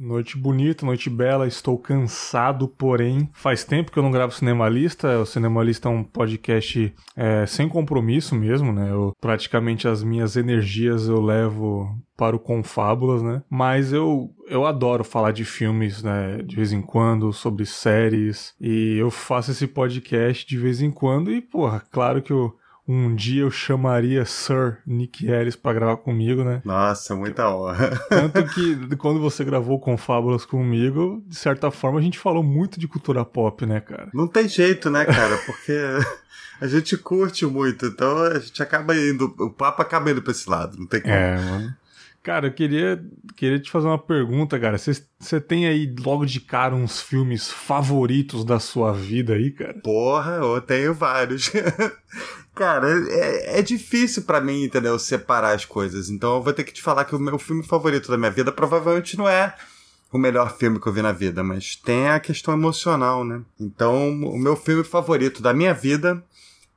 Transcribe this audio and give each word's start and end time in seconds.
Noite 0.00 0.38
bonita, 0.38 0.86
noite 0.86 1.10
bela, 1.10 1.46
estou 1.46 1.76
cansado, 1.76 2.66
porém 2.66 3.28
faz 3.34 3.64
tempo 3.64 3.92
que 3.92 3.98
eu 3.98 4.02
não 4.02 4.10
gravo 4.10 4.32
Cinemalista. 4.32 5.18
O 5.18 5.26
Cinemalista 5.26 5.90
é 5.90 5.92
um 5.92 6.02
podcast 6.02 6.94
é, 7.14 7.44
sem 7.44 7.68
compromisso 7.68 8.34
mesmo, 8.34 8.72
né? 8.72 8.90
Eu, 8.90 9.14
praticamente 9.20 9.86
as 9.86 10.02
minhas 10.02 10.36
energias 10.36 11.06
eu 11.06 11.20
levo 11.20 11.94
para 12.16 12.34
o 12.34 12.38
Confábulas, 12.38 13.20
né? 13.22 13.42
Mas 13.50 13.92
eu, 13.92 14.30
eu 14.48 14.64
adoro 14.64 15.04
falar 15.04 15.32
de 15.32 15.44
filmes, 15.44 16.02
né? 16.02 16.38
De 16.38 16.56
vez 16.56 16.72
em 16.72 16.80
quando, 16.80 17.30
sobre 17.30 17.66
séries. 17.66 18.54
E 18.58 18.96
eu 18.96 19.10
faço 19.10 19.50
esse 19.50 19.66
podcast 19.66 20.48
de 20.48 20.56
vez 20.56 20.80
em 20.80 20.90
quando. 20.90 21.30
E, 21.30 21.42
porra, 21.42 21.82
claro 21.90 22.22
que 22.22 22.32
eu 22.32 22.56
um 22.86 23.14
dia 23.14 23.42
eu 23.42 23.50
chamaria 23.50 24.24
Sir 24.24 24.78
Nick 24.86 25.26
Ellis 25.26 25.56
para 25.56 25.74
gravar 25.74 25.96
comigo, 25.98 26.42
né? 26.42 26.60
Nossa, 26.64 27.14
muita 27.14 27.48
honra. 27.48 27.90
Tanto 28.08 28.44
que 28.46 28.96
quando 28.96 29.20
você 29.20 29.44
gravou 29.44 29.78
com 29.78 29.96
Fábulas 29.96 30.44
comigo, 30.44 31.22
de 31.26 31.36
certa 31.36 31.70
forma 31.70 31.98
a 31.98 32.02
gente 32.02 32.18
falou 32.18 32.42
muito 32.42 32.80
de 32.80 32.88
cultura 32.88 33.24
pop, 33.24 33.64
né, 33.64 33.80
cara? 33.80 34.08
Não 34.12 34.26
tem 34.26 34.48
jeito, 34.48 34.90
né, 34.90 35.04
cara? 35.04 35.36
Porque 35.46 35.72
a 36.60 36.66
gente 36.66 36.96
curte 36.96 37.46
muito, 37.46 37.86
então 37.86 38.18
a 38.18 38.38
gente 38.38 38.62
acaba 38.62 38.94
indo, 38.96 39.34
o 39.38 39.50
papo 39.50 39.82
acaba 39.82 40.10
indo 40.10 40.22
pra 40.22 40.32
esse 40.32 40.48
lado, 40.48 40.76
não 40.78 40.86
tem 40.86 41.00
como. 41.00 41.14
É, 41.14 41.36
mano. 41.36 41.74
Cara, 42.22 42.48
eu 42.48 42.52
queria, 42.52 43.02
queria 43.34 43.58
te 43.58 43.70
fazer 43.70 43.86
uma 43.86 43.98
pergunta, 43.98 44.60
cara. 44.60 44.76
Você 44.76 45.40
tem 45.40 45.66
aí 45.66 45.94
logo 46.04 46.26
de 46.26 46.38
cara 46.38 46.74
uns 46.74 47.00
filmes 47.00 47.50
favoritos 47.50 48.44
da 48.44 48.60
sua 48.60 48.92
vida 48.92 49.32
aí, 49.32 49.50
cara? 49.50 49.80
Porra, 49.82 50.32
eu 50.32 50.60
tenho 50.60 50.92
vários. 50.92 51.50
cara, 52.54 52.88
é, 53.08 53.60
é 53.60 53.62
difícil 53.62 54.24
para 54.24 54.40
mim, 54.40 54.64
entendeu? 54.64 54.98
Separar 54.98 55.54
as 55.54 55.64
coisas. 55.64 56.10
Então 56.10 56.36
eu 56.36 56.42
vou 56.42 56.52
ter 56.52 56.64
que 56.64 56.74
te 56.74 56.82
falar 56.82 57.06
que 57.06 57.16
o 57.16 57.18
meu 57.18 57.38
filme 57.38 57.62
favorito 57.62 58.10
da 58.10 58.18
minha 58.18 58.30
vida 58.30 58.52
provavelmente 58.52 59.16
não 59.16 59.26
é 59.26 59.54
o 60.12 60.18
melhor 60.18 60.56
filme 60.56 60.80
que 60.80 60.86
eu 60.86 60.92
vi 60.92 61.02
na 61.02 61.12
vida, 61.12 61.42
mas 61.42 61.76
tem 61.76 62.08
a 62.08 62.18
questão 62.18 62.52
emocional, 62.52 63.24
né? 63.24 63.42
Então, 63.58 64.10
o 64.10 64.38
meu 64.38 64.56
filme 64.56 64.82
favorito 64.82 65.40
da 65.40 65.54
minha 65.54 65.72
vida 65.72 66.22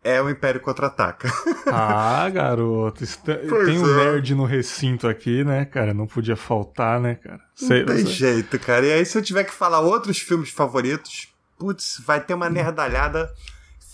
é 0.04 0.22
o 0.22 0.30
Império 0.30 0.60
Contra-Ataca. 0.60 1.32
ah, 1.72 2.30
garoto. 2.30 3.04
Pois 3.50 3.66
tem 3.66 3.80
um 3.80 4.00
é. 4.00 4.06
nerd 4.06 4.36
no 4.36 4.44
recinto 4.44 5.08
aqui, 5.08 5.44
né, 5.44 5.66
cara? 5.66 5.94
Não 5.94 6.06
podia 6.06 6.36
faltar, 6.36 7.00
né, 7.00 7.16
cara? 7.16 7.40
Sei, 7.56 7.86
não 7.86 7.96
tem 7.96 8.06
jeito, 8.06 8.60
cara. 8.60 8.86
E 8.86 8.92
aí, 8.92 9.06
se 9.06 9.18
eu 9.18 9.22
tiver 9.22 9.46
que 9.46 9.54
falar 9.54 9.80
outros 9.80 10.20
filmes 10.20 10.50
favoritos, 10.50 11.30
putz, 11.58 12.02
vai 12.06 12.20
ter 12.20 12.34
uma 12.34 12.50
nerdalhada 12.50 13.32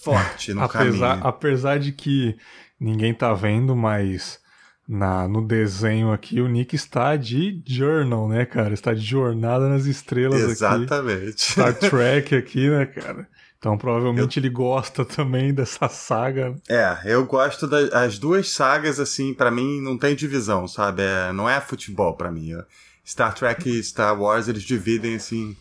forte 0.04 0.54
no 0.54 0.64
apesar, 0.64 1.10
caminho. 1.10 1.28
Apesar 1.28 1.80
de 1.80 1.92
que 1.92 2.36
ninguém 2.80 3.14
tá 3.14 3.34
vendo, 3.34 3.76
mas 3.76 4.40
na, 4.88 5.28
no 5.28 5.46
desenho 5.46 6.12
aqui 6.12 6.42
o 6.42 6.48
Nick 6.48 6.76
está 6.76 7.16
de 7.16 7.62
journal, 7.68 8.28
né, 8.28 8.46
cara? 8.46 8.74
Está 8.74 8.94
de 8.94 9.02
jornada 9.02 9.70
nas 9.70 9.86
estrelas 9.86 10.42
Exatamente. 10.42 10.84
aqui. 10.84 10.94
Exatamente. 10.94 11.42
Star 11.42 11.74
Trek 11.76 12.36
aqui, 12.36 12.70
né, 12.70 12.86
cara? 12.88 13.28
Então 13.60 13.78
provavelmente 13.78 14.38
eu... 14.38 14.42
ele 14.42 14.50
gosta 14.50 15.04
também 15.06 15.54
dessa 15.54 15.88
saga. 15.90 16.56
É, 16.68 16.98
eu 17.06 17.26
gosto 17.26 17.68
das 17.68 18.18
duas 18.18 18.50
sagas, 18.50 19.00
assim, 19.00 19.34
para 19.34 19.52
mim 19.52 19.82
não 19.82 19.98
tem 19.98 20.16
divisão, 20.16 20.68
sabe? 20.68 21.04
É, 21.04 21.32
não 21.34 21.48
é 21.48 21.60
futebol 21.60 22.16
para 22.16 22.32
mim. 22.32 22.54
Star 23.06 23.34
Trek 23.34 23.70
e 23.70 23.84
Star 23.84 24.20
Wars, 24.20 24.48
eles 24.48 24.64
dividem, 24.64 25.16
assim, 25.16 25.58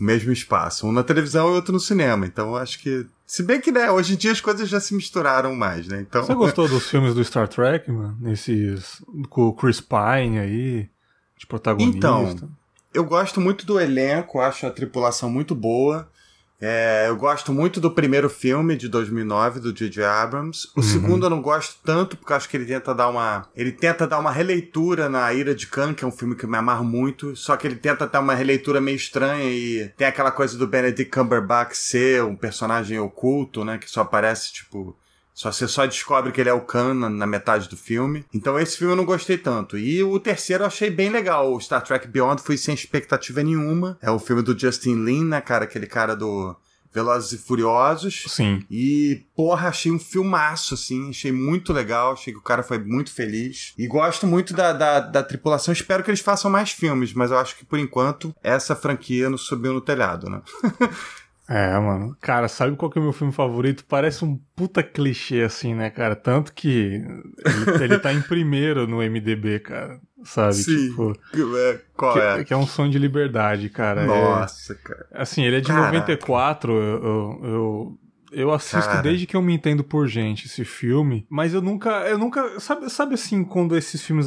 o 0.00 0.04
mesmo 0.04 0.32
espaço. 0.32 0.86
Um 0.86 0.92
na 0.92 1.04
televisão 1.04 1.48
e 1.50 1.52
outro 1.52 1.72
no 1.72 1.80
cinema. 1.80 2.26
Então 2.26 2.50
eu 2.50 2.56
acho 2.56 2.80
que. 2.80 3.06
Se 3.26 3.42
bem 3.42 3.60
que, 3.60 3.70
né, 3.70 3.90
hoje 3.90 4.14
em 4.14 4.16
dia 4.16 4.32
as 4.32 4.40
coisas 4.40 4.68
já 4.68 4.80
se 4.80 4.94
misturaram 4.94 5.54
mais, 5.54 5.86
né? 5.86 6.00
Então... 6.00 6.24
Você 6.24 6.34
gostou 6.34 6.66
dos 6.66 6.88
filmes 6.88 7.14
do 7.14 7.22
Star 7.22 7.46
Trek, 7.46 7.90
mano? 7.92 8.16
Esses. 8.32 9.02
Com 9.28 9.42
o 9.42 9.52
Chris 9.52 9.80
Pine 9.80 10.38
aí, 10.38 10.88
de 11.36 11.46
protagonista? 11.46 11.98
Então, 11.98 12.50
eu 12.92 13.04
gosto 13.04 13.40
muito 13.40 13.66
do 13.66 13.78
elenco, 13.78 14.40
acho 14.40 14.66
a 14.66 14.70
tripulação 14.70 15.30
muito 15.30 15.54
boa. 15.54 16.10
É, 16.60 17.06
eu 17.08 17.16
gosto 17.16 17.52
muito 17.52 17.80
do 17.80 17.90
primeiro 17.90 18.28
filme 18.28 18.76
de 18.76 18.88
2009 18.88 19.60
do 19.60 19.72
J.J. 19.72 20.04
Abrams. 20.04 20.68
O 20.76 20.80
uhum. 20.80 20.82
segundo 20.82 21.26
eu 21.26 21.30
não 21.30 21.40
gosto 21.40 21.78
tanto 21.84 22.16
porque 22.16 22.32
acho 22.32 22.48
que 22.48 22.56
ele 22.56 22.66
tenta 22.66 22.94
dar 22.94 23.08
uma 23.08 23.48
ele 23.54 23.70
tenta 23.70 24.06
dar 24.06 24.18
uma 24.18 24.32
releitura 24.32 25.08
na 25.08 25.32
Ira 25.32 25.54
de 25.54 25.66
Khan, 25.66 25.94
que 25.94 26.04
é 26.04 26.06
um 26.06 26.12
filme 26.12 26.34
que 26.34 26.44
eu 26.44 26.50
me 26.50 26.56
amarro 26.56 26.84
muito, 26.84 27.36
só 27.36 27.56
que 27.56 27.66
ele 27.66 27.76
tenta 27.76 28.06
dar 28.06 28.20
uma 28.20 28.34
releitura 28.34 28.80
meio 28.80 28.96
estranha 28.96 29.44
e 29.44 29.88
tem 29.96 30.06
aquela 30.06 30.32
coisa 30.32 30.58
do 30.58 30.66
Benedict 30.66 31.12
Cumberbatch 31.12 31.74
ser 31.74 32.24
um 32.24 32.34
personagem 32.34 32.98
oculto, 32.98 33.64
né, 33.64 33.78
que 33.78 33.88
só 33.88 34.00
aparece 34.00 34.52
tipo 34.52 34.96
só 35.38 35.52
você 35.52 35.68
só 35.68 35.86
descobre 35.86 36.32
que 36.32 36.40
ele 36.40 36.50
é 36.50 36.52
o 36.52 36.62
Khan 36.62 36.94
na, 36.94 37.08
na, 37.08 37.24
metade 37.24 37.68
do 37.68 37.76
filme. 37.76 38.24
Então 38.34 38.58
esse 38.58 38.76
filme 38.76 38.92
eu 38.92 38.96
não 38.96 39.04
gostei 39.04 39.38
tanto. 39.38 39.78
E 39.78 40.02
o 40.02 40.18
terceiro 40.18 40.64
eu 40.64 40.66
achei 40.66 40.90
bem 40.90 41.10
legal. 41.10 41.54
O 41.54 41.60
Star 41.60 41.80
Trek 41.80 42.08
Beyond 42.08 42.42
fui 42.42 42.56
sem 42.56 42.74
expectativa 42.74 43.40
nenhuma. 43.40 43.96
É 44.02 44.10
o 44.10 44.18
filme 44.18 44.42
do 44.42 44.58
Justin 44.58 45.04
Lin, 45.04 45.26
né, 45.26 45.40
cara? 45.40 45.62
Aquele 45.62 45.86
cara 45.86 46.16
do 46.16 46.56
Velozes 46.92 47.30
e 47.30 47.38
Furiosos. 47.38 48.24
Sim. 48.26 48.64
E, 48.68 49.26
porra, 49.36 49.68
achei 49.68 49.92
um 49.92 49.98
filmaço, 50.00 50.74
assim. 50.74 51.10
Achei 51.10 51.30
muito 51.30 51.72
legal. 51.72 52.14
Achei 52.14 52.32
que 52.32 52.40
o 52.40 52.42
cara 52.42 52.64
foi 52.64 52.80
muito 52.80 53.12
feliz. 53.12 53.74
E 53.78 53.86
gosto 53.86 54.26
muito 54.26 54.52
da, 54.52 54.72
da, 54.72 54.98
da 54.98 55.22
tripulação. 55.22 55.72
Espero 55.72 56.02
que 56.02 56.10
eles 56.10 56.18
façam 56.18 56.50
mais 56.50 56.72
filmes, 56.72 57.14
mas 57.14 57.30
eu 57.30 57.38
acho 57.38 57.56
que, 57.56 57.64
por 57.64 57.78
enquanto, 57.78 58.34
essa 58.42 58.74
franquia 58.74 59.30
não 59.30 59.38
subiu 59.38 59.72
no 59.72 59.80
telhado, 59.80 60.28
né? 60.28 60.42
É, 61.48 61.78
mano. 61.78 62.14
Cara, 62.20 62.46
sabe 62.46 62.76
qual 62.76 62.90
que 62.90 62.98
é 62.98 63.00
o 63.00 63.04
meu 63.04 63.12
filme 63.12 63.32
favorito? 63.32 63.84
Parece 63.86 64.22
um 64.22 64.38
puta 64.54 64.82
clichê, 64.82 65.40
assim, 65.40 65.74
né, 65.74 65.88
cara? 65.88 66.14
Tanto 66.14 66.52
que 66.52 66.68
ele, 66.68 67.84
ele 67.84 67.98
tá 67.98 68.12
em 68.12 68.20
primeiro 68.20 68.86
no 68.86 68.98
MDB, 68.98 69.60
cara. 69.60 69.98
Sabe? 70.24 70.54
Sim. 70.54 70.90
Tipo, 70.90 71.12
é, 71.56 71.80
qual 71.96 72.12
que, 72.12 72.20
é? 72.20 72.44
Que 72.44 72.52
é 72.52 72.56
um 72.56 72.66
sonho 72.66 72.90
de 72.90 72.98
liberdade, 72.98 73.70
cara. 73.70 74.02
É 74.02 74.06
Nossa, 74.06 74.74
é, 74.74 74.76
cara. 74.76 75.06
Assim, 75.12 75.42
ele 75.42 75.56
é 75.56 75.60
de 75.60 75.68
Caraca. 75.68 75.92
94. 75.92 76.72
Eu, 76.72 76.80
eu, 76.80 77.40
eu, 77.44 77.98
eu 78.32 78.52
assisto 78.52 78.90
cara. 78.90 79.00
desde 79.00 79.26
que 79.26 79.36
eu 79.36 79.40
me 79.40 79.54
entendo 79.54 79.82
por 79.82 80.06
gente 80.06 80.46
esse 80.46 80.66
filme, 80.66 81.26
mas 81.30 81.54
eu 81.54 81.62
nunca. 81.62 81.90
Eu 82.08 82.18
nunca. 82.18 82.60
Sabe, 82.60 82.90
sabe 82.90 83.14
assim, 83.14 83.42
quando 83.42 83.74
esses 83.74 84.02
filmes 84.02 84.26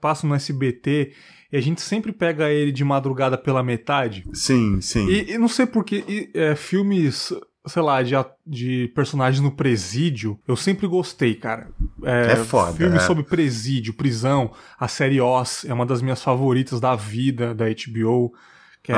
passam 0.00 0.30
no 0.30 0.36
SBT 0.36 1.12
e 1.50 1.56
a 1.56 1.60
gente 1.60 1.80
sempre 1.80 2.12
pega 2.12 2.50
ele 2.50 2.70
de 2.70 2.84
madrugada 2.84 3.38
pela 3.38 3.62
metade. 3.62 4.24
Sim, 4.32 4.80
sim. 4.80 5.08
E, 5.08 5.32
e 5.32 5.38
não 5.38 5.48
sei 5.48 5.66
porquê, 5.66 6.30
é, 6.34 6.54
filmes, 6.54 7.32
sei 7.66 7.82
lá, 7.82 8.02
de, 8.02 8.14
de 8.46 8.92
personagens 8.94 9.42
no 9.42 9.50
presídio, 9.50 10.38
eu 10.46 10.56
sempre 10.56 10.86
gostei, 10.86 11.34
cara. 11.34 11.68
É, 12.02 12.32
é 12.32 12.36
foda. 12.36 12.72
Filmes 12.72 13.02
é. 13.02 13.06
sobre 13.06 13.22
presídio, 13.22 13.94
prisão, 13.94 14.52
a 14.78 14.88
série 14.88 15.20
Oz 15.20 15.64
é 15.66 15.72
uma 15.72 15.86
das 15.86 16.02
minhas 16.02 16.22
favoritas 16.22 16.80
da 16.80 16.94
vida 16.94 17.54
da 17.54 17.64
HBO. 17.66 18.34
Que 18.82 18.92
é 18.92 18.96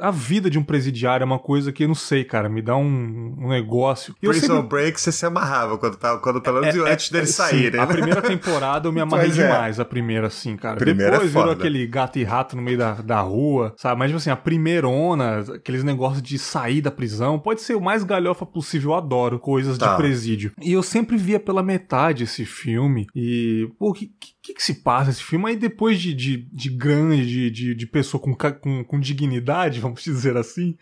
a 0.00 0.10
vida 0.10 0.50
de 0.50 0.58
um 0.58 0.62
presidiário 0.62 1.24
é 1.24 1.26
uma 1.26 1.38
coisa 1.38 1.72
que 1.72 1.84
eu 1.84 1.88
não 1.88 1.94
sei, 1.94 2.24
cara, 2.24 2.48
me 2.48 2.60
dá 2.60 2.76
um, 2.76 3.34
um 3.38 3.48
negócio. 3.48 4.14
E 4.22 4.26
Prison 4.26 4.56
sempre... 4.56 4.68
Break 4.68 5.00
você 5.00 5.12
se 5.12 5.24
amarrava 5.24 5.78
quando 5.78 5.96
tava, 5.96 6.18
quando 6.18 6.40
pelo 6.40 6.58
é, 6.58 6.60
menos 6.72 6.76
é, 6.76 6.92
antes 6.92 7.10
dele 7.10 7.24
é, 7.24 7.26
sair, 7.26 7.72
né? 7.72 7.78
A 7.78 7.86
primeira 7.86 8.20
temporada 8.20 8.88
eu 8.88 8.92
me 8.92 9.00
amarrei 9.02 9.30
é. 9.30 9.32
demais, 9.32 9.80
a 9.80 9.84
primeira, 9.84 10.26
assim, 10.26 10.56
cara. 10.56 10.76
Primeira 10.76 11.12
Depois 11.12 11.32
virou 11.32 11.50
aquele 11.50 11.86
gato 11.86 12.18
e 12.18 12.24
rato 12.24 12.56
no 12.56 12.62
meio 12.62 12.76
da, 12.76 12.94
da 12.94 13.20
rua, 13.20 13.74
sabe? 13.76 13.98
Mas, 13.98 14.08
tipo 14.08 14.18
assim, 14.18 14.30
a 14.30 14.36
primeirona, 14.36 15.40
aqueles 15.54 15.84
negócios 15.84 16.22
de 16.22 16.38
sair 16.38 16.80
da 16.80 16.90
prisão, 16.90 17.38
pode 17.38 17.62
ser 17.62 17.74
o 17.74 17.80
mais 17.80 18.04
galhofa 18.04 18.44
possível, 18.44 18.90
eu 18.90 18.96
adoro 18.96 19.38
coisas 19.38 19.78
tá. 19.78 19.92
de 19.92 19.96
presídio. 19.96 20.52
E 20.60 20.72
eu 20.72 20.82
sempre 20.82 21.16
via 21.16 21.40
pela 21.40 21.62
metade 21.62 22.24
esse 22.24 22.44
filme, 22.44 23.06
e, 23.14 23.68
pô, 23.78 23.90
o 23.90 23.92
que, 23.92 24.10
que, 24.42 24.54
que, 24.54 24.62
se 24.62 24.82
passa 24.82 25.10
esse 25.10 25.22
filme? 25.22 25.50
Aí 25.50 25.56
depois 25.56 26.00
de, 26.00 26.12
de, 26.12 26.48
de 26.52 26.70
grande, 26.70 27.26
de, 27.26 27.50
de, 27.50 27.74
de 27.74 27.86
pessoa 27.86 28.20
com, 28.20 28.34
com, 28.34 28.84
com 28.84 29.00
dignidade, 29.00 29.78
vamos 29.80 30.02
dizer 30.02 30.36
assim, 30.36 30.76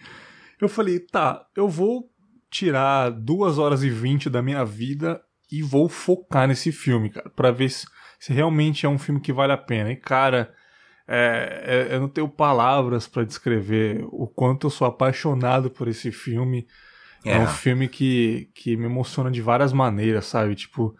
eu 0.60 0.68
falei, 0.68 0.98
tá, 0.98 1.44
eu 1.54 1.68
vou 1.68 2.10
tirar 2.50 3.10
duas 3.10 3.58
horas 3.58 3.82
e 3.82 3.90
vinte 3.90 4.28
da 4.28 4.42
minha 4.42 4.64
vida 4.64 5.20
e 5.50 5.62
vou 5.62 5.88
focar 5.88 6.48
nesse 6.48 6.72
filme, 6.72 7.10
cara, 7.10 7.30
pra 7.30 7.50
ver 7.50 7.70
se, 7.70 7.86
se 8.18 8.32
realmente 8.32 8.86
é 8.86 8.88
um 8.88 8.98
filme 8.98 9.20
que 9.20 9.32
vale 9.32 9.52
a 9.52 9.58
pena. 9.58 9.92
E, 9.92 9.96
cara, 9.96 10.52
é, 11.06 11.88
é, 11.90 11.94
eu 11.94 12.00
não 12.00 12.08
tenho 12.08 12.28
palavras 12.28 13.08
para 13.08 13.24
descrever 13.24 14.04
o 14.10 14.26
quanto 14.28 14.66
eu 14.68 14.70
sou 14.70 14.86
apaixonado 14.86 15.70
por 15.70 15.88
esse 15.88 16.12
filme. 16.12 16.66
É, 17.24 17.32
é 17.32 17.38
um 17.38 17.46
filme 17.46 17.88
que, 17.88 18.48
que 18.54 18.76
me 18.76 18.84
emociona 18.84 19.30
de 19.30 19.42
várias 19.42 19.72
maneiras, 19.72 20.26
sabe? 20.26 20.54
Tipo, 20.54 20.94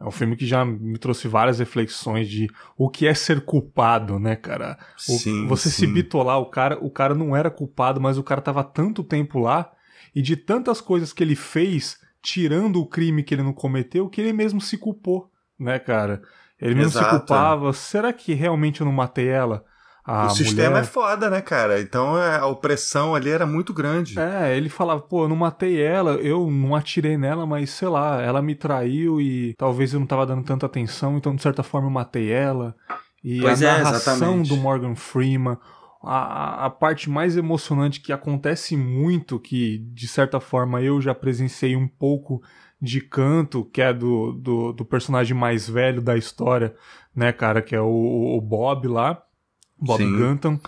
é 0.00 0.04
um 0.04 0.10
filme 0.10 0.34
que 0.34 0.46
já 0.46 0.64
me 0.64 0.96
trouxe 0.96 1.28
várias 1.28 1.58
reflexões 1.58 2.26
de 2.26 2.48
o 2.74 2.88
que 2.88 3.06
é 3.06 3.12
ser 3.12 3.44
culpado, 3.44 4.18
né, 4.18 4.34
cara? 4.34 4.78
O, 4.96 5.18
sim, 5.18 5.46
você 5.46 5.68
sim. 5.68 5.86
se 5.86 5.86
bitolar, 5.86 6.38
o 6.38 6.46
cara, 6.46 6.78
o 6.82 6.90
cara 6.90 7.14
não 7.14 7.36
era 7.36 7.50
culpado, 7.50 8.00
mas 8.00 8.16
o 8.16 8.22
cara 8.22 8.40
tava 8.40 8.64
tanto 8.64 9.04
tempo 9.04 9.38
lá 9.38 9.70
e 10.14 10.22
de 10.22 10.36
tantas 10.36 10.80
coisas 10.80 11.12
que 11.12 11.22
ele 11.22 11.36
fez, 11.36 12.00
tirando 12.22 12.80
o 12.80 12.86
crime 12.86 13.22
que 13.22 13.34
ele 13.34 13.42
não 13.42 13.52
cometeu, 13.52 14.08
que 14.08 14.22
ele 14.22 14.32
mesmo 14.32 14.58
se 14.58 14.78
culpou, 14.78 15.30
né, 15.58 15.78
cara? 15.78 16.22
Ele 16.58 16.74
mesmo 16.74 16.92
Exato. 16.92 17.04
se 17.04 17.18
culpava. 17.18 17.72
Será 17.74 18.10
que 18.10 18.32
realmente 18.32 18.80
eu 18.80 18.86
não 18.86 18.92
matei 18.92 19.28
ela? 19.28 19.64
A 20.04 20.26
o 20.26 20.30
sistema 20.30 20.70
mulher... 20.70 20.82
é 20.82 20.86
foda, 20.86 21.30
né, 21.30 21.40
cara? 21.40 21.80
Então 21.80 22.18
é, 22.18 22.38
a 22.38 22.46
opressão 22.46 23.14
ali 23.14 23.30
era 23.30 23.46
muito 23.46 23.72
grande. 23.72 24.18
É, 24.18 24.56
ele 24.56 24.68
falava, 24.68 25.00
pô, 25.00 25.24
eu 25.24 25.28
não 25.28 25.36
matei 25.36 25.80
ela, 25.80 26.12
eu 26.14 26.50
não 26.50 26.74
atirei 26.74 27.16
nela, 27.16 27.46
mas 27.46 27.70
sei 27.70 27.88
lá, 27.88 28.20
ela 28.20 28.40
me 28.40 28.54
traiu 28.54 29.20
e 29.20 29.54
talvez 29.54 29.92
eu 29.92 30.00
não 30.00 30.06
tava 30.06 30.26
dando 30.26 30.44
tanta 30.44 30.66
atenção, 30.66 31.16
então 31.16 31.34
de 31.34 31.42
certa 31.42 31.62
forma 31.62 31.86
eu 31.86 31.92
matei 31.92 32.30
ela. 32.30 32.74
E 33.22 33.40
pois 33.40 33.62
a 33.62 33.66
é, 33.66 33.82
narração 33.82 34.14
exatamente. 34.14 34.48
do 34.48 34.56
Morgan 34.56 34.94
Freeman, 34.94 35.58
a, 36.02 36.66
a 36.66 36.70
parte 36.70 37.10
mais 37.10 37.36
emocionante 37.36 38.00
que 38.00 38.12
acontece 38.12 38.76
muito, 38.76 39.38
que 39.38 39.78
de 39.92 40.08
certa 40.08 40.40
forma 40.40 40.80
eu 40.80 41.00
já 41.00 41.14
presenciei 41.14 41.76
um 41.76 41.86
pouco 41.86 42.42
de 42.80 43.00
canto, 43.02 43.66
que 43.66 43.82
é 43.82 43.92
do, 43.92 44.32
do, 44.32 44.72
do 44.72 44.84
personagem 44.84 45.36
mais 45.36 45.68
velho 45.68 46.00
da 46.00 46.16
história, 46.16 46.74
né, 47.14 47.30
cara, 47.30 47.60
que 47.60 47.76
é 47.76 47.80
o, 47.80 48.36
o 48.38 48.40
Bob 48.40 48.88
lá, 48.88 49.22
Bob 49.80 50.02
Sim. 50.02 50.16
Gunton, 50.16 50.60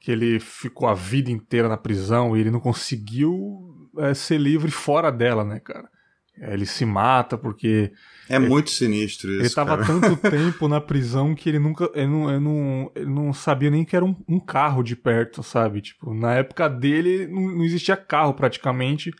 que 0.00 0.10
ele 0.10 0.40
ficou 0.40 0.88
a 0.88 0.94
vida 0.94 1.30
inteira 1.30 1.68
na 1.68 1.76
prisão 1.76 2.36
e 2.36 2.40
ele 2.40 2.50
não 2.50 2.60
conseguiu 2.60 3.88
é, 3.98 4.14
ser 4.14 4.38
livre 4.38 4.70
fora 4.70 5.10
dela, 5.10 5.44
né, 5.44 5.60
cara. 5.60 5.88
Ele 6.36 6.66
se 6.66 6.84
mata 6.84 7.38
porque. 7.38 7.92
É 8.28 8.36
ele, 8.36 8.48
muito 8.48 8.70
sinistro 8.70 9.30
isso. 9.30 9.40
Ele 9.40 9.46
estava 9.46 9.84
tanto 9.84 10.16
tempo 10.28 10.66
na 10.66 10.80
prisão 10.80 11.32
que 11.32 11.48
ele 11.48 11.60
nunca. 11.60 11.88
Ele 11.94 12.08
não, 12.08 12.28
ele 12.28 12.40
não, 12.40 12.92
ele 12.94 13.10
não 13.10 13.32
sabia 13.32 13.70
nem 13.70 13.84
que 13.84 13.94
era 13.94 14.04
um, 14.04 14.16
um, 14.28 14.40
carro 14.40 14.82
de 14.82 14.96
perto, 14.96 15.44
sabe? 15.44 15.80
Tipo, 15.80 16.12
na 16.12 16.34
época 16.34 16.68
dele 16.68 17.28
não, 17.28 17.42
não 17.42 17.64
existia 17.64 17.96
carro 17.96 18.34
praticamente. 18.34 19.12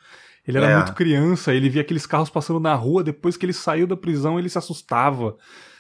Ele 0.47 0.59
era 0.59 0.69
é. 0.69 0.77
muito 0.77 0.93
criança, 0.93 1.55
ele 1.55 1.71
via 1.71 1.81
aqueles 1.81 2.05
carros 2.05 2.29
passando 2.29 2.61
na 2.61 2.75
rua, 2.75 3.03
depois 3.03 3.37
que 3.37 3.47
ele 3.47 3.53
saiu 3.53 3.87
da 3.87 3.97
prisão, 3.97 4.39
ele 4.39 4.49
se 4.49 4.59
assustava. 4.59 5.37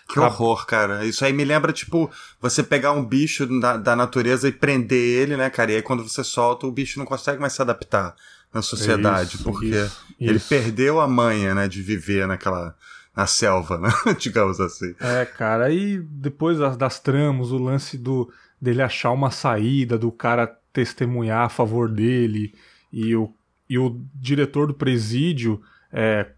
Que 0.08 0.20
horror, 0.20 0.66
cara. 0.66 1.04
Isso 1.04 1.24
aí 1.24 1.32
me 1.32 1.44
lembra, 1.44 1.72
tipo, 1.72 2.10
você 2.40 2.62
pegar 2.62 2.92
um 2.92 3.04
bicho 3.04 3.46
da, 3.60 3.76
da 3.76 3.96
natureza 3.96 4.48
e 4.48 4.52
prender 4.52 5.22
ele, 5.22 5.36
né, 5.36 5.48
cara? 5.48 5.72
E 5.72 5.76
aí 5.76 5.82
quando 5.82 6.06
você 6.06 6.22
solta, 6.22 6.66
o 6.66 6.72
bicho 6.72 6.98
não 6.98 7.06
consegue 7.06 7.40
mais 7.40 7.52
se 7.54 7.62
adaptar 7.62 8.14
na 8.52 8.62
sociedade, 8.62 9.34
isso, 9.34 9.44
porque 9.44 9.66
isso, 9.66 10.00
ele 10.20 10.36
isso. 10.36 10.48
perdeu 10.48 11.00
a 11.00 11.08
manha, 11.08 11.54
né, 11.54 11.66
de 11.66 11.82
viver 11.82 12.26
naquela 12.26 12.76
na 13.16 13.26
selva, 13.26 13.78
né? 13.78 13.88
digamos 14.18 14.60
assim. 14.60 14.94
É, 15.00 15.24
cara, 15.24 15.66
aí 15.66 15.98
depois 15.98 16.58
das, 16.58 16.76
das 16.76 17.00
tramas, 17.00 17.50
o 17.50 17.58
lance 17.58 17.96
do 17.96 18.32
dele 18.60 18.82
achar 18.82 19.10
uma 19.10 19.30
saída, 19.30 19.98
do 19.98 20.10
cara 20.10 20.46
testemunhar 20.72 21.46
a 21.46 21.48
favor 21.48 21.88
dele 21.88 22.54
e 22.92 23.14
o, 23.14 23.32
e 23.68 23.78
o 23.78 24.00
diretor 24.14 24.66
do 24.66 24.74
presídio 24.74 25.60
é, 25.92 26.28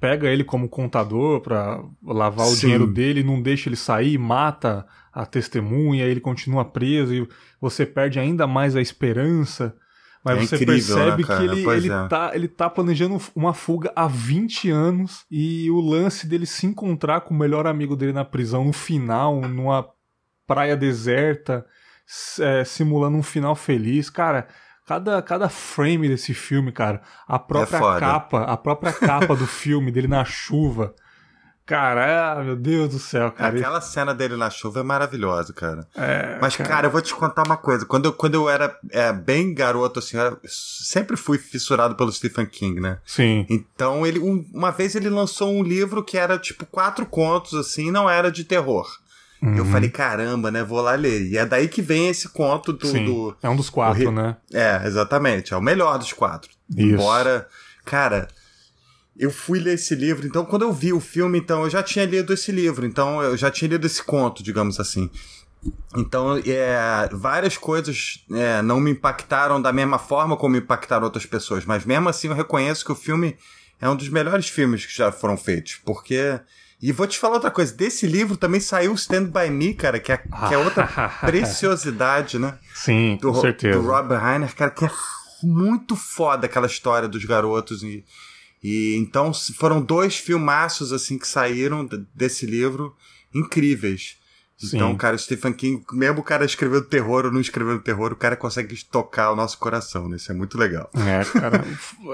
pega 0.00 0.28
ele 0.28 0.42
como 0.42 0.68
contador 0.68 1.40
para 1.40 1.84
lavar 2.02 2.46
Sim. 2.46 2.52
o 2.52 2.56
dinheiro 2.56 2.86
dele, 2.86 3.22
não 3.22 3.40
deixa 3.40 3.68
ele 3.68 3.76
sair, 3.76 4.16
mata 4.16 4.86
a 5.12 5.26
testemunha, 5.26 6.06
ele 6.06 6.20
continua 6.20 6.64
preso 6.64 7.14
e 7.14 7.28
você 7.60 7.84
perde 7.84 8.18
ainda 8.18 8.46
mais 8.46 8.74
a 8.74 8.80
esperança. 8.80 9.76
Mas 10.24 10.38
é 10.38 10.40
você 10.46 10.56
incrível, 10.56 10.96
né, 10.96 11.16
percebe 11.16 11.22
né, 11.22 11.36
que 11.36 11.44
ele, 11.44 11.76
ele, 11.76 11.92
é. 11.92 12.08
tá, 12.08 12.30
ele 12.34 12.48
tá 12.48 12.68
planejando 12.68 13.20
uma 13.34 13.54
fuga 13.54 13.92
há 13.94 14.06
20 14.06 14.70
anos 14.70 15.24
e 15.30 15.70
o 15.70 15.80
lance 15.80 16.26
dele 16.26 16.46
se 16.46 16.66
encontrar 16.66 17.22
com 17.22 17.34
o 17.34 17.38
melhor 17.38 17.66
amigo 17.66 17.96
dele 17.96 18.12
na 18.12 18.24
prisão 18.24 18.64
no 18.64 18.72
final, 18.72 19.40
numa 19.40 19.86
praia 20.46 20.76
deserta, 20.76 21.64
é, 22.40 22.64
simulando 22.64 23.16
um 23.16 23.22
final 23.22 23.54
feliz. 23.54 24.10
Cara, 24.10 24.48
cada, 24.90 25.22
cada 25.22 25.48
frame 25.48 26.08
desse 26.08 26.34
filme, 26.34 26.72
cara, 26.72 27.00
a 27.28 27.38
própria 27.38 27.76
é 27.76 28.00
capa, 28.00 28.42
a 28.42 28.56
própria 28.56 28.92
capa 28.92 29.36
do 29.36 29.46
filme 29.46 29.92
dele 29.92 30.08
na 30.08 30.24
chuva 30.24 30.92
Cara, 31.70 32.32
ah, 32.32 32.42
meu 32.42 32.56
Deus 32.56 32.88
do 32.88 32.98
céu, 32.98 33.30
cara. 33.30 33.56
Aquela 33.56 33.80
cena 33.80 34.12
dele 34.12 34.34
na 34.34 34.50
chuva 34.50 34.80
é 34.80 34.82
maravilhosa, 34.82 35.52
cara. 35.52 35.86
É, 35.94 36.36
Mas, 36.40 36.56
cara... 36.56 36.68
cara, 36.68 36.86
eu 36.88 36.90
vou 36.90 37.00
te 37.00 37.14
contar 37.14 37.44
uma 37.46 37.56
coisa. 37.56 37.86
Quando 37.86 38.06
eu, 38.06 38.12
quando 38.12 38.34
eu 38.34 38.50
era 38.50 38.76
é, 38.90 39.12
bem 39.12 39.54
garoto, 39.54 40.00
assim, 40.00 40.16
eu 40.16 40.36
sempre 40.44 41.16
fui 41.16 41.38
fissurado 41.38 41.94
pelo 41.94 42.10
Stephen 42.10 42.46
King, 42.46 42.80
né? 42.80 42.98
Sim. 43.06 43.46
Então, 43.48 44.04
ele, 44.04 44.18
um, 44.18 44.44
uma 44.52 44.72
vez 44.72 44.96
ele 44.96 45.08
lançou 45.08 45.48
um 45.48 45.62
livro 45.62 46.02
que 46.02 46.18
era, 46.18 46.36
tipo, 46.40 46.66
quatro 46.66 47.06
contos, 47.06 47.54
assim, 47.54 47.92
não 47.92 48.10
era 48.10 48.32
de 48.32 48.42
terror. 48.42 48.88
Uhum. 49.42 49.56
Eu 49.56 49.64
falei, 49.64 49.88
caramba, 49.88 50.50
né? 50.50 50.62
Vou 50.62 50.80
lá 50.80 50.94
ler. 50.94 51.26
E 51.26 51.38
é 51.38 51.46
daí 51.46 51.68
que 51.68 51.80
vem 51.80 52.08
esse 52.08 52.28
conto 52.28 52.72
do. 52.72 52.86
Sim, 52.86 53.04
do 53.06 53.36
é 53.42 53.48
um 53.48 53.56
dos 53.56 53.70
quatro, 53.70 54.04
do... 54.04 54.12
né? 54.12 54.36
É, 54.52 54.82
exatamente. 54.86 55.54
É 55.54 55.56
o 55.56 55.62
melhor 55.62 55.98
dos 55.98 56.12
quatro. 56.12 56.50
Isso. 56.68 56.94
Embora, 56.94 57.48
cara 57.84 58.28
eu 59.20 59.30
fui 59.30 59.58
ler 59.58 59.74
esse 59.74 59.94
livro, 59.94 60.26
então 60.26 60.46
quando 60.46 60.62
eu 60.62 60.72
vi 60.72 60.94
o 60.94 61.00
filme, 61.00 61.38
então 61.38 61.64
eu 61.64 61.68
já 61.68 61.82
tinha 61.82 62.06
lido 62.06 62.32
esse 62.32 62.50
livro, 62.50 62.86
então 62.86 63.22
eu 63.22 63.36
já 63.36 63.50
tinha 63.50 63.68
lido 63.68 63.86
esse 63.86 64.02
conto, 64.02 64.42
digamos 64.42 64.80
assim. 64.80 65.10
Então, 65.94 66.38
é, 66.38 67.06
várias 67.12 67.58
coisas 67.58 68.24
é, 68.32 68.62
não 68.62 68.80
me 68.80 68.92
impactaram 68.92 69.60
da 69.60 69.74
mesma 69.74 69.98
forma 69.98 70.38
como 70.38 70.56
impactaram 70.56 71.04
outras 71.04 71.26
pessoas, 71.26 71.66
mas 71.66 71.84
mesmo 71.84 72.08
assim 72.08 72.28
eu 72.28 72.34
reconheço 72.34 72.82
que 72.82 72.92
o 72.92 72.96
filme 72.96 73.36
é 73.78 73.86
um 73.86 73.94
dos 73.94 74.08
melhores 74.08 74.48
filmes 74.48 74.86
que 74.86 74.96
já 74.96 75.12
foram 75.12 75.36
feitos, 75.36 75.78
porque. 75.84 76.40
E 76.82 76.92
vou 76.92 77.06
te 77.06 77.18
falar 77.18 77.34
outra 77.34 77.50
coisa, 77.50 77.74
desse 77.74 78.06
livro 78.06 78.36
também 78.36 78.60
saiu 78.60 78.94
Stand 78.94 79.26
By 79.26 79.50
Me, 79.50 79.74
cara, 79.74 80.00
que 80.00 80.12
é, 80.12 80.16
que 80.16 80.54
é 80.54 80.58
outra 80.58 80.86
preciosidade, 81.20 82.38
né? 82.38 82.58
Sim, 82.74 83.18
do, 83.20 83.32
com 83.32 83.40
certeza. 83.40 83.78
Do 83.78 83.86
Rob 83.86 84.14
Reiner, 84.14 84.54
cara, 84.54 84.70
que 84.70 84.86
é 84.86 84.90
muito 85.42 85.94
foda 85.94 86.46
aquela 86.46 86.66
história 86.66 87.08
dos 87.08 87.24
garotos 87.24 87.82
e 87.82 88.04
e 88.62 88.94
então 88.96 89.32
foram 89.32 89.80
dois 89.80 90.16
filmaços 90.16 90.92
assim 90.92 91.18
que 91.18 91.26
saíram 91.26 91.88
desse 92.14 92.44
livro 92.44 92.94
incríveis. 93.34 94.18
Sim. 94.58 94.76
Então, 94.76 94.94
cara, 94.94 95.16
Stephen 95.16 95.54
King, 95.54 95.82
mesmo 95.92 96.20
o 96.20 96.22
cara 96.22 96.44
escrevendo 96.44 96.84
terror 96.84 97.24
ou 97.24 97.32
não 97.32 97.40
escrevendo 97.40 97.80
terror, 97.80 98.12
o 98.12 98.16
cara 98.16 98.36
consegue 98.36 98.76
tocar 98.84 99.32
o 99.32 99.36
nosso 99.36 99.58
coração, 99.58 100.06
né? 100.06 100.16
Isso 100.16 100.30
é 100.30 100.34
muito 100.34 100.58
legal. 100.58 100.90
É, 100.94 101.24
cara. 101.24 101.64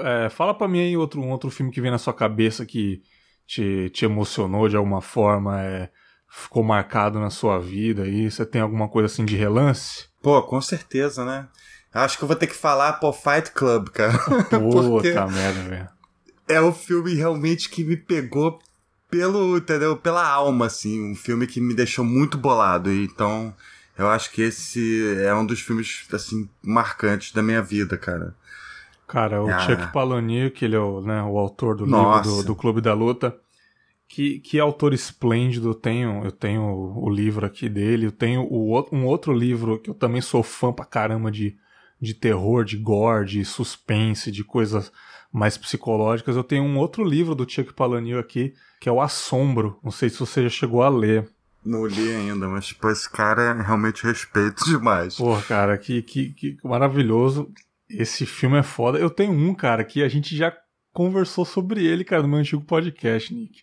é, 0.25 0.29
fala 0.29 0.53
pra 0.53 0.65
mim 0.65 0.79
aí 0.79 0.95
outro, 0.95 1.19
um 1.19 1.29
outro 1.29 1.49
filme 1.51 1.73
que 1.73 1.81
vem 1.81 1.91
na 1.91 1.97
sua 1.97 2.13
cabeça 2.13 2.65
que 2.65 3.01
te, 3.47 3.89
te 3.89 4.05
emocionou 4.05 4.67
de 4.69 4.75
alguma 4.75 5.01
forma, 5.01 5.61
é, 5.61 5.89
ficou 6.29 6.63
marcado 6.63 7.19
na 7.19 7.29
sua 7.29 7.59
vida 7.59 8.03
aí. 8.03 8.29
Você 8.29 8.45
tem 8.45 8.61
alguma 8.61 8.87
coisa 8.87 9.07
assim 9.07 9.25
de 9.25 9.35
relance? 9.35 10.05
Pô, 10.21 10.41
com 10.43 10.61
certeza, 10.61 11.25
né? 11.25 11.47
Acho 11.93 12.17
que 12.17 12.23
eu 12.23 12.27
vou 12.27 12.37
ter 12.37 12.47
que 12.47 12.53
falar, 12.53 12.93
pô, 12.93 13.11
Fight 13.11 13.51
Club, 13.51 13.89
cara. 13.89 14.17
Puta 14.51 15.25
merda, 15.27 15.61
velho 15.63 15.97
é 16.47 16.61
o 16.61 16.71
filme 16.71 17.13
realmente 17.13 17.69
que 17.69 17.83
me 17.83 17.97
pegou 17.97 18.59
pelo, 19.09 19.57
entendeu? 19.57 19.97
Pela 19.97 20.25
alma, 20.25 20.67
assim. 20.67 21.11
Um 21.11 21.15
filme 21.15 21.45
que 21.45 21.59
me 21.59 21.73
deixou 21.73 22.05
muito 22.05 22.37
bolado. 22.37 22.91
Então, 22.91 23.53
eu 23.97 24.07
acho 24.07 24.31
que 24.31 24.41
esse 24.41 25.17
é 25.19 25.33
um 25.33 25.45
dos 25.45 25.59
filmes, 25.59 26.07
assim, 26.11 26.49
marcantes 26.63 27.33
da 27.33 27.43
minha 27.43 27.61
vida, 27.61 27.97
cara. 27.97 28.33
Cara, 29.07 29.41
o 29.41 29.49
ah. 29.49 29.59
Chuck 29.59 29.91
Palahniuk, 29.93 30.63
ele 30.63 30.75
é 30.75 30.79
o, 30.79 30.99
né, 30.99 31.23
o 31.23 31.37
autor 31.37 31.77
do 31.77 31.87
Nossa. 31.87 32.27
livro 32.27 32.43
do, 32.43 32.47
do, 32.47 32.55
Clube 32.55 32.81
da 32.81 32.93
Luta. 32.93 33.35
Que, 34.09 34.39
que 34.39 34.59
autor 34.59 34.93
esplêndido. 34.93 35.69
Eu 35.69 35.73
tenho, 35.73 36.23
eu 36.25 36.31
tenho 36.31 36.63
o, 36.63 37.09
livro 37.09 37.45
aqui 37.45 37.69
dele. 37.69 38.07
Eu 38.07 38.11
tenho 38.11 38.41
o, 38.41 38.85
um 38.91 39.05
outro 39.05 39.33
livro 39.33 39.79
que 39.79 39.89
eu 39.89 39.93
também 39.93 40.21
sou 40.21 40.43
fã 40.43 40.73
pra 40.73 40.85
caramba 40.85 41.31
de, 41.31 41.55
de 42.01 42.13
terror, 42.13 42.65
de 42.65 42.77
gore, 42.77 43.25
de 43.25 43.45
suspense, 43.45 44.31
de 44.31 44.43
coisas 44.43 44.91
mais 45.31 45.57
psicológicas. 45.57 46.35
Eu 46.35 46.43
tenho 46.43 46.63
um 46.63 46.77
outro 46.77 47.03
livro 47.03 47.33
do 47.35 47.49
Chuck 47.49 47.73
Palahniuk 47.73 48.19
aqui, 48.19 48.53
que 48.79 48.89
é 48.89 48.91
o 48.91 49.01
Assombro. 49.01 49.79
Não 49.83 49.91
sei 49.91 50.09
se 50.09 50.19
você 50.19 50.43
já 50.43 50.49
chegou 50.49 50.83
a 50.83 50.89
ler. 50.89 51.29
Não 51.65 51.85
li 51.85 52.13
ainda, 52.13 52.47
mas 52.47 52.67
tipo, 52.67 52.89
esse 52.89 53.09
cara 53.09 53.41
é 53.41 53.61
realmente 53.61 54.03
respeito 54.03 54.63
demais. 54.67 55.15
Pô, 55.15 55.35
cara, 55.47 55.77
que, 55.77 56.01
que, 56.01 56.29
que 56.29 56.57
maravilhoso. 56.63 57.51
Esse 57.89 58.25
filme 58.25 58.57
é 58.57 58.63
foda. 58.63 58.97
Eu 58.97 59.09
tenho 59.09 59.31
um, 59.31 59.53
cara, 59.53 59.83
que 59.83 60.03
a 60.03 60.07
gente 60.07 60.35
já 60.35 60.53
conversou 60.93 61.45
sobre 61.45 61.85
ele, 61.85 62.03
cara, 62.03 62.23
no 62.23 62.27
meu 62.27 62.39
antigo 62.39 62.63
podcast, 62.63 63.33
Nick. 63.33 63.61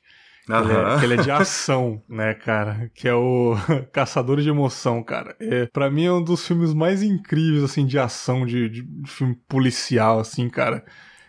Uhum. 0.48 0.60
Ele, 0.60 0.72
é, 0.72 0.98
que 0.98 1.04
ele 1.04 1.14
é 1.14 1.16
de 1.16 1.30
ação, 1.32 2.02
né, 2.08 2.34
cara? 2.34 2.90
Que 2.94 3.08
é 3.08 3.14
o 3.14 3.54
Caçador 3.92 4.40
de 4.40 4.48
Emoção, 4.48 5.02
cara. 5.02 5.34
É, 5.40 5.66
pra 5.66 5.90
mim 5.90 6.04
é 6.04 6.12
um 6.12 6.22
dos 6.22 6.46
filmes 6.46 6.72
mais 6.74 7.02
incríveis, 7.02 7.64
assim, 7.64 7.86
de 7.86 7.98
ação, 7.98 8.44
de, 8.46 8.68
de 8.68 8.86
filme 9.06 9.34
policial, 9.48 10.20
assim, 10.20 10.48
cara. 10.48 10.84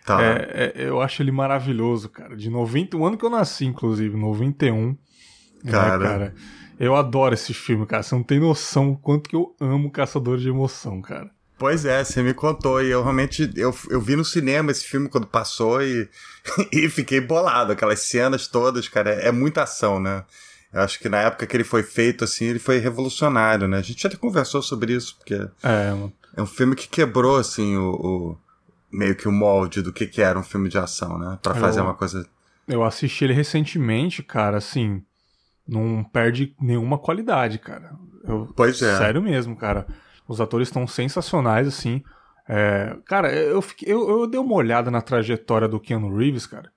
Tá. 0.05 0.21
É, 0.21 0.73
é, 0.75 0.87
eu 0.87 1.01
acho 1.01 1.21
ele 1.23 1.31
maravilhoso, 1.31 2.09
cara. 2.09 2.35
De 2.35 2.49
90, 2.49 2.95
o 2.97 3.05
ano 3.05 3.17
que 3.17 3.25
eu 3.25 3.29
nasci, 3.29 3.65
inclusive, 3.65 4.15
91. 4.15 4.95
Cara. 5.65 5.97
Né, 5.97 6.05
cara. 6.05 6.35
Eu 6.79 6.95
adoro 6.95 7.33
esse 7.33 7.53
filme, 7.53 7.85
cara. 7.85 8.03
Você 8.03 8.13
não 8.13 8.23
tem 8.23 8.39
noção 8.39 8.91
o 8.91 8.97
quanto 8.97 9.29
que 9.29 9.35
eu 9.35 9.55
amo 9.59 9.89
Caçador 9.89 10.37
de 10.37 10.49
Emoção, 10.49 11.01
cara. 11.01 11.31
Pois 11.57 11.85
é, 11.85 12.03
você 12.03 12.21
me 12.21 12.33
contou 12.33 12.81
e 12.81 12.89
eu 12.89 13.01
realmente 13.01 13.49
eu, 13.55 13.73
eu 13.89 14.01
vi 14.01 14.15
no 14.15 14.25
cinema 14.25 14.71
esse 14.71 14.85
filme 14.85 15.07
quando 15.07 15.25
passou 15.25 15.81
e, 15.81 16.09
e 16.71 16.89
fiquei 16.89 17.21
bolado. 17.21 17.71
Aquelas 17.71 18.01
cenas 18.01 18.47
todas, 18.47 18.87
cara, 18.87 19.11
é, 19.11 19.27
é 19.27 19.31
muita 19.31 19.63
ação, 19.63 19.99
né? 19.99 20.23
Eu 20.73 20.81
acho 20.81 20.99
que 20.99 21.07
na 21.07 21.19
época 21.19 21.47
que 21.47 21.55
ele 21.55 21.63
foi 21.63 21.83
feito, 21.83 22.25
assim, 22.25 22.45
ele 22.45 22.59
foi 22.59 22.79
revolucionário, 22.79 23.65
né? 23.67 23.77
A 23.77 23.81
gente 23.81 24.05
até 24.05 24.17
conversou 24.17 24.61
sobre 24.61 24.93
isso, 24.93 25.15
porque 25.17 25.35
é, 25.63 25.93
é 26.35 26.41
um 26.41 26.45
filme 26.45 26.75
que 26.75 26.89
quebrou, 26.89 27.37
assim, 27.37 27.77
o, 27.77 27.91
o 27.91 28.37
meio 28.91 29.15
que 29.15 29.27
o 29.27 29.31
molde 29.31 29.81
do 29.81 29.93
que, 29.93 30.05
que 30.05 30.21
era 30.21 30.37
um 30.37 30.43
filme 30.43 30.67
de 30.67 30.77
ação, 30.77 31.17
né? 31.17 31.39
Pra 31.41 31.55
fazer 31.55 31.79
uma 31.79 31.93
coisa. 31.93 32.27
Eu 32.67 32.83
assisti 32.83 33.23
ele 33.23 33.33
recentemente, 33.33 34.21
cara, 34.21 34.57
assim. 34.57 35.01
Não 35.65 36.03
perde 36.03 36.53
nenhuma 36.61 36.97
qualidade, 36.97 37.57
cara. 37.57 37.91
Eu, 38.27 38.51
pois 38.55 38.81
é. 38.81 38.97
Sério 38.97 39.21
mesmo, 39.21 39.55
cara. 39.55 39.87
Os 40.27 40.41
atores 40.41 40.67
estão 40.67 40.87
sensacionais, 40.87 41.67
assim. 41.67 42.03
É, 42.47 42.95
cara, 43.05 43.33
eu, 43.33 43.61
fiquei, 43.61 43.91
eu, 43.91 44.09
eu 44.09 44.27
dei 44.27 44.39
uma 44.39 44.55
olhada 44.55 44.91
na 44.91 45.01
trajetória 45.01 45.67
do 45.67 45.79
Keanu 45.79 46.15
Reeves, 46.15 46.45
cara. 46.45 46.71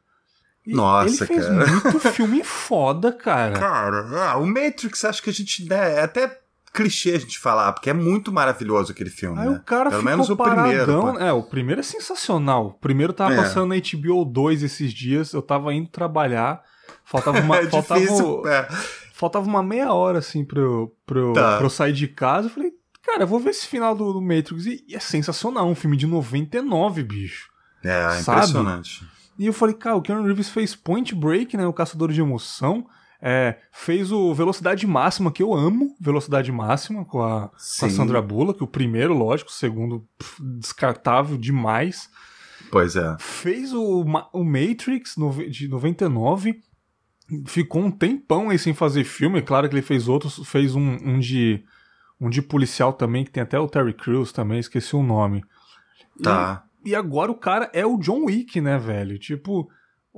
Nossa, 0.67 1.09
ele 1.09 1.27
fez 1.27 1.47
cara. 1.47 1.67
muito 1.67 2.01
filme 2.13 2.45
foda, 2.45 3.11
cara. 3.13 3.55
Cara, 3.59 4.31
ah, 4.31 4.37
o 4.37 4.47
Matrix, 4.47 5.05
acho 5.05 5.23
que 5.23 5.31
a 5.31 5.33
gente. 5.33 5.67
Né, 5.67 5.95
é 5.95 6.03
até 6.03 6.41
clichê 6.73 7.13
a 7.13 7.19
gente 7.19 7.39
falar, 7.39 7.73
porque 7.73 7.91
é 7.91 7.95
muito 7.95 8.31
maravilhoso 8.31 8.93
aquele 8.93 9.11
filme. 9.11 9.39
Aí 9.39 9.49
né? 9.49 9.57
o 9.57 9.63
cara 9.63 9.91
Pelo 9.91 10.03
menos 10.03 10.29
o 10.29 10.37
paradão. 10.37 11.03
primeiro. 11.03 11.19
É, 11.19 11.33
o 11.33 11.43
primeiro 11.43 11.81
é 11.81 11.85
sensacional. 11.85 12.67
O 12.67 12.73
primeiro 12.75 13.13
tava 13.13 13.35
é. 13.35 13.37
passando 13.37 13.69
na 13.69 13.77
HBO 13.77 14.25
2 14.25 14.63
esses 14.63 14.93
dias, 14.93 15.33
eu 15.33 15.43
tava 15.43 15.73
indo 15.73 15.89
trabalhar, 15.89 16.63
faltava 17.05 17.41
uma. 17.41 17.57
é 17.59 17.67
faltava, 17.67 18.01
difícil, 18.01 18.47
é. 18.47 18.69
faltava 19.15 19.47
uma 19.47 19.63
meia 19.63 19.93
hora, 19.93 20.19
assim, 20.19 20.45
pra 20.45 20.61
eu, 20.61 20.95
pra 21.07 21.19
eu, 21.19 21.33
tá. 21.33 21.57
pra 21.57 21.67
eu 21.67 21.71
sair 21.71 21.93
de 21.93 22.09
casa. 22.09 22.49
Eu 22.49 22.53
falei, 22.53 22.73
cara, 23.09 23.23
eu 23.23 23.27
vou 23.27 23.41
ver 23.41 23.51
esse 23.51 23.67
final 23.67 23.95
do, 23.95 24.13
do 24.13 24.21
Matrix. 24.21 24.67
E, 24.67 24.85
e, 24.87 24.95
é 24.95 25.01
sensacional, 25.01 25.69
um 25.69 25.75
filme 25.75 25.97
de 25.97 26.07
99, 26.07 27.03
bicho. 27.03 27.51
É, 27.83 28.11
sabe? 28.21 28.39
impressionante. 28.39 29.07
E 29.39 29.47
eu 29.47 29.53
falei, 29.53 29.75
cara, 29.75 29.97
o 29.97 30.03
Keanu 30.03 30.25
Reeves 30.25 30.51
fez 30.51 30.75
Point 30.75 31.15
Break, 31.15 31.57
né? 31.57 31.67
O 31.67 31.73
Caçador 31.73 32.13
de 32.13 32.21
Emoção. 32.21 32.87
É, 33.21 33.59
fez 33.73 34.13
o 34.13 34.33
Velocidade 34.33 34.87
Máxima, 34.87 35.33
que 35.33 35.43
eu 35.43 35.53
amo, 35.53 35.97
Velocidade 36.01 36.53
Máxima, 36.53 37.05
com 37.05 37.21
a, 37.21 37.49
com 37.49 37.87
a 37.87 37.91
Sandra 37.91 38.23
Bullock, 38.23 38.63
o 38.63 38.67
primeiro, 38.67 39.13
lógico, 39.13 39.51
o 39.51 39.53
segundo, 39.53 40.07
pff, 40.17 40.41
descartável 40.41 41.37
demais. 41.37 42.09
Pois 42.71 42.95
é. 42.95 43.17
Fez 43.19 43.73
o, 43.73 44.05
o 44.33 44.45
Matrix 44.45 45.17
de 45.51 45.67
99, 45.67 46.61
ficou 47.47 47.83
um 47.83 47.91
tempão 47.91 48.51
aí 48.51 48.59
sem 48.59 48.73
fazer 48.73 49.03
filme, 49.03 49.43
claro 49.43 49.69
que 49.69 49.75
ele 49.75 49.83
fez 49.83 50.07
outros, 50.07 50.41
fez 50.47 50.77
um, 50.77 50.97
um 51.03 51.19
de 51.19 51.65
um 52.21 52.29
de 52.29 52.43
policial 52.43 52.93
também, 52.93 53.25
que 53.25 53.31
tem 53.31 53.43
até 53.43 53.59
o 53.59 53.69
Terry 53.69 53.95
Crews 53.95 54.33
também, 54.33 54.59
esqueci 54.59 54.95
o 54.97 55.03
nome. 55.03 55.45
Tá. 56.23 56.65
E, 56.85 56.91
e 56.91 56.95
agora 56.95 57.31
o 57.31 57.37
cara 57.37 57.71
é 57.73 57.87
o 57.87 57.99
John 57.99 58.25
Wick, 58.25 58.61
né, 58.61 58.79
velho? 58.79 59.19
Tipo, 59.19 59.69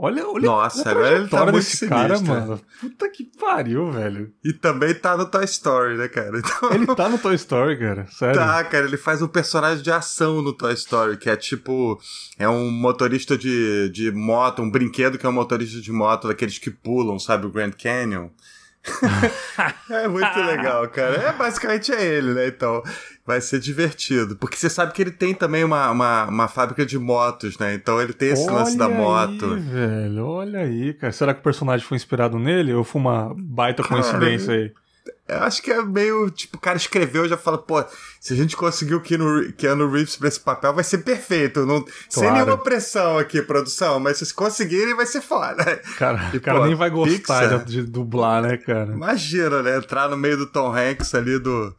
Olha, 0.02 0.26
olha 0.26 0.46
Nossa, 0.46 0.90
agora 0.90 1.16
ele 1.16 1.28
tá 1.28 1.42
muito 1.42 1.56
desse 1.56 1.86
cara, 1.86 2.18
mano. 2.20 2.58
Puta 2.80 3.10
que 3.10 3.22
pariu, 3.38 3.90
velho. 3.90 4.32
E 4.42 4.50
também 4.50 4.94
tá 4.94 5.14
no 5.14 5.26
Toy 5.26 5.44
Story, 5.44 5.98
né, 5.98 6.08
cara? 6.08 6.38
Então... 6.38 6.72
Ele 6.72 6.86
tá 6.86 7.06
no 7.06 7.18
Toy 7.18 7.34
Story, 7.34 7.78
cara. 7.78 8.06
Sério. 8.06 8.34
Tá, 8.34 8.64
cara, 8.64 8.86
ele 8.86 8.96
faz 8.96 9.20
um 9.20 9.28
personagem 9.28 9.82
de 9.82 9.90
ação 9.90 10.40
no 10.40 10.54
Toy 10.54 10.72
Story, 10.72 11.18
que 11.18 11.28
é 11.28 11.36
tipo. 11.36 12.00
É 12.38 12.48
um 12.48 12.70
motorista 12.70 13.36
de, 13.36 13.90
de 13.90 14.10
moto, 14.10 14.62
um 14.62 14.70
brinquedo 14.70 15.18
que 15.18 15.26
é 15.26 15.28
um 15.28 15.32
motorista 15.32 15.82
de 15.82 15.92
moto, 15.92 16.28
daqueles 16.28 16.58
que 16.58 16.70
pulam, 16.70 17.18
sabe, 17.18 17.44
o 17.44 17.50
Grand 17.50 17.72
Canyon. 17.72 18.30
é 19.90 20.08
muito 20.08 20.38
legal, 20.40 20.88
cara. 20.88 21.16
É, 21.16 21.32
basicamente 21.32 21.92
é 21.92 22.02
ele, 22.02 22.32
né? 22.32 22.48
Então 22.48 22.82
vai 23.26 23.40
ser 23.40 23.60
divertido. 23.60 24.36
Porque 24.36 24.56
você 24.56 24.70
sabe 24.70 24.92
que 24.92 25.02
ele 25.02 25.10
tem 25.10 25.34
também 25.34 25.62
uma, 25.62 25.90
uma, 25.90 26.24
uma 26.26 26.48
fábrica 26.48 26.84
de 26.84 26.98
motos, 26.98 27.58
né? 27.58 27.74
Então 27.74 28.00
ele 28.00 28.12
tem 28.12 28.30
esse 28.30 28.48
olha 28.48 28.58
lance 28.58 28.76
da 28.76 28.88
moto. 28.88 29.54
Aí, 29.54 29.60
velho, 29.60 30.26
olha 30.26 30.60
aí, 30.60 30.94
cara. 30.94 31.12
Será 31.12 31.34
que 31.34 31.40
o 31.40 31.44
personagem 31.44 31.86
foi 31.86 31.96
inspirado 31.96 32.38
nele 32.38 32.72
ou 32.72 32.82
foi 32.82 33.00
uma 33.00 33.34
baita 33.36 33.82
coincidência 33.82 34.54
aí? 34.54 34.72
Eu 35.30 35.42
acho 35.44 35.62
que 35.62 35.70
é 35.70 35.82
meio, 35.82 36.30
tipo, 36.30 36.56
o 36.56 36.60
cara 36.60 36.76
escreveu 36.76 37.24
e 37.24 37.28
já 37.28 37.36
fala, 37.36 37.58
pô, 37.58 37.84
se 38.20 38.32
a 38.32 38.36
gente 38.36 38.56
conseguiu 38.56 38.98
o 38.98 39.00
Keanu, 39.00 39.52
Keanu 39.52 39.90
Reeves 39.90 40.16
pra 40.16 40.28
esse 40.28 40.40
papel, 40.40 40.74
vai 40.74 40.84
ser 40.84 40.98
perfeito. 40.98 41.64
Não, 41.64 41.82
claro. 41.82 41.94
Sem 42.08 42.32
nenhuma 42.32 42.58
pressão 42.58 43.18
aqui, 43.18 43.40
produção, 43.40 44.00
mas 44.00 44.18
se 44.18 44.34
conseguirem, 44.34 44.94
vai 44.94 45.06
ser 45.06 45.20
foda. 45.20 45.64
Cara, 45.96 46.30
e, 46.32 46.36
o 46.36 46.40
cara 46.40 46.58
pô, 46.58 46.66
nem 46.66 46.74
vai 46.74 46.90
gostar 46.90 47.18
Pixar, 47.18 47.64
de 47.64 47.82
dublar, 47.82 48.42
né, 48.42 48.56
cara? 48.56 48.92
Imagina, 48.92 49.62
né? 49.62 49.76
Entrar 49.76 50.08
no 50.08 50.16
meio 50.16 50.36
do 50.36 50.46
Tom 50.46 50.74
Hanks 50.74 51.14
ali 51.14 51.38
do 51.38 51.74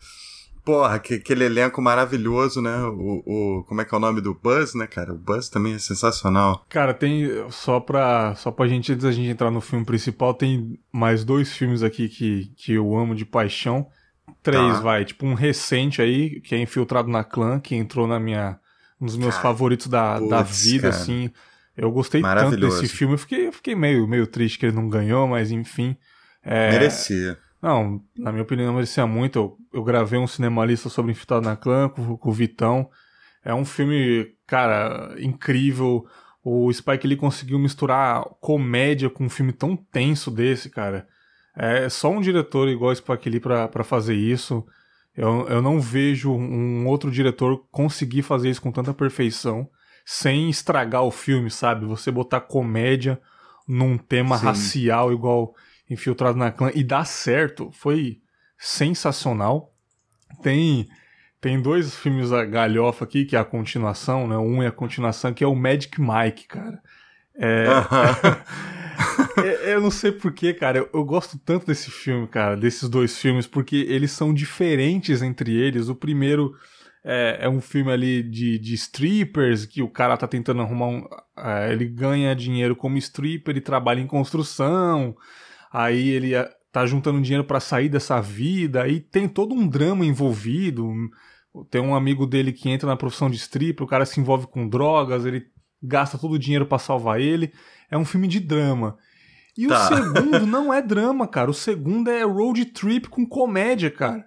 Porra, 0.64 1.00
que, 1.00 1.16
aquele 1.16 1.46
elenco 1.46 1.82
maravilhoso, 1.82 2.62
né? 2.62 2.76
O, 2.84 3.24
o, 3.26 3.64
como 3.64 3.82
é 3.82 3.86
que 3.86 3.94
é 3.94 3.98
o 3.98 4.02
nome 4.02 4.22
do 4.22 4.34
Buzz, 4.34 4.76
né, 4.76 4.86
cara? 4.86 5.14
O 5.14 5.18
Buzz 5.18 5.50
também 5.50 5.74
é 5.74 5.80
sensacional. 5.80 6.66
Cara, 6.70 6.94
tem. 6.94 7.28
Só 7.50 7.80
pra, 7.80 8.36
só 8.36 8.52
pra 8.52 8.68
gente, 8.68 8.92
antes 8.92 9.04
da 9.04 9.12
gente 9.12 9.30
entrar 9.30 9.50
no 9.50 9.60
filme 9.60 9.84
principal, 9.84 10.34
tem 10.34 10.80
mais 10.92 11.24
dois 11.24 11.52
filmes 11.52 11.82
aqui 11.82 12.08
que, 12.08 12.52
que 12.56 12.74
eu 12.74 12.96
amo 12.96 13.16
de 13.16 13.26
paixão. 13.26 13.88
Três, 14.44 14.76
tá. 14.76 14.82
vai. 14.82 15.04
Tipo, 15.04 15.26
um 15.26 15.34
recente 15.34 16.02
aí, 16.02 16.40
que 16.42 16.54
é 16.54 16.60
Infiltrado 16.60 17.10
na 17.10 17.24
Clã, 17.24 17.60
que 17.60 17.76
entrou 17.76 18.08
na 18.08 18.20
minha. 18.20 18.60
Um 19.00 19.06
dos 19.08 19.18
meus 19.18 19.34
cara, 19.34 19.42
favoritos 19.42 19.88
da, 19.88 20.18
putz, 20.18 20.30
da 20.30 20.42
vida, 20.44 20.92
cara. 20.92 21.02
assim. 21.02 21.32
Eu 21.76 21.92
gostei 21.92 22.22
tanto 22.22 22.56
desse 22.58 22.88
filme. 22.88 23.16
Eu 23.16 23.18
fiquei, 23.18 23.48
eu 23.48 23.52
fiquei 23.52 23.74
meio, 23.74 24.08
meio 24.08 24.28
triste 24.28 24.60
que 24.60 24.68
ele 24.68 24.76
não 24.76 24.88
ganhou, 24.88 25.28
mas 25.28 25.50
enfim. 25.50 25.98
É... 26.44 26.72
Merecia. 26.72 27.38
Não, 27.62 28.02
na 28.18 28.32
minha 28.32 28.44
opinião, 28.44 28.74
merecia 28.74 29.08
muito. 29.08 29.40
Eu, 29.40 29.58
eu 29.74 29.84
gravei 29.84 30.20
um 30.20 30.28
cinemalista 30.28 30.90
sobre 30.90 31.12
Infiltrado 31.12 31.46
na 31.46 31.56
Clã 31.56 31.90
com, 31.90 32.18
com 32.18 32.30
o 32.30 32.34
Vitão. 32.34 32.90
É 33.44 33.54
um 33.54 33.66
filme, 33.66 34.36
cara, 34.46 35.16
incrível. 35.20 36.06
O 36.44 36.72
Spike 36.72 37.08
Lee 37.08 37.18
conseguiu 37.18 37.58
misturar 37.60 38.24
comédia 38.40 39.10
com 39.10 39.26
um 39.26 39.30
filme 39.30 39.54
tão 39.54 39.76
tenso 39.76 40.30
desse, 40.30 40.70
cara. 40.70 41.08
É 41.56 41.90
só 41.90 42.10
um 42.10 42.22
diretor 42.22 42.68
igual 42.70 42.92
o 42.92 42.96
Spike 42.96 43.30
Lee 43.30 43.40
pra, 43.40 43.68
pra 43.68 43.84
fazer 43.84 44.16
isso. 44.16 44.66
Eu, 45.16 45.48
eu 45.48 45.62
não 45.62 45.80
vejo 45.80 46.32
um 46.32 46.88
outro 46.88 47.12
diretor 47.12 47.66
conseguir 47.72 48.22
fazer 48.22 48.50
isso 48.50 48.62
com 48.62 48.72
tanta 48.72 48.94
perfeição 48.94 49.70
sem 50.06 50.50
estragar 50.50 51.04
o 51.04 51.12
filme, 51.12 51.50
sabe? 51.50 51.86
Você 51.86 52.12
botar 52.12 52.42
comédia 52.42 53.20
num 53.68 53.98
tema 53.98 54.38
Sim. 54.38 54.46
racial 54.46 55.14
igual 55.14 55.54
infiltrado 55.90 56.38
na 56.38 56.52
clã 56.52 56.72
e 56.74 56.84
dá 56.84 57.04
certo. 57.04 57.70
Foi 57.72 58.20
sensacional. 58.62 59.74
Tem 60.44 60.88
tem 61.42 61.60
dois 61.60 61.96
filmes 61.96 62.30
da 62.30 62.46
galhofa 62.46 63.04
aqui, 63.04 63.26
que 63.26 63.36
é 63.36 63.40
a 63.40 63.44
continuação, 63.44 64.28
né? 64.28 64.38
Um 64.38 64.62
é 64.62 64.68
a 64.68 64.72
continuação, 64.72 65.34
que 65.34 65.44
é 65.44 65.48
o 65.48 65.56
Magic 65.56 66.00
Mike, 66.00 66.48
cara. 66.48 66.80
É... 67.36 67.66
é 69.66 69.74
eu 69.74 69.82
não 69.82 69.90
sei 69.90 70.12
porquê, 70.12 70.54
cara. 70.54 70.78
Eu, 70.78 70.90
eu, 70.94 71.04
gosto 71.04 71.40
tanto 71.40 71.66
desse 71.66 71.90
filme, 71.90 72.28
cara, 72.28 72.56
desses 72.56 72.88
dois 72.88 73.18
filmes, 73.18 73.48
porque 73.48 73.76
eles 73.90 74.12
são 74.12 74.32
diferentes 74.32 75.24
entre 75.24 75.52
eles. 75.52 75.90
O 75.90 75.96
primeiro 75.96 76.54
é, 77.04 77.40
é 77.42 77.50
um 77.50 77.60
filme 77.60 77.92
ali 77.92 78.22
de, 78.22 78.60
de 78.60 78.76
strippers, 78.76 79.66
que 79.66 79.82
o 79.82 79.90
cara 79.90 80.16
tá 80.16 80.28
tentando 80.28 80.62
arrumar 80.62 80.88
um. 80.90 81.08
É, 81.36 81.74
ele 81.74 81.86
ganha 81.86 82.36
dinheiro 82.36 82.76
como 82.76 83.00
stripper 83.00 83.58
e 83.58 83.62
trabalha 83.62 84.00
em 84.00 84.08
construção 84.08 85.18
aí 85.72 86.10
ele 86.10 86.34
tá 86.72 86.86
juntando 86.86 87.22
dinheiro 87.22 87.44
para 87.44 87.60
sair 87.60 87.90
dessa 87.90 88.22
vida, 88.22 88.84
aí 88.84 89.00
tem 89.00 89.28
todo 89.28 89.54
um 89.54 89.68
drama 89.68 90.06
envolvido. 90.06 90.90
Tem 91.70 91.82
um 91.82 91.94
amigo 91.94 92.26
dele 92.26 92.54
que 92.54 92.70
entra 92.70 92.88
na 92.88 92.96
profissão 92.96 93.30
de 93.30 93.36
stripper, 93.36 93.86
o 93.86 93.90
cara 93.90 94.06
se 94.06 94.20
envolve 94.20 94.48
com 94.48 94.68
drogas, 94.68 95.26
ele 95.26 95.48
gasta 95.84 96.18
todo 96.18 96.34
o 96.34 96.40
dinheiro 96.40 96.66
para 96.66 96.80
salvar 96.80 97.20
ele. 97.20 97.52
É 97.90 97.98
um 97.98 98.06
filme 98.06 98.28
de 98.28 98.40
drama. 98.40 98.98
E 99.58 99.68
tá. 99.68 99.84
o 99.84 99.96
segundo 99.96 100.46
não 100.48 100.74
é 100.74 100.82
drama, 100.82 101.28
cara. 101.28 101.52
O 101.52 101.54
segundo 101.54 102.10
é 102.10 102.24
road 102.24 102.64
trip 102.66 103.10
com 103.10 103.26
comédia, 103.26 103.92
cara. 103.92 104.26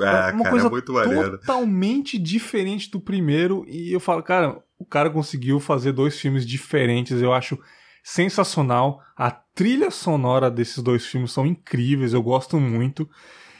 É, 0.00 0.04
é 0.04 0.32
uma 0.32 0.44
cara, 0.44 0.50
coisa 0.50 0.66
é 0.66 0.70
muito 0.70 1.38
totalmente 1.38 2.18
diferente 2.18 2.90
do 2.90 2.98
primeiro. 2.98 3.66
E 3.68 3.92
eu 3.92 4.00
falo, 4.00 4.22
cara, 4.22 4.58
o 4.78 4.86
cara 4.86 5.10
conseguiu 5.10 5.60
fazer 5.60 5.92
dois 5.92 6.18
filmes 6.18 6.46
diferentes. 6.46 7.20
Eu 7.20 7.34
acho 7.34 7.58
sensacional. 8.04 9.00
A 9.16 9.30
trilha 9.30 9.90
sonora 9.90 10.50
desses 10.50 10.82
dois 10.82 11.06
filmes 11.06 11.32
são 11.32 11.46
incríveis, 11.46 12.12
eu 12.12 12.22
gosto 12.22 12.60
muito. 12.60 13.08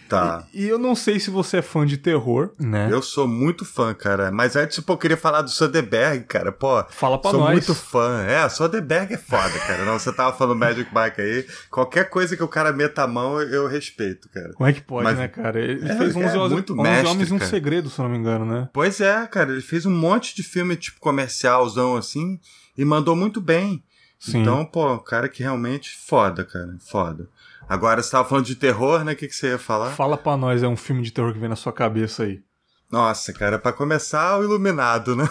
Tá. 0.06 0.46
E, 0.52 0.64
e, 0.64 0.68
eu 0.68 0.78
não 0.78 0.94
sei 0.94 1.18
se 1.18 1.30
você 1.30 1.56
é 1.56 1.62
fã 1.62 1.86
de 1.86 1.96
terror, 1.96 2.52
né? 2.60 2.88
Eu 2.90 3.00
sou 3.00 3.26
muito 3.26 3.64
fã, 3.64 3.94
cara. 3.94 4.30
Mas 4.30 4.54
antes, 4.54 4.78
pô, 4.80 4.92
eu 4.92 4.98
queria 4.98 5.16
falar 5.16 5.40
do 5.40 5.48
Soderbergh, 5.48 6.26
cara. 6.26 6.52
Pô, 6.52 6.84
Fala 6.90 7.18
pra 7.18 7.30
sou 7.30 7.40
nós. 7.40 7.52
muito 7.52 7.74
fã. 7.74 8.22
É, 8.22 8.46
Soderbergh 8.50 9.14
é 9.14 9.16
foda, 9.16 9.58
cara. 9.60 9.86
Não, 9.86 9.98
você 9.98 10.12
tava 10.12 10.36
falando 10.36 10.58
Magic 10.58 10.90
Mike 10.94 11.20
aí. 11.20 11.46
Qualquer 11.70 12.10
coisa 12.10 12.36
que 12.36 12.42
o 12.42 12.48
cara 12.48 12.70
meta 12.70 13.02
a 13.02 13.06
mão, 13.08 13.40
eu 13.40 13.66
respeito, 13.66 14.28
cara. 14.28 14.52
Como 14.52 14.68
é 14.68 14.74
que 14.74 14.82
pode, 14.82 15.04
mas, 15.04 15.18
né, 15.18 15.26
cara? 15.26 15.58
Ele 15.58 15.88
é, 15.88 15.96
fez 15.96 16.14
11, 16.14 16.36
é, 16.36 16.48
muito 16.48 16.72
11 16.74 16.82
mestre, 16.82 17.08
Homens 17.08 17.30
e 17.30 17.32
um 17.32 17.40
Segredo, 17.40 17.88
se 17.88 17.98
eu 17.98 18.02
não 18.02 18.12
me 18.12 18.18
engano, 18.18 18.44
né? 18.44 18.68
Pois 18.74 19.00
é, 19.00 19.26
cara. 19.26 19.52
Ele 19.52 19.62
fez 19.62 19.86
um 19.86 19.90
monte 19.90 20.36
de 20.36 20.42
filme, 20.42 20.76
tipo, 20.76 21.00
comercialzão, 21.00 21.96
assim, 21.96 22.38
e 22.76 22.84
mandou 22.84 23.16
muito 23.16 23.40
bem. 23.40 23.82
Sim. 24.18 24.42
Então, 24.42 24.64
pô, 24.64 24.98
cara 24.98 25.28
que 25.28 25.42
realmente 25.42 25.96
foda, 25.96 26.44
cara. 26.44 26.76
Foda. 26.80 27.28
Agora, 27.68 28.02
você 28.02 28.10
tava 28.10 28.28
falando 28.28 28.44
de 28.44 28.56
terror, 28.56 29.04
né? 29.04 29.12
O 29.12 29.16
que, 29.16 29.28
que 29.28 29.34
você 29.34 29.48
ia 29.48 29.58
falar? 29.58 29.90
Fala 29.92 30.16
pra 30.16 30.36
nós, 30.36 30.62
é 30.62 30.68
um 30.68 30.76
filme 30.76 31.02
de 31.02 31.10
terror 31.10 31.32
que 31.32 31.38
vem 31.38 31.48
na 31.48 31.56
sua 31.56 31.72
cabeça 31.72 32.24
aí. 32.24 32.42
Nossa, 32.90 33.32
cara, 33.32 33.58
para 33.58 33.72
começar, 33.72 34.38
o 34.38 34.44
Iluminado, 34.44 35.16
né? 35.16 35.28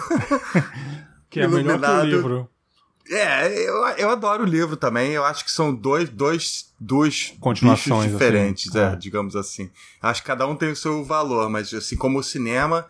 que 1.30 1.40
é 1.40 1.44
Iluminado... 1.44 1.80
melhor 1.80 2.00
que 2.00 2.06
o 2.06 2.16
livro. 2.16 2.50
É, 3.10 3.68
eu, 3.68 3.86
eu 3.98 4.10
adoro 4.10 4.44
o 4.44 4.46
livro 4.46 4.76
também. 4.76 5.12
Eu 5.12 5.24
acho 5.24 5.44
que 5.44 5.50
são 5.50 5.74
dois, 5.74 6.08
dois, 6.08 6.72
dois 6.80 7.34
Continuações 7.38 8.06
assim. 8.06 8.12
diferentes, 8.12 8.74
assim. 8.74 8.94
É, 8.94 8.96
digamos 8.96 9.36
assim. 9.36 9.70
Acho 10.00 10.22
que 10.22 10.26
cada 10.26 10.46
um 10.46 10.56
tem 10.56 10.70
o 10.72 10.76
seu 10.76 11.04
valor, 11.04 11.50
mas 11.50 11.72
assim 11.74 11.96
como 11.96 12.18
o 12.18 12.22
cinema, 12.22 12.86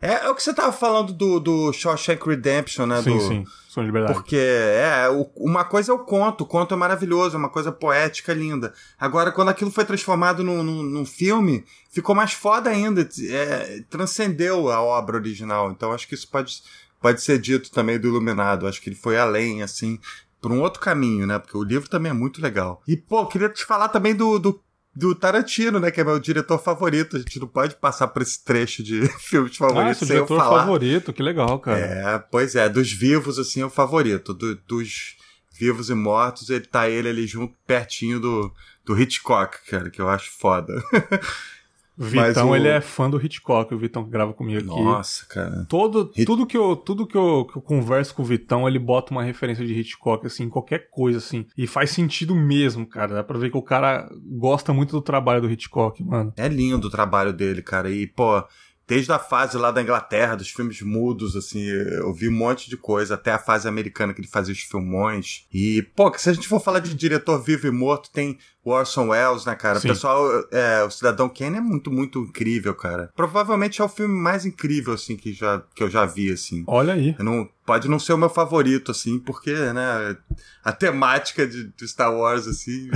é, 0.00 0.26
é 0.26 0.30
o 0.30 0.34
que 0.34 0.42
você 0.42 0.54
tava 0.54 0.72
falando 0.72 1.12
do, 1.12 1.40
do 1.40 1.72
Shawshank 1.72 2.24
Redemption, 2.24 2.86
né? 2.86 3.02
Sim, 3.02 3.18
do, 3.18 3.20
sim. 3.20 3.44
Som 3.68 3.80
de 3.80 3.86
Liberdade. 3.86 4.14
Porque, 4.14 4.36
é, 4.36 5.08
o, 5.08 5.28
uma 5.36 5.64
coisa 5.64 5.90
é 5.90 5.94
o 5.94 5.98
conto. 5.98 6.42
O 6.42 6.46
conto 6.46 6.72
é 6.72 6.76
maravilhoso, 6.76 7.34
é 7.34 7.38
uma 7.38 7.48
coisa 7.48 7.72
poética, 7.72 8.32
linda. 8.32 8.72
Agora, 8.98 9.32
quando 9.32 9.48
aquilo 9.48 9.72
foi 9.72 9.84
transformado 9.84 10.44
num, 10.44 10.62
num, 10.62 10.82
num 10.82 11.04
filme, 11.04 11.64
ficou 11.90 12.14
mais 12.14 12.32
foda 12.32 12.70
ainda. 12.70 13.08
É, 13.28 13.82
transcendeu 13.90 14.70
a 14.70 14.80
obra 14.80 15.16
original. 15.16 15.72
Então, 15.72 15.92
acho 15.92 16.06
que 16.06 16.14
isso 16.14 16.28
pode, 16.28 16.62
pode 17.00 17.20
ser 17.20 17.40
dito 17.40 17.70
também 17.72 17.98
do 17.98 18.06
Iluminado. 18.06 18.68
Acho 18.68 18.80
que 18.80 18.88
ele 18.88 18.96
foi 18.96 19.18
além, 19.18 19.62
assim, 19.62 19.98
por 20.40 20.52
um 20.52 20.60
outro 20.60 20.80
caminho, 20.80 21.26
né? 21.26 21.40
Porque 21.40 21.56
o 21.56 21.64
livro 21.64 21.90
também 21.90 22.10
é 22.10 22.14
muito 22.14 22.40
legal. 22.40 22.80
E, 22.86 22.96
pô, 22.96 23.26
queria 23.26 23.48
te 23.48 23.64
falar 23.64 23.88
também 23.88 24.14
do, 24.14 24.38
do 24.38 24.60
do 24.98 25.14
Tarantino, 25.14 25.78
né? 25.78 25.90
Que 25.92 26.00
é 26.00 26.04
meu 26.04 26.18
diretor 26.18 26.58
favorito. 26.58 27.16
A 27.16 27.20
gente 27.20 27.38
não 27.38 27.46
pode 27.46 27.76
passar 27.76 28.08
por 28.08 28.20
esse 28.20 28.44
trecho 28.44 28.82
de 28.82 29.06
filmes 29.20 29.56
favoritos 29.56 30.02
ah, 30.02 30.06
sem 30.06 30.08
diretor 30.08 30.34
eu 30.34 30.40
falar. 30.40 30.60
favorito, 30.60 31.12
que 31.12 31.22
legal, 31.22 31.58
cara. 31.60 31.78
É, 31.78 32.18
pois 32.18 32.56
é, 32.56 32.68
dos 32.68 32.92
vivos, 32.92 33.38
assim, 33.38 33.60
é 33.60 33.66
o 33.66 33.70
favorito. 33.70 34.34
Do, 34.34 34.56
dos 34.56 35.16
vivos 35.52 35.88
e 35.88 35.94
mortos, 35.94 36.50
ele 36.50 36.66
tá 36.66 36.88
ele 36.88 37.08
ali 37.08 37.26
junto, 37.26 37.54
pertinho 37.66 38.18
do, 38.18 38.52
do 38.84 39.00
Hitchcock, 39.00 39.58
cara, 39.70 39.88
que 39.88 40.00
eu 40.00 40.08
acho 40.08 40.30
foda. 40.36 40.74
Vitão, 41.98 42.50
o... 42.50 42.56
ele 42.56 42.68
é 42.68 42.80
fã 42.80 43.10
do 43.10 43.20
Hitchcock, 43.20 43.74
o 43.74 43.78
Vitão 43.78 44.04
que 44.04 44.10
grava 44.10 44.32
comigo 44.32 44.58
aqui. 44.58 44.82
Nossa, 44.82 45.26
cara. 45.26 45.66
Todo, 45.68 46.12
Hit... 46.14 46.24
Tudo, 46.24 46.46
que 46.46 46.56
eu, 46.56 46.76
tudo 46.76 47.06
que 47.06 47.16
eu, 47.16 47.44
que 47.44 47.58
eu 47.58 47.62
converso 47.62 48.14
com 48.14 48.22
o 48.22 48.24
Vitão, 48.24 48.68
ele 48.68 48.78
bota 48.78 49.12
uma 49.12 49.24
referência 49.24 49.66
de 49.66 49.74
Hitchcock, 49.74 50.24
assim, 50.26 50.48
qualquer 50.48 50.90
coisa, 50.90 51.18
assim. 51.18 51.46
E 51.56 51.66
faz 51.66 51.90
sentido 51.90 52.34
mesmo, 52.34 52.86
cara. 52.86 53.14
Dá 53.14 53.24
pra 53.24 53.38
ver 53.38 53.50
que 53.50 53.58
o 53.58 53.62
cara 53.62 54.08
gosta 54.24 54.72
muito 54.72 54.92
do 54.92 55.02
trabalho 55.02 55.40
do 55.40 55.50
Hitchcock, 55.50 56.02
mano. 56.04 56.32
É 56.36 56.46
lindo 56.46 56.86
o 56.86 56.90
trabalho 56.90 57.32
dele, 57.32 57.62
cara. 57.62 57.90
E, 57.90 58.06
pô, 58.06 58.44
desde 58.88 59.12
a 59.12 59.18
fase 59.18 59.58
lá 59.58 59.70
da 59.70 59.82
Inglaterra, 59.82 60.34
dos 60.34 60.48
filmes 60.48 60.80
mudos, 60.80 61.36
assim, 61.36 61.62
eu 61.62 62.12
vi 62.14 62.28
um 62.28 62.32
monte 62.32 62.70
de 62.70 62.76
coisa, 62.76 63.14
até 63.14 63.30
a 63.30 63.38
fase 63.38 63.68
americana 63.68 64.14
que 64.14 64.20
ele 64.20 64.28
fazia 64.28 64.54
os 64.54 64.60
filmões. 64.60 65.46
E, 65.52 65.82
pô, 65.94 66.10
se 66.16 66.30
a 66.30 66.32
gente 66.32 66.48
for 66.48 66.58
falar 66.58 66.78
de 66.78 66.94
diretor 66.94 67.38
vivo 67.38 67.66
e 67.66 67.70
morto, 67.70 68.10
tem 68.10 68.38
o 68.68 68.70
Orson 68.70 69.08
Welles, 69.08 69.46
né, 69.46 69.54
cara? 69.54 69.80
Sim. 69.80 69.88
O 69.88 69.90
pessoal, 69.92 70.28
é, 70.52 70.82
o 70.82 70.90
Cidadão 70.90 71.28
Kane 71.28 71.56
é 71.56 71.60
muito, 71.60 71.90
muito 71.90 72.20
incrível, 72.20 72.74
cara. 72.74 73.10
Provavelmente 73.16 73.80
é 73.80 73.84
o 73.84 73.88
filme 73.88 74.14
mais 74.14 74.44
incrível, 74.44 74.92
assim, 74.92 75.16
que, 75.16 75.32
já, 75.32 75.62
que 75.74 75.82
eu 75.82 75.88
já 75.88 76.04
vi, 76.04 76.30
assim. 76.30 76.64
Olha 76.66 76.92
aí. 76.92 77.16
Eu 77.18 77.24
não, 77.24 77.48
pode 77.64 77.88
não 77.88 77.98
ser 77.98 78.12
o 78.12 78.18
meu 78.18 78.28
favorito, 78.28 78.90
assim, 78.90 79.18
porque, 79.18 79.54
né, 79.54 80.16
a 80.62 80.70
temática 80.70 81.46
de, 81.46 81.68
de 81.68 81.88
Star 81.88 82.14
Wars, 82.14 82.46
assim. 82.46 82.90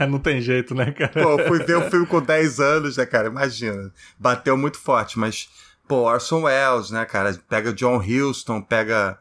É... 0.00 0.04
não 0.06 0.18
tem 0.18 0.40
jeito, 0.40 0.74
né, 0.74 0.92
cara? 0.92 1.12
Pô, 1.12 1.42
fui 1.48 1.64
ver 1.64 1.78
o 1.78 1.90
filme 1.90 2.06
com 2.06 2.20
10 2.20 2.60
anos, 2.60 2.96
né, 2.98 3.06
cara? 3.06 3.28
Imagina. 3.28 3.90
Bateu 4.18 4.56
muito 4.56 4.78
forte, 4.78 5.18
mas, 5.18 5.48
pô, 5.88 6.02
Orson 6.02 6.42
Welles, 6.42 6.90
né, 6.90 7.06
cara? 7.06 7.38
Pega 7.48 7.72
John 7.72 7.98
Huston, 7.98 8.60
pega 8.60 9.18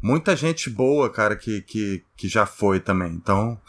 muita 0.00 0.34
gente 0.34 0.70
boa, 0.70 1.10
cara, 1.10 1.36
que, 1.36 1.60
que, 1.60 2.02
que 2.16 2.28
já 2.28 2.46
foi 2.46 2.80
também. 2.80 3.12
Então, 3.12 3.60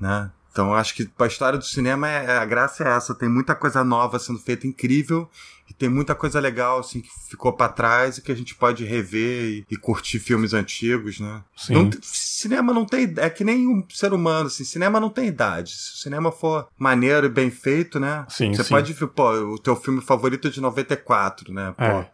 né? 0.00 0.32
Então 0.52 0.74
acho 0.74 0.94
que 0.94 1.10
a 1.18 1.26
história 1.26 1.58
do 1.58 1.64
cinema 1.64 2.08
é, 2.08 2.26
é, 2.26 2.36
a 2.36 2.44
graça 2.44 2.84
é 2.84 2.88
essa, 2.94 3.14
tem 3.14 3.28
muita 3.28 3.54
coisa 3.54 3.82
nova 3.82 4.18
sendo 4.18 4.38
feita 4.38 4.66
incrível 4.66 5.28
e 5.68 5.72
tem 5.72 5.88
muita 5.88 6.14
coisa 6.14 6.38
legal 6.38 6.80
assim 6.80 7.00
que 7.00 7.08
ficou 7.30 7.54
para 7.54 7.72
trás 7.72 8.18
e 8.18 8.22
que 8.22 8.30
a 8.30 8.34
gente 8.34 8.54
pode 8.54 8.84
rever 8.84 9.44
e, 9.44 9.66
e 9.70 9.76
curtir 9.76 10.18
filmes 10.18 10.52
antigos, 10.52 11.18
né? 11.18 11.42
Sim. 11.56 11.72
Não, 11.72 11.90
cinema 12.02 12.74
não 12.74 12.84
tem 12.84 13.14
é 13.16 13.30
que 13.30 13.42
nem 13.42 13.66
um 13.66 13.82
ser 13.88 14.12
humano, 14.12 14.48
assim, 14.48 14.62
cinema 14.62 15.00
não 15.00 15.08
tem 15.08 15.26
idade. 15.26 15.72
Se 15.72 15.94
o 15.94 15.96
cinema 15.96 16.30
for 16.30 16.68
maneiro 16.78 17.26
e 17.26 17.30
bem 17.30 17.50
feito, 17.50 17.98
né? 17.98 18.26
Sim, 18.28 18.52
Você 18.52 18.62
sim. 18.62 18.68
pode 18.74 18.92
ver, 18.92 19.06
pô, 19.08 19.32
o 19.32 19.58
teu 19.58 19.74
filme 19.74 20.02
favorito 20.02 20.48
é 20.48 20.50
de 20.50 20.60
94, 20.60 21.50
né? 21.50 21.72
Pô, 21.78 21.82
é. 21.82 22.10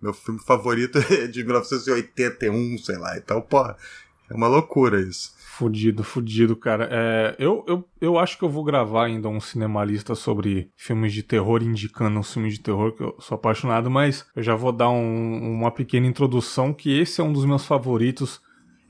meu 0.00 0.14
filme 0.14 0.40
favorito 0.40 0.96
é 1.12 1.26
de 1.26 1.44
1981, 1.44 2.78
sei 2.78 2.96
lá. 2.96 3.18
Então, 3.18 3.42
pô, 3.42 3.62
é 3.66 4.34
uma 4.34 4.48
loucura 4.48 4.98
isso. 4.98 5.34
Fudido, 5.62 6.02
fudido, 6.02 6.56
cara. 6.56 6.88
É, 6.90 7.36
eu, 7.38 7.64
eu, 7.68 7.88
eu 8.00 8.18
acho 8.18 8.36
que 8.36 8.44
eu 8.44 8.48
vou 8.48 8.64
gravar 8.64 9.06
ainda 9.06 9.28
um 9.28 9.38
cinemalista 9.38 10.16
sobre 10.16 10.72
filmes 10.76 11.12
de 11.12 11.22
terror, 11.22 11.62
indicando 11.62 12.18
um 12.18 12.22
filme 12.22 12.50
de 12.50 12.58
terror, 12.58 12.90
que 12.92 13.02
eu 13.04 13.14
sou 13.20 13.36
apaixonado, 13.36 13.88
mas 13.88 14.26
eu 14.34 14.42
já 14.42 14.56
vou 14.56 14.72
dar 14.72 14.90
um, 14.90 15.54
uma 15.54 15.70
pequena 15.70 16.08
introdução, 16.08 16.72
que 16.74 16.98
esse 16.98 17.20
é 17.20 17.24
um 17.24 17.32
dos 17.32 17.44
meus 17.44 17.64
favoritos. 17.64 18.40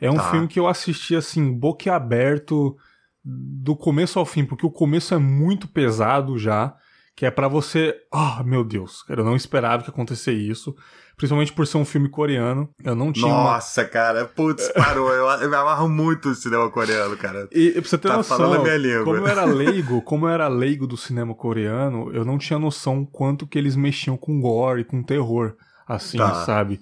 É 0.00 0.10
um 0.10 0.16
tá. 0.16 0.30
filme 0.30 0.48
que 0.48 0.58
eu 0.58 0.66
assisti, 0.66 1.14
assim, 1.14 1.52
boquiaberto, 1.52 2.74
do 3.22 3.76
começo 3.76 4.18
ao 4.18 4.24
fim, 4.24 4.46
porque 4.46 4.64
o 4.64 4.70
começo 4.70 5.12
é 5.12 5.18
muito 5.18 5.68
pesado 5.68 6.38
já, 6.38 6.74
que 7.14 7.26
é 7.26 7.30
para 7.30 7.48
você... 7.48 7.94
Ah, 8.12 8.38
oh, 8.40 8.44
meu 8.44 8.64
Deus, 8.64 9.02
cara, 9.02 9.20
eu 9.20 9.24
não 9.24 9.36
esperava 9.36 9.82
que 9.82 9.90
acontecesse 9.90 10.32
isso 10.32 10.74
principalmente 11.16 11.52
por 11.52 11.66
ser 11.66 11.76
um 11.76 11.84
filme 11.84 12.08
coreano. 12.08 12.68
Eu 12.82 12.96
não 12.96 13.12
tinha. 13.12 13.28
Nossa, 13.28 13.82
uma... 13.82 13.88
cara, 13.88 14.24
putz, 14.24 14.68
parou. 14.72 15.08
eu, 15.12 15.24
eu, 15.24 15.48
me 15.48 15.56
amarro 15.56 15.88
muito 15.88 16.28
no 16.28 16.34
cinema 16.34 16.68
coreano, 16.70 17.16
cara. 17.16 17.48
E 17.52 17.70
pra 17.72 17.82
você 17.82 17.98
ter 17.98 18.08
tá 18.08 18.16
noção, 18.16 18.38
falando 18.38 18.62
minha 18.62 18.76
língua. 18.76 19.04
como 19.04 19.16
eu 19.18 19.28
era 19.28 19.44
leigo, 19.46 20.02
como 20.02 20.26
eu 20.26 20.30
era 20.30 20.48
leigo 20.48 20.86
do 20.86 20.96
cinema 20.96 21.34
coreano, 21.34 22.10
eu 22.12 22.24
não 22.24 22.38
tinha 22.38 22.58
noção 22.58 23.04
quanto 23.04 23.46
que 23.46 23.56
eles 23.56 23.76
mexiam 23.76 24.16
com 24.16 24.40
gore, 24.40 24.84
com 24.84 25.02
terror, 25.02 25.54
assim, 25.86 26.18
tá. 26.18 26.44
sabe? 26.44 26.80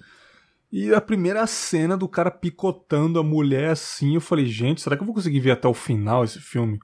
E 0.73 0.95
a 0.95 1.01
primeira 1.01 1.47
cena 1.47 1.97
do 1.97 2.09
cara 2.09 2.31
picotando 2.31 3.19
a 3.19 3.25
mulher 3.25 3.71
assim, 3.71 4.15
eu 4.15 4.21
falei, 4.21 4.47
gente, 4.47 4.81
será 4.81 4.97
que 4.97 5.03
eu 5.03 5.07
vou 5.07 5.15
conseguir 5.15 5.41
ver 5.41 5.51
até 5.51 5.67
o 5.67 5.75
final 5.75 6.25
esse 6.25 6.39
filme? 6.39 6.79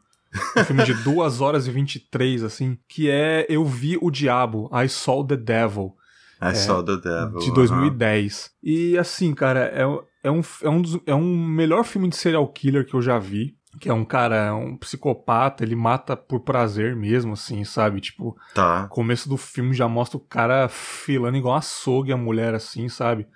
Um 0.57 0.65
filme 0.65 0.85
de 0.85 0.95
2 0.95 1.41
horas 1.41 1.67
e 1.67 1.71
23, 1.71 2.45
assim, 2.45 2.79
que 2.89 3.11
é 3.11 3.47
Eu 3.49 3.65
Vi 3.65 3.99
o 4.01 4.11
Diabo, 4.11 4.71
I 4.73 4.89
Saw 4.89 5.25
the 5.25 5.37
Devil. 5.37 5.95
I 6.41 6.49
é, 6.49 6.55
Saw 6.55 6.83
the 6.83 6.97
Devil. 6.97 7.39
De 7.39 7.53
2010. 7.53 8.51
E 8.63 8.99
assim, 8.99 9.35
cara, 9.35 9.67
é, 9.67 9.83
é, 10.23 10.31
um, 10.31 10.41
é, 10.63 10.69
um 10.69 10.83
dos, 10.83 10.99
é 11.07 11.15
um 11.15 11.47
melhor 11.47 11.85
filme 11.85 12.09
de 12.09 12.17
serial 12.17 12.47
killer 12.49 12.87
que 12.87 12.95
eu 12.95 13.03
já 13.03 13.19
vi. 13.19 13.57
Que 13.79 13.91
é 13.91 13.95
um 13.95 14.07
cara, 14.07 14.37
é 14.37 14.53
um 14.53 14.75
psicopata, 14.75 15.63
ele 15.63 15.77
mata 15.77 16.17
por 16.17 16.41
prazer 16.41 16.97
mesmo, 16.97 17.35
assim, 17.35 17.63
sabe? 17.63 18.01
Tipo, 18.01 18.35
tá. 18.55 18.89
começo 18.89 19.29
do 19.29 19.37
filme 19.37 19.75
já 19.75 19.87
mostra 19.87 20.17
o 20.17 20.21
cara 20.21 20.67
filando 20.67 21.37
igual 21.37 21.57
açougue 21.57 22.11
a 22.11 22.17
mulher, 22.17 22.55
assim, 22.55 22.89
sabe? 22.89 23.27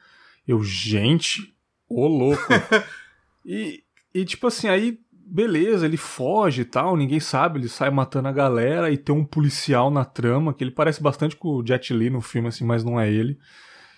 Eu, 0.49 0.63
gente, 0.63 1.55
ô 1.87 2.07
louco. 2.07 2.43
e, 3.45 3.85
e, 4.15 4.25
tipo 4.25 4.47
assim, 4.47 4.69
aí 4.69 4.99
beleza, 5.31 5.87
ele 5.87 5.97
foge 5.97 6.63
e 6.63 6.65
tal, 6.65 6.97
ninguém 6.97 7.21
sabe, 7.21 7.59
ele 7.59 7.69
sai 7.69 7.91
matando 7.91 8.29
a 8.29 8.33
galera 8.33 8.91
e 8.91 8.97
tem 8.97 9.15
um 9.15 9.25
policial 9.25 9.91
na 9.91 10.05
trama, 10.05 10.53
que 10.53 10.65
ele 10.65 10.73
parece 10.73 11.03
bastante 11.03 11.37
com 11.37 11.49
o 11.49 11.67
Jet 11.67 11.95
Li 11.95 12.11
no 12.11 12.21
filme, 12.21 12.49
assim, 12.49 12.65
mas 12.65 12.83
não 12.83 13.01
é 13.01 13.11
ele. 13.11 13.39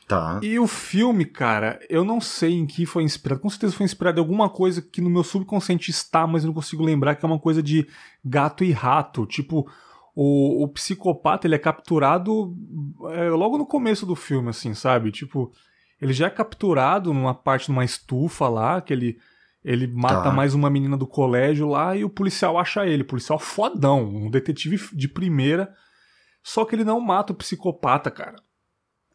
Tá. 0.06 0.40
E 0.42 0.58
o 0.58 0.66
filme, 0.66 1.24
cara, 1.24 1.80
eu 1.88 2.04
não 2.04 2.20
sei 2.20 2.52
em 2.52 2.66
que 2.66 2.84
foi 2.84 3.02
inspirado. 3.02 3.40
Com 3.40 3.48
certeza 3.48 3.74
foi 3.74 3.84
inspirado 3.84 4.18
em 4.18 4.22
alguma 4.22 4.50
coisa 4.50 4.82
que 4.82 5.00
no 5.00 5.08
meu 5.08 5.24
subconsciente 5.24 5.90
está, 5.90 6.26
mas 6.26 6.42
eu 6.42 6.48
não 6.48 6.54
consigo 6.54 6.84
lembrar, 6.84 7.14
que 7.14 7.24
é 7.24 7.28
uma 7.28 7.38
coisa 7.38 7.62
de 7.62 7.86
gato 8.22 8.62
e 8.62 8.72
rato. 8.72 9.24
Tipo, 9.24 9.66
o, 10.14 10.64
o 10.64 10.68
psicopata, 10.68 11.46
ele 11.46 11.54
é 11.54 11.58
capturado 11.58 12.54
é, 13.10 13.30
logo 13.30 13.56
no 13.56 13.64
começo 13.64 14.04
do 14.04 14.14
filme, 14.14 14.50
assim, 14.50 14.74
sabe? 14.74 15.10
Tipo, 15.10 15.50
ele 16.00 16.12
já 16.12 16.26
é 16.26 16.30
capturado 16.30 17.14
numa 17.14 17.34
parte, 17.34 17.70
numa 17.70 17.84
estufa 17.84 18.48
lá, 18.48 18.82
que 18.82 18.92
ele 18.92 19.18
ele 19.64 19.87
mata 19.87 20.25
tá. 20.25 20.33
mais 20.33 20.55
uma 20.55 20.68
menina 20.68 20.96
do 20.96 21.07
colégio 21.07 21.68
lá 21.68 21.96
e 21.96 22.05
o 22.05 22.11
policial 22.11 22.59
acha 22.59 22.87
ele. 22.87 23.05
Policial 23.05 23.38
fodão, 23.38 24.05
um 24.05 24.31
detetive 24.31 24.88
de 24.92 25.09
primeira. 25.09 25.72
Só 26.42 26.64
que 26.64 26.75
ele 26.75 26.85
não 26.85 27.01
mata 27.01 27.33
o 27.33 27.37
psicopata, 27.37 28.11
cara. 28.11 28.37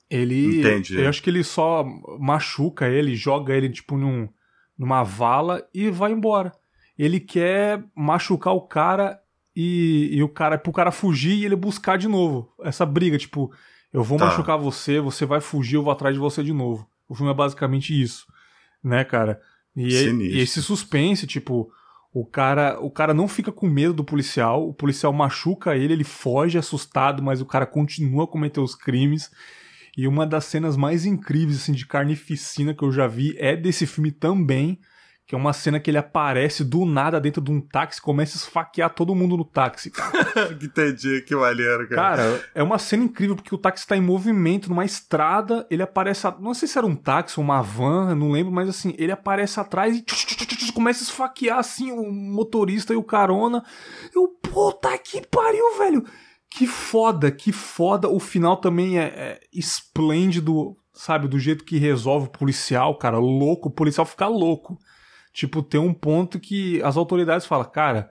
Ele. 0.10 0.60
Entendi. 0.60 0.98
Eu 0.98 1.10
acho 1.10 1.22
que 1.22 1.30
ele 1.30 1.44
só 1.44 1.84
machuca 2.18 2.88
ele, 2.88 3.16
joga 3.16 3.54
ele, 3.54 3.70
tipo, 3.70 3.98
num, 3.98 4.30
numa 4.78 5.04
vala 5.04 5.68
e 5.74 5.90
vai 5.90 6.14
embora. 6.14 6.54
Ele 6.98 7.20
quer 7.20 7.84
machucar 7.94 8.54
o 8.54 8.62
cara 8.62 9.20
e, 9.54 10.10
e 10.14 10.24
o 10.24 10.30
cara. 10.30 10.58
pro 10.58 10.72
cara 10.72 10.92
fugir 10.92 11.34
e 11.34 11.46
ele 11.46 11.58
buscar 11.58 11.98
de 11.98 12.08
novo. 12.08 12.54
Essa 12.64 12.86
briga, 12.86 13.18
tipo, 13.18 13.52
eu 13.92 14.02
vou 14.02 14.18
tá. 14.18 14.28
machucar 14.28 14.58
você, 14.58 15.02
você 15.02 15.26
vai 15.26 15.42
fugir, 15.42 15.76
eu 15.76 15.84
vou 15.84 15.92
atrás 15.92 16.16
de 16.16 16.22
você 16.22 16.42
de 16.42 16.54
novo. 16.54 16.90
O 17.10 17.14
filme 17.16 17.32
é 17.32 17.36
basicamente 17.36 18.00
isso, 18.00 18.26
né, 18.82 19.04
cara? 19.04 19.42
E, 19.78 19.94
e, 19.94 20.40
esse 20.40 20.62
suspense, 20.62 21.28
tipo, 21.28 21.72
o 22.12 22.26
cara, 22.26 22.80
o 22.82 22.90
cara 22.90 23.14
não 23.14 23.28
fica 23.28 23.52
com 23.52 23.70
medo 23.70 23.94
do 23.94 24.04
policial, 24.04 24.68
o 24.68 24.74
policial 24.74 25.14
machuca 25.14 25.76
ele, 25.76 25.94
ele 25.94 26.04
foge 26.04 26.58
assustado, 26.58 27.22
mas 27.22 27.42
o 27.42 27.46
cara 27.46 27.68
continua 27.68 28.24
a 28.24 28.28
cometer 28.28 28.60
os 28.60 28.74
crimes. 28.74 29.30
E 29.96 30.08
uma 30.08 30.26
das 30.26 30.46
cenas 30.46 30.76
mais 30.76 31.06
incríveis 31.06 31.58
assim 31.58 31.74
de 31.74 31.86
carnificina 31.86 32.74
que 32.74 32.84
eu 32.84 32.92
já 32.92 33.08
vi 33.08 33.36
é 33.38 33.56
desse 33.56 33.86
filme 33.86 34.12
também, 34.12 34.80
que 35.28 35.36
é 35.36 35.38
uma 35.38 35.52
cena 35.52 35.78
que 35.78 35.92
ele 35.92 35.98
aparece 35.98 36.64
do 36.64 36.86
nada 36.86 37.20
dentro 37.20 37.42
de 37.42 37.52
um 37.52 37.60
táxi, 37.60 38.02
começa 38.02 38.38
a 38.38 38.40
esfaquear 38.40 38.90
todo 38.94 39.14
mundo 39.14 39.36
no 39.36 39.44
táxi. 39.44 39.92
Entendi, 40.64 41.22
que 41.22 41.36
maneiro, 41.36 41.88
cara. 41.90 42.16
Cara, 42.16 42.46
é 42.56 42.64
uma 42.64 42.80
cena 42.80 43.04
incrível 43.04 43.36
porque 43.36 43.54
o 43.54 43.58
táxi 43.58 43.84
está 43.84 43.98
em 43.98 44.02
movimento 44.02 44.70
numa 44.70 44.86
estrada, 44.86 45.68
ele 45.70 45.84
aparece, 45.84 46.26
não 46.40 46.54
sei 46.54 46.66
se 46.66 46.78
era 46.78 46.88
um 46.88 46.96
táxi 46.96 47.42
ou 47.42 47.44
uma 47.44 47.62
van, 47.62 48.16
não 48.16 48.32
lembro, 48.32 48.54
mas 48.54 48.70
assim, 48.70 48.96
ele 48.98 49.12
aparece 49.12 49.60
atrás 49.60 49.98
e 49.98 50.72
começa 50.72 51.04
a 51.04 51.08
esfaquear 51.08 51.60
assim 51.60 51.92
o 51.92 52.10
motorista 52.10 52.94
e 52.94 52.98
o 52.98 53.04
carona. 53.04 53.62
Eu, 54.16 54.30
puta 54.42 54.98
que 54.98 55.28
pariu, 55.28 55.78
velho. 55.78 56.06
Que 56.50 56.66
foda, 56.66 57.30
que 57.30 57.52
foda. 57.52 58.08
O 58.08 58.20
final 58.20 58.56
também 58.56 58.98
é, 58.98 59.04
é 59.04 59.40
esplêndido, 59.52 60.78
sabe? 60.94 61.28
Do 61.28 61.38
jeito 61.38 61.66
que 61.66 61.78
resolve 61.78 62.28
o 62.28 62.32
policial, 62.32 62.98
cara. 62.98 63.18
Louco, 63.18 63.68
o 63.68 63.72
policial 63.72 64.06
fica 64.06 64.28
louco. 64.28 64.80
Tipo, 65.38 65.62
tem 65.62 65.80
um 65.80 65.94
ponto 65.94 66.40
que 66.40 66.82
as 66.82 66.98
autoridades 66.98 67.46
falam, 67.46 67.70
cara, 67.70 68.10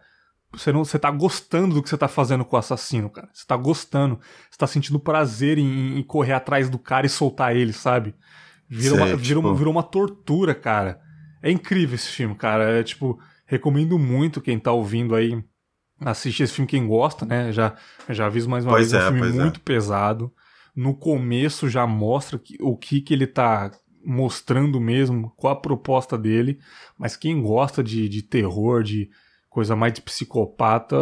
você 0.53 0.71
não, 0.71 0.85
você 0.85 0.97
tá 0.97 1.11
gostando 1.11 1.75
do 1.75 1.83
que 1.83 1.89
você 1.89 1.99
tá 1.99 2.07
fazendo 2.07 2.45
com 2.45 2.55
o 2.55 2.59
assassino, 2.59 3.11
cara. 3.11 3.29
Você 3.33 3.45
tá 3.45 3.57
gostando, 3.57 4.21
você 4.49 4.57
tá 4.57 4.65
sentindo 4.69 5.01
prazer 5.01 5.59
em, 5.59 5.99
em 5.99 6.03
correr 6.05 6.35
atrás 6.35 6.71
do 6.71 6.79
cara 6.79 7.05
e 7.05 7.09
soltar 7.09 7.57
ele, 7.57 7.73
sabe? 7.73 8.15
Sei, 8.71 8.93
uma, 8.93 9.17
virou, 9.17 9.43
tipo... 9.43 9.55
virou 9.57 9.73
uma 9.73 9.83
tortura, 9.83 10.55
cara. 10.55 11.01
É 11.43 11.51
incrível 11.51 11.97
esse 11.97 12.07
filme, 12.07 12.37
cara. 12.37 12.79
É 12.79 12.85
tipo, 12.85 13.19
recomendo 13.45 13.99
muito 13.99 14.41
quem 14.41 14.57
tá 14.57 14.71
ouvindo 14.71 15.17
aí 15.17 15.43
assiste 15.99 16.45
esse 16.45 16.53
filme 16.53 16.69
quem 16.69 16.87
gosta, 16.87 17.27
né? 17.27 17.51
Já, 17.51 17.75
já 18.09 18.27
aviso 18.27 18.49
mais 18.49 18.65
uma 18.65 18.75
pois 18.75 18.93
vez, 18.93 19.03
é, 19.03 19.09
um 19.09 19.13
filme 19.15 19.29
é. 19.31 19.43
muito 19.43 19.59
é. 19.59 19.63
pesado. 19.65 20.33
No 20.77 20.95
começo 20.95 21.69
já 21.69 21.89
mostra 21.89 22.39
que, 22.39 22.57
o 22.61 22.77
que, 22.77 23.01
que 23.01 23.13
ele 23.13 23.27
tá 23.27 23.73
mostrando 24.07 24.81
mesmo, 24.81 25.33
qual 25.37 25.55
a 25.55 25.61
proposta 25.61 26.17
dele. 26.17 26.59
Mas 26.97 27.17
quem 27.17 27.43
gosta 27.43 27.83
de, 27.83 28.09
de 28.09 28.23
terror, 28.23 28.83
de 28.83 29.11
coisa 29.51 29.75
mais 29.75 29.93
de 29.93 30.01
psicopata, 30.01 30.97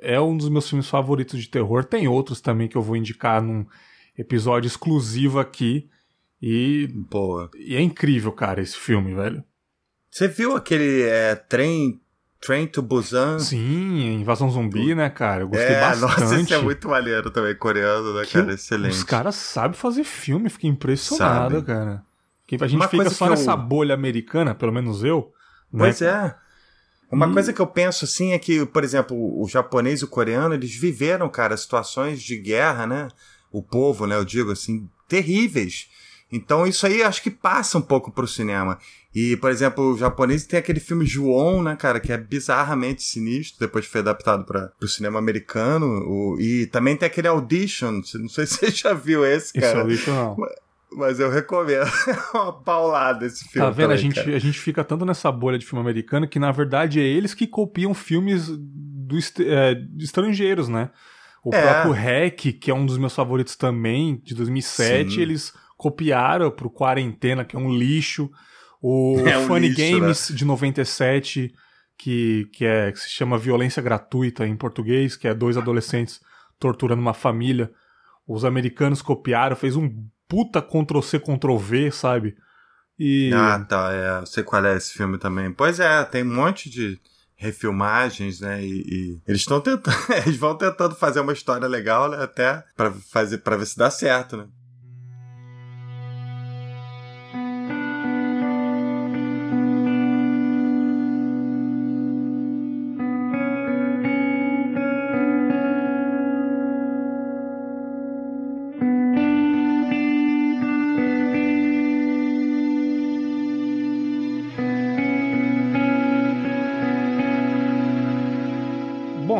é 0.00 0.20
um 0.20 0.36
dos 0.36 0.48
meus 0.48 0.68
filmes 0.68 0.88
favoritos 0.88 1.40
de 1.40 1.48
terror. 1.48 1.84
Tem 1.84 2.08
outros 2.08 2.40
também 2.40 2.66
que 2.66 2.76
eu 2.76 2.82
vou 2.82 2.96
indicar 2.96 3.42
num 3.42 3.66
episódio 4.16 4.66
exclusivo 4.66 5.38
aqui. 5.38 5.88
E, 6.40 6.88
Boa. 7.10 7.50
e 7.54 7.76
é 7.76 7.80
incrível, 7.80 8.32
cara, 8.32 8.60
esse 8.60 8.76
filme, 8.76 9.14
velho. 9.14 9.44
Você 10.10 10.28
viu 10.28 10.56
aquele 10.56 11.02
é, 11.02 11.34
trem 11.34 12.00
Train 12.40 12.66
to 12.66 12.82
Busan. 12.82 13.38
Sim, 13.38 14.20
Invasão 14.20 14.50
Zumbi, 14.50 14.94
né, 14.94 15.08
cara? 15.10 15.42
Eu 15.42 15.48
gostei 15.48 15.74
é, 15.74 15.80
bastante. 15.80 16.20
Nossa, 16.20 16.40
esse 16.40 16.54
é 16.54 16.62
muito 16.62 16.88
maneiro 16.88 17.30
também, 17.30 17.56
coreano, 17.56 18.14
né, 18.14 18.24
que 18.24 18.34
cara? 18.34 18.52
Excelente. 18.52 18.92
Os 18.92 19.02
caras 19.02 19.34
sabem 19.34 19.76
fazer 19.76 20.04
filme, 20.04 20.48
fiquei 20.48 20.70
impressionado, 20.70 21.56
Sabe. 21.56 21.66
cara. 21.66 22.04
A 22.52 22.66
gente 22.66 22.80
Uma 22.80 22.88
fica 22.88 23.10
só 23.10 23.28
nessa 23.28 23.52
eu... 23.52 23.56
bolha 23.56 23.94
americana, 23.94 24.54
pelo 24.54 24.72
menos 24.72 25.02
eu. 25.02 25.32
Né? 25.72 25.84
Pois 25.84 26.00
é. 26.00 26.34
Uma 27.10 27.26
hum. 27.26 27.32
coisa 27.32 27.52
que 27.52 27.60
eu 27.60 27.66
penso 27.66 28.04
assim 28.04 28.32
é 28.32 28.38
que, 28.38 28.64
por 28.66 28.82
exemplo, 28.82 29.16
o 29.16 29.48
japonês 29.48 30.00
e 30.00 30.04
o 30.04 30.08
coreano, 30.08 30.54
eles 30.54 30.74
viveram, 30.74 31.28
cara, 31.28 31.56
situações 31.56 32.20
de 32.20 32.36
guerra, 32.36 32.86
né? 32.86 33.08
O 33.50 33.62
povo, 33.62 34.06
né, 34.06 34.16
eu 34.16 34.24
digo 34.24 34.52
assim, 34.52 34.88
terríveis. 35.08 35.88
Então 36.30 36.66
isso 36.66 36.84
aí 36.86 37.02
acho 37.02 37.22
que 37.22 37.30
passa 37.30 37.78
um 37.78 37.82
pouco 37.82 38.10
pro 38.10 38.26
cinema. 38.26 38.78
E, 39.14 39.36
por 39.36 39.50
exemplo, 39.50 39.92
o 39.92 39.96
japonês 39.96 40.44
tem 40.44 40.58
aquele 40.58 40.80
filme 40.80 41.06
Juon, 41.06 41.62
né, 41.62 41.76
cara, 41.76 42.00
que 42.00 42.12
é 42.12 42.18
bizarramente 42.18 43.02
sinistro, 43.02 43.60
depois 43.60 43.86
foi 43.86 44.00
adaptado 44.00 44.44
para 44.44 44.72
o 44.82 44.88
cinema 44.88 45.18
americano. 45.18 45.86
O, 45.86 46.40
e 46.40 46.66
também 46.66 46.96
tem 46.96 47.06
aquele 47.06 47.28
Audition, 47.28 47.92
não 47.92 48.28
sei 48.28 48.46
se 48.46 48.58
você 48.58 48.70
já 48.72 48.92
viu 48.92 49.24
esse, 49.24 49.52
cara. 49.52 49.66
Esse 49.66 49.76
Audition 49.80 50.14
não. 50.14 50.36
Mas 50.96 51.20
eu 51.20 51.30
recomendo. 51.30 51.86
É 51.86 52.16
uma 52.34 52.52
paulada 52.54 53.26
esse 53.26 53.46
filme. 53.46 53.66
Tá 53.66 53.70
vendo? 53.70 53.90
Também, 53.90 53.94
a, 53.94 54.00
gente, 54.00 54.34
a 54.34 54.38
gente 54.38 54.58
fica 54.58 54.82
tanto 54.82 55.04
nessa 55.04 55.30
bolha 55.30 55.58
de 55.58 55.66
filme 55.66 55.82
americano 55.82 56.26
que, 56.26 56.38
na 56.38 56.50
verdade, 56.50 56.98
é 56.98 57.04
eles 57.04 57.34
que 57.34 57.46
copiam 57.46 57.92
filmes 57.92 58.48
do, 58.48 59.18
é, 59.18 59.76
estrangeiros, 59.98 60.68
né? 60.68 60.90
O 61.44 61.54
é. 61.54 61.60
próprio 61.60 61.92
Hack, 61.92 62.58
que 62.58 62.70
é 62.70 62.74
um 62.74 62.86
dos 62.86 62.96
meus 62.96 63.14
favoritos 63.14 63.56
também, 63.56 64.20
de 64.24 64.34
2007, 64.34 65.12
Sim. 65.12 65.20
eles 65.20 65.52
copiaram 65.76 66.50
pro 66.50 66.70
Quarentena, 66.70 67.44
que 67.44 67.54
é 67.54 67.58
um 67.58 67.70
lixo. 67.70 68.30
O 68.80 69.20
é 69.28 69.36
um 69.36 69.46
Funny 69.46 69.68
lixo, 69.68 70.00
Games, 70.00 70.30
né? 70.30 70.36
de 70.36 70.44
97, 70.46 71.54
que, 71.98 72.48
que, 72.54 72.64
é, 72.64 72.90
que 72.90 72.98
se 72.98 73.10
chama 73.10 73.36
Violência 73.36 73.82
Gratuita 73.82 74.46
em 74.46 74.56
português, 74.56 75.14
que 75.14 75.28
é 75.28 75.34
dois 75.34 75.58
adolescentes 75.58 76.20
torturando 76.58 77.02
uma 77.02 77.14
família. 77.14 77.70
Os 78.26 78.46
americanos 78.46 79.02
copiaram, 79.02 79.54
fez 79.54 79.76
um 79.76 79.90
puta 80.28 80.60
Ctrl-C, 80.62 81.20
Ctrl-V, 81.20 81.90
sabe? 81.90 82.36
E... 82.98 83.30
Ah, 83.34 83.58
tá, 83.60 83.92
é, 83.92 84.20
eu 84.20 84.26
sei 84.26 84.42
qual 84.42 84.64
é 84.64 84.76
esse 84.76 84.92
filme 84.92 85.18
também. 85.18 85.52
Pois 85.52 85.80
é, 85.80 86.04
tem 86.04 86.22
um 86.22 86.34
monte 86.34 86.70
de 86.70 86.98
refilmagens, 87.36 88.40
né? 88.40 88.64
E, 88.64 88.80
e 88.80 89.20
eles 89.26 89.42
estão 89.42 89.60
tentando, 89.60 89.96
eles 90.24 90.36
vão 90.36 90.56
tentando 90.56 90.94
fazer 90.94 91.20
uma 91.20 91.32
história 91.32 91.68
legal, 91.68 92.10
né? 92.10 92.22
Até 92.22 92.64
para 92.74 92.90
fazer 92.92 93.38
para 93.38 93.56
ver 93.56 93.66
se 93.66 93.76
dá 93.76 93.90
certo, 93.90 94.38
né? 94.38 94.46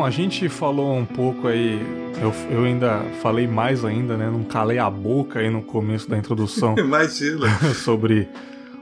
A 0.07 0.09
gente 0.09 0.47
falou 0.47 0.95
um 0.95 1.05
pouco 1.05 1.49
aí, 1.49 1.81
eu, 2.21 2.33
eu 2.49 2.63
ainda 2.63 3.01
falei 3.21 3.45
mais 3.45 3.83
ainda, 3.83 4.15
né? 4.15 4.29
Não 4.29 4.41
calei 4.41 4.77
a 4.77 4.89
boca 4.89 5.39
aí 5.39 5.49
no 5.49 5.61
começo 5.61 6.09
da 6.09 6.17
introdução. 6.17 6.75
Imagina. 6.79 7.45
sobre 7.75 8.29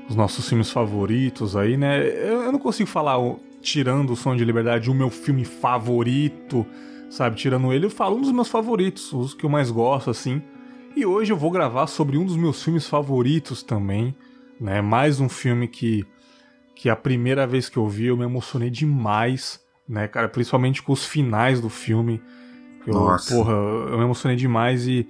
os 0.07 0.15
nossos 0.15 0.47
filmes 0.47 0.69
favoritos 0.69 1.55
aí, 1.55 1.77
né? 1.77 2.05
Eu, 2.07 2.43
eu 2.43 2.51
não 2.51 2.59
consigo 2.59 2.87
falar, 2.87 3.17
tirando 3.59 4.13
o 4.13 4.15
Som 4.15 4.35
de 4.35 4.45
Liberdade, 4.45 4.87
o 4.87 4.93
meu 4.93 5.09
filme 5.09 5.43
favorito, 5.43 6.63
sabe? 7.09 7.37
Tirando 7.37 7.73
ele, 7.73 7.87
eu 7.87 7.89
falo 7.89 8.17
um 8.17 8.21
dos 8.21 8.31
meus 8.31 8.47
favoritos, 8.47 9.11
os 9.11 9.33
que 9.33 9.47
eu 9.47 9.49
mais 9.49 9.71
gosto, 9.71 10.11
assim. 10.11 10.43
E 10.95 11.07
hoje 11.07 11.33
eu 11.33 11.37
vou 11.37 11.49
gravar 11.49 11.87
sobre 11.87 12.19
um 12.19 12.23
dos 12.23 12.37
meus 12.37 12.63
filmes 12.63 12.87
favoritos 12.87 13.63
também, 13.63 14.15
né? 14.61 14.79
Mais 14.79 15.19
um 15.19 15.27
filme 15.27 15.67
que, 15.67 16.05
que 16.75 16.87
a 16.87 16.95
primeira 16.95 17.47
vez 17.47 17.67
que 17.67 17.77
eu 17.77 17.89
vi 17.89 18.05
eu 18.05 18.15
me 18.15 18.25
emocionei 18.25 18.69
demais 18.69 19.64
né, 19.87 20.07
cara? 20.07 20.27
Principalmente 20.27 20.81
com 20.81 20.93
os 20.93 21.05
finais 21.05 21.61
do 21.61 21.69
filme. 21.69 22.21
Eu, 22.85 22.93
Nossa. 22.93 23.33
Porra, 23.33 23.53
eu 23.53 23.97
me 23.97 24.03
emocionei 24.03 24.37
demais 24.37 24.87
e, 24.87 25.07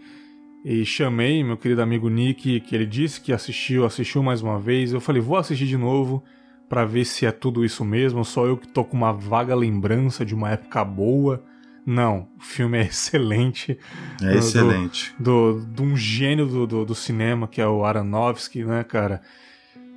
e 0.64 0.86
chamei 0.86 1.44
meu 1.44 1.58
querido 1.58 1.82
amigo 1.82 2.10
Nick, 2.10 2.60
que 2.62 2.76
ele 2.76 2.86
disse 2.86 3.20
que 3.22 3.34
assistiu, 3.34 3.86
assistiu 3.86 4.24
mais 4.24 4.42
uma 4.42 4.60
vez. 4.60 4.94
Eu 4.94 5.02
falei, 5.02 5.22
vou 5.22 5.38
assistir 5.38 5.68
de 5.68 5.78
novo 5.78 6.24
para 6.68 6.86
ver 6.86 7.06
se 7.06 7.26
é 7.26 7.32
tudo 7.32 7.64
isso 7.64 7.84
mesmo. 7.86 8.24
Só 8.24 8.46
eu 8.46 8.58
que 8.58 8.68
tô 8.68 8.84
com 8.84 8.98
uma 8.98 9.14
vaga 9.14 9.56
lembrança 9.56 10.26
de 10.26 10.34
uma 10.34 10.52
época 10.52 10.84
boa. 10.84 11.44
Não, 11.86 12.28
o 12.38 12.44
filme 12.44 12.80
é 12.80 12.82
excelente. 12.88 13.78
É 14.22 14.32
do, 14.32 14.38
excelente. 14.38 15.14
Do, 15.20 15.60
do, 15.60 15.66
de 15.66 15.82
um 15.84 15.96
gênio 15.96 16.46
do, 16.46 16.66
do, 16.66 16.86
do, 16.86 16.96
cinema, 16.96 17.48
que 17.48 17.62
é 17.62 17.68
o 17.68 17.86
Aronofsky, 17.86 18.64
né, 18.64 18.84
cara? 18.84 19.22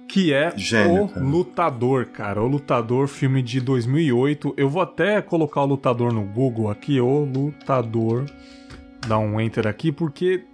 Que 0.08 0.32
é 0.32 0.56
Gênio, 0.56 1.04
O 1.04 1.08
cara. 1.08 1.24
Lutador, 1.24 2.06
cara. 2.06 2.42
O 2.42 2.46
Lutador, 2.46 3.06
filme 3.06 3.42
de 3.42 3.60
2008. 3.60 4.54
Eu 4.56 4.68
vou 4.68 4.80
até 4.80 5.20
colocar 5.20 5.60
o 5.62 5.66
Lutador 5.66 6.12
no 6.12 6.24
Google 6.24 6.70
aqui, 6.70 6.98
O 6.98 7.24
Lutador. 7.24 8.24
Dá 9.06 9.18
um 9.18 9.38
enter 9.38 9.66
aqui, 9.66 9.92
porque 9.92 10.44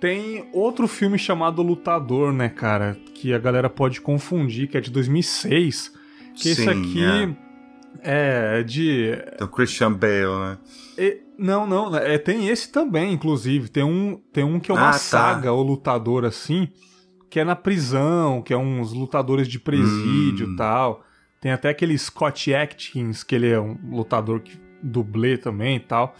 tem 0.00 0.48
outro 0.52 0.88
filme 0.88 1.16
chamado 1.16 1.62
Lutador, 1.62 2.32
né, 2.32 2.48
cara? 2.48 2.96
Que 3.14 3.32
a 3.32 3.38
galera 3.38 3.70
pode 3.70 4.00
confundir, 4.00 4.68
que 4.68 4.76
é 4.76 4.80
de 4.80 4.90
2006. 4.90 5.92
Que 6.34 6.42
Sim, 6.42 6.50
esse 6.50 6.68
aqui 6.68 7.36
é, 8.02 8.60
é 8.60 8.62
de. 8.64 9.12
Do 9.38 9.48
Christian 9.48 9.92
Bale, 9.92 10.38
né? 10.40 10.58
E, 10.98 11.20
não, 11.38 11.66
não, 11.66 11.96
é, 11.96 12.18
tem 12.18 12.48
esse 12.48 12.70
também, 12.70 13.12
inclusive. 13.12 13.68
Tem 13.68 13.84
um, 13.84 14.20
tem 14.32 14.42
um 14.42 14.58
que 14.58 14.72
é 14.72 14.74
uma 14.74 14.88
ah, 14.88 14.92
tá. 14.92 14.98
saga, 14.98 15.52
O 15.52 15.62
Lutador, 15.62 16.24
assim 16.24 16.68
que 17.30 17.40
é 17.40 17.44
na 17.44 17.56
prisão, 17.56 18.42
que 18.42 18.52
é 18.52 18.56
uns 18.56 18.92
lutadores 18.92 19.48
de 19.48 19.58
presídio 19.58 20.48
e 20.48 20.50
hum. 20.50 20.56
tal. 20.56 21.04
Tem 21.40 21.52
até 21.52 21.68
aquele 21.68 21.96
Scott 21.96 22.52
Atkins, 22.54 23.22
que 23.22 23.34
ele 23.34 23.48
é 23.48 23.60
um 23.60 23.76
lutador 23.90 24.40
que 24.40 24.58
dublê 24.82 25.36
também 25.36 25.76
e 25.76 25.80
tal. 25.80 26.14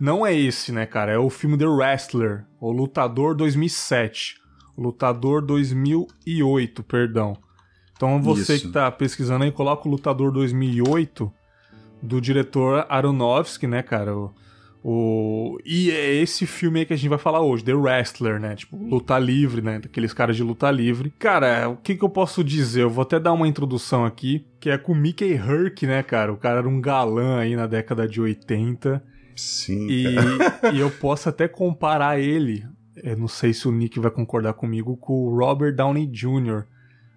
Não 0.00 0.26
é 0.26 0.34
esse, 0.34 0.72
né, 0.72 0.86
cara? 0.86 1.12
É 1.12 1.18
o 1.18 1.30
filme 1.30 1.56
The 1.56 1.66
Wrestler, 1.66 2.44
o 2.60 2.72
Lutador 2.72 3.34
2007. 3.34 4.40
O 4.76 4.82
Lutador 4.82 5.42
2008, 5.42 6.82
perdão. 6.82 7.36
Então 7.94 8.20
você 8.20 8.56
Isso. 8.56 8.66
que 8.66 8.72
tá 8.72 8.90
pesquisando 8.90 9.44
aí, 9.44 9.52
coloca 9.52 9.86
o 9.86 9.90
Lutador 9.90 10.32
2008 10.32 11.32
do 12.02 12.20
diretor 12.20 12.84
Aronofsky, 12.88 13.66
né, 13.66 13.82
cara? 13.82 14.16
O, 14.16 14.34
o... 14.84 15.58
E 15.64 15.90
é 15.90 16.14
esse 16.14 16.44
filme 16.44 16.80
aí 16.80 16.86
que 16.86 16.92
a 16.92 16.96
gente 16.96 17.08
vai 17.08 17.18
falar 17.18 17.40
hoje, 17.40 17.62
The 17.62 17.72
Wrestler, 17.72 18.40
né? 18.40 18.56
Tipo, 18.56 18.76
luta 18.76 19.16
livre, 19.18 19.62
né? 19.62 19.78
Daqueles 19.78 20.12
caras 20.12 20.34
de 20.34 20.42
luta 20.42 20.70
livre. 20.70 21.12
Cara, 21.18 21.68
o 21.68 21.76
que, 21.76 21.94
que 21.94 22.04
eu 22.04 22.08
posso 22.08 22.42
dizer? 22.42 22.82
Eu 22.82 22.90
vou 22.90 23.02
até 23.02 23.20
dar 23.20 23.32
uma 23.32 23.46
introdução 23.46 24.04
aqui, 24.04 24.44
que 24.58 24.70
é 24.70 24.76
com 24.76 24.94
Mickey 24.94 25.34
Herc, 25.34 25.86
né, 25.86 26.02
cara? 26.02 26.32
O 26.32 26.36
cara 26.36 26.58
era 26.58 26.68
um 26.68 26.80
galã 26.80 27.38
aí 27.38 27.54
na 27.54 27.66
década 27.66 28.08
de 28.08 28.20
80. 28.20 29.02
Sim. 29.36 29.86
E, 29.88 30.04
e 30.74 30.80
eu 30.80 30.90
posso 30.90 31.28
até 31.28 31.46
comparar 31.46 32.18
ele, 32.18 32.66
eu 32.96 33.16
não 33.16 33.28
sei 33.28 33.54
se 33.54 33.68
o 33.68 33.72
Nick 33.72 33.98
vai 34.00 34.10
concordar 34.10 34.54
comigo, 34.54 34.96
com 34.96 35.12
o 35.12 35.36
Robert 35.36 35.74
Downey 35.74 36.06
Jr. 36.06 36.64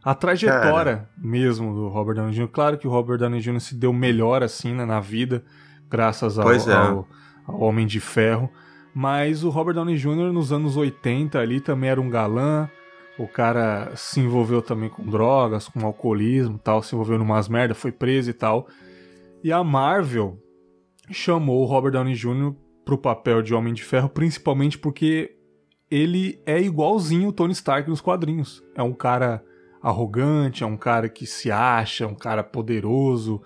A 0.03 0.13
trajetória 0.13 0.97
cara. 0.97 1.09
mesmo 1.17 1.73
do 1.73 1.87
Robert 1.87 2.15
Downey 2.15 2.33
Jr. 2.33 2.47
Claro 2.47 2.77
que 2.77 2.87
o 2.87 2.91
Robert 2.91 3.17
Downey 3.17 3.41
Jr. 3.41 3.59
se 3.59 3.75
deu 3.75 3.91
melhor 3.91 4.43
assim 4.43 4.73
né, 4.73 4.85
na 4.85 4.99
vida, 4.99 5.43
graças 5.89 6.37
ao, 6.37 6.51
é. 6.51 6.73
ao 6.73 7.07
ao 7.47 7.59
Homem 7.61 7.85
de 7.85 7.99
Ferro. 7.99 8.49
Mas 8.93 9.43
o 9.43 9.49
Robert 9.49 9.75
Downey 9.75 9.97
Jr. 9.97 10.31
nos 10.31 10.51
anos 10.51 10.77
80 10.77 11.39
ali 11.39 11.59
também 11.59 11.89
era 11.89 11.99
um 11.99 12.09
galã. 12.09 12.69
O 13.17 13.27
cara 13.27 13.91
se 13.95 14.19
envolveu 14.19 14.61
também 14.61 14.89
com 14.89 15.05
drogas, 15.05 15.67
com 15.67 15.85
alcoolismo 15.85 16.57
tal, 16.57 16.81
se 16.81 16.95
envolveu 16.95 17.17
numas 17.17 17.47
merda, 17.47 17.73
foi 17.73 17.91
preso 17.91 18.29
e 18.29 18.33
tal. 18.33 18.67
E 19.43 19.51
a 19.51 19.63
Marvel 19.63 20.37
chamou 21.11 21.61
o 21.61 21.65
Robert 21.65 21.91
Downey 21.91 22.15
Jr. 22.15 22.53
pro 22.83 22.97
papel 22.97 23.41
de 23.41 23.53
Homem 23.53 23.73
de 23.73 23.83
Ferro, 23.83 24.09
principalmente 24.09 24.77
porque 24.77 25.35
ele 25.89 26.41
é 26.45 26.59
igualzinho 26.61 27.29
o 27.29 27.33
Tony 27.33 27.53
Stark 27.53 27.89
nos 27.89 28.01
quadrinhos. 28.01 28.63
É 28.75 28.81
um 28.81 28.93
cara 28.93 29.43
arrogante, 29.81 30.63
é 30.63 30.67
um 30.67 30.77
cara 30.77 31.07
que 31.07 31.25
se 31.25 31.51
acha, 31.51 32.07
um 32.07 32.15
cara 32.15 32.43
poderoso. 32.43 33.41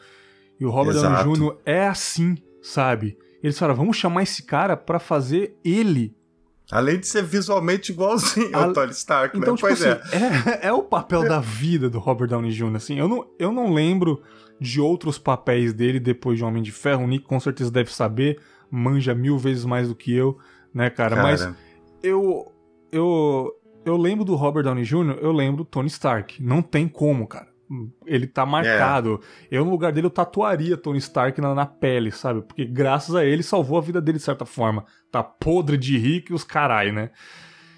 E 0.59 0.65
o 0.65 0.69
Robert 0.69 0.95
Exato. 0.95 1.23
Downey 1.23 1.39
Jr. 1.39 1.57
é 1.65 1.87
assim 1.87 2.37
sabe? 2.61 3.17
Eles 3.41 3.57
falaram, 3.57 3.77
vamos 3.77 3.97
chamar 3.97 4.23
esse 4.23 4.43
cara 4.43 4.75
para 4.75 4.99
fazer 4.99 5.57
ele. 5.63 6.15
Além 6.71 6.99
de 6.99 7.07
ser 7.07 7.23
visualmente 7.23 7.91
igualzinho 7.91 8.55
ao 8.55 8.71
Tony 8.73 8.91
Stark, 8.91 9.35
então, 9.35 9.53
né? 9.53 9.57
Tipo 9.57 9.67
pois 9.67 9.81
assim, 9.81 9.99
é. 10.13 10.65
é. 10.65 10.67
é. 10.69 10.73
o 10.73 10.83
papel 10.83 11.27
da 11.27 11.39
vida 11.39 11.89
do 11.89 11.97
Robert 11.97 12.27
Downey 12.27 12.51
Jr., 12.51 12.75
assim. 12.75 12.99
Eu 12.99 13.07
não, 13.07 13.27
eu 13.39 13.51
não 13.51 13.73
lembro 13.73 14.21
de 14.61 14.79
outros 14.79 15.17
papéis 15.17 15.73
dele 15.73 15.99
depois 15.99 16.37
de 16.37 16.43
Homem 16.43 16.61
de 16.61 16.71
Ferro. 16.71 17.03
O 17.03 17.07
Nick 17.07 17.25
com 17.25 17.39
certeza 17.39 17.71
deve 17.71 17.91
saber, 17.91 18.39
manja 18.69 19.15
mil 19.15 19.37
vezes 19.37 19.65
mais 19.65 19.87
do 19.87 19.95
que 19.95 20.13
eu, 20.13 20.37
né, 20.71 20.91
cara? 20.91 21.15
cara. 21.15 21.23
Mas 21.23 21.49
eu, 22.03 22.51
eu, 22.91 23.51
eu 23.83 23.97
lembro 23.97 24.23
do 24.23 24.35
Robert 24.35 24.63
Downey 24.63 24.83
Jr., 24.83 25.17
eu 25.21 25.31
lembro 25.31 25.63
do 25.63 25.65
Tony 25.65 25.87
Stark. 25.87 26.41
Não 26.43 26.61
tem 26.61 26.87
como, 26.87 27.27
cara. 27.27 27.48
Ele 28.05 28.25
tá 28.25 28.45
marcado. 28.45 29.21
É. 29.51 29.57
Eu, 29.57 29.65
no 29.65 29.71
lugar 29.71 29.91
dele, 29.91 30.07
eu 30.07 30.11
tatuaria 30.11 30.75
Tony 30.75 30.97
Stark 30.97 31.39
na, 31.39 31.53
na, 31.53 31.65
pele, 31.65 32.11
sabe? 32.11 32.41
Porque 32.41 32.65
graças 32.65 33.15
a 33.15 33.23
ele 33.23 33.43
salvou 33.43 33.77
a 33.77 33.81
vida 33.81 34.01
dele 34.01 34.17
de 34.17 34.23
certa 34.23 34.45
forma. 34.45 34.85
Tá 35.11 35.21
podre 35.21 35.77
de 35.77 35.97
rico 35.97 36.31
e 36.31 36.35
os 36.35 36.43
carai, 36.43 36.91
né? 36.91 37.11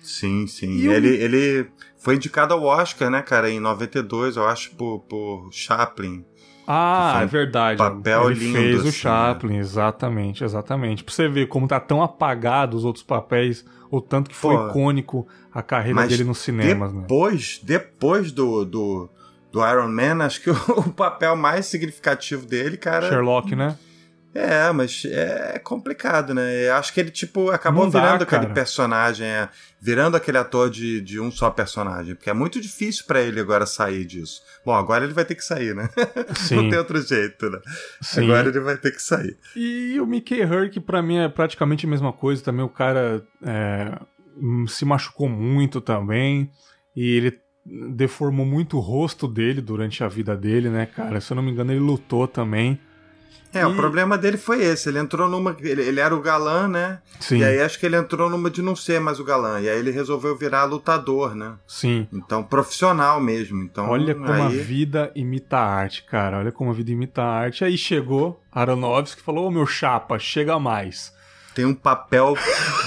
Sim, 0.01 0.47
sim. 0.47 0.77
E 0.77 0.87
ele, 0.87 1.09
eu... 1.09 1.21
ele 1.21 1.71
foi 1.97 2.15
indicado 2.15 2.53
ao 2.53 2.63
Oscar, 2.63 3.09
né, 3.09 3.21
cara, 3.21 3.49
em 3.49 3.59
92, 3.59 4.37
eu 4.37 4.47
acho, 4.47 4.71
por, 4.71 5.01
por 5.01 5.49
Chaplin. 5.51 6.25
Ah, 6.65 7.19
é 7.23 7.25
verdade. 7.25 7.77
Papel 7.77 8.31
ele 8.31 8.39
lindo. 8.39 8.57
fez 8.57 8.79
assim, 8.79 8.89
o 8.89 8.91
Chaplin, 8.91 9.53
né? 9.53 9.59
exatamente, 9.59 10.43
exatamente. 10.43 11.03
Pra 11.03 11.13
você 11.13 11.27
ver 11.27 11.47
como 11.47 11.67
tá 11.67 11.79
tão 11.79 12.01
apagado 12.01 12.77
os 12.77 12.85
outros 12.85 13.03
papéis, 13.03 13.65
o 13.89 13.99
tanto 13.99 14.29
que 14.29 14.35
foi 14.35 14.55
Pô, 14.55 14.67
icônico 14.69 15.27
a 15.53 15.61
carreira 15.61 16.07
dele 16.07 16.23
nos 16.23 16.37
cinemas, 16.37 16.93
né? 16.93 17.01
depois, 17.01 17.59
né? 17.61 17.67
Depois 17.67 18.31
do, 18.31 18.63
do, 18.63 19.09
do 19.51 19.59
Iron 19.67 19.89
Man, 19.89 20.23
acho 20.23 20.41
que 20.41 20.49
o 20.71 20.91
papel 20.91 21.35
mais 21.35 21.65
significativo 21.65 22.45
dele, 22.45 22.77
cara. 22.77 23.09
Sherlock, 23.09 23.55
né? 23.55 23.77
É, 24.33 24.71
mas 24.71 25.03
é 25.05 25.59
complicado, 25.59 26.33
né? 26.33 26.69
Eu 26.69 26.75
acho 26.75 26.93
que 26.93 27.01
ele, 27.01 27.11
tipo, 27.11 27.49
acabou 27.49 27.89
dá, 27.89 27.99
virando 27.99 28.23
aquele 28.23 28.47
personagem, 28.47 29.27
é, 29.27 29.49
virando 29.81 30.15
aquele 30.15 30.37
ator 30.37 30.69
de, 30.69 31.01
de 31.01 31.19
um 31.19 31.29
só 31.29 31.49
personagem. 31.49 32.15
Porque 32.15 32.29
é 32.29 32.33
muito 32.33 32.61
difícil 32.61 33.03
para 33.05 33.21
ele 33.21 33.41
agora 33.41 33.65
sair 33.65 34.05
disso. 34.05 34.41
Bom, 34.65 34.73
agora 34.73 35.03
ele 35.03 35.13
vai 35.13 35.25
ter 35.25 35.35
que 35.35 35.43
sair, 35.43 35.75
né? 35.75 35.89
Sim. 36.33 36.55
Não 36.55 36.69
tem 36.69 36.79
outro 36.79 37.01
jeito, 37.01 37.49
né? 37.49 37.59
Sim. 38.01 38.23
Agora 38.23 38.47
ele 38.47 38.59
vai 38.61 38.77
ter 38.77 38.91
que 38.91 39.01
sair. 39.01 39.37
E 39.53 39.99
o 39.99 40.05
Mickey 40.05 40.39
Herc, 40.39 40.79
para 40.79 41.01
mim, 41.01 41.17
é 41.17 41.27
praticamente 41.27 41.85
a 41.85 41.89
mesma 41.89 42.13
coisa. 42.13 42.41
Também 42.41 42.63
o 42.63 42.69
cara 42.69 43.21
é, 43.45 43.99
se 44.69 44.85
machucou 44.85 45.27
muito 45.27 45.81
também. 45.81 46.49
E 46.95 47.17
ele 47.17 47.37
deformou 47.95 48.45
muito 48.45 48.77
o 48.77 48.79
rosto 48.79 49.27
dele 49.27 49.61
durante 49.61 50.03
a 50.03 50.07
vida 50.07 50.35
dele, 50.35 50.69
né, 50.69 50.85
cara? 50.85 51.21
Se 51.21 51.31
eu 51.31 51.35
não 51.35 51.43
me 51.43 51.51
engano, 51.51 51.71
ele 51.71 51.79
lutou 51.79 52.27
também. 52.27 52.79
É, 53.53 53.61
e... 53.61 53.65
o 53.65 53.75
problema 53.75 54.17
dele 54.17 54.37
foi 54.37 54.63
esse. 54.63 54.89
Ele 54.89 54.99
entrou 54.99 55.29
numa. 55.29 55.55
Ele, 55.59 55.81
ele, 55.81 55.99
era 55.99 56.15
o 56.15 56.21
galã, 56.21 56.67
né? 56.67 56.99
Sim. 57.19 57.39
E 57.39 57.43
aí 57.43 57.61
acho 57.61 57.79
que 57.79 57.85
ele 57.85 57.97
entrou 57.97 58.29
numa 58.29 58.49
de 58.49 58.61
não 58.61 58.75
ser 58.75 58.99
mais 58.99 59.19
o 59.19 59.23
galã. 59.23 59.59
E 59.59 59.69
aí 59.69 59.77
ele 59.77 59.91
resolveu 59.91 60.37
virar 60.37 60.63
lutador, 60.63 61.35
né? 61.35 61.55
Sim. 61.67 62.07
Então, 62.13 62.43
profissional 62.43 63.19
mesmo. 63.19 63.61
Então, 63.61 63.89
Olha 63.89 64.15
como 64.15 64.31
aí... 64.31 64.41
a 64.41 64.63
vida 64.63 65.11
imita 65.15 65.57
a 65.57 65.65
arte, 65.65 66.03
cara. 66.03 66.39
Olha 66.39 66.51
como 66.51 66.71
a 66.71 66.73
vida 66.73 66.91
imita 66.91 67.21
a 67.21 67.29
arte. 67.29 67.65
Aí 67.65 67.77
chegou 67.77 68.41
Aronofsky 68.51 69.21
e 69.21 69.23
falou: 69.23 69.47
Ô 69.47 69.51
meu 69.51 69.65
chapa, 69.65 70.17
chega 70.17 70.57
mais. 70.57 71.13
Tem 71.53 71.65
um 71.65 71.73
papel 71.73 72.37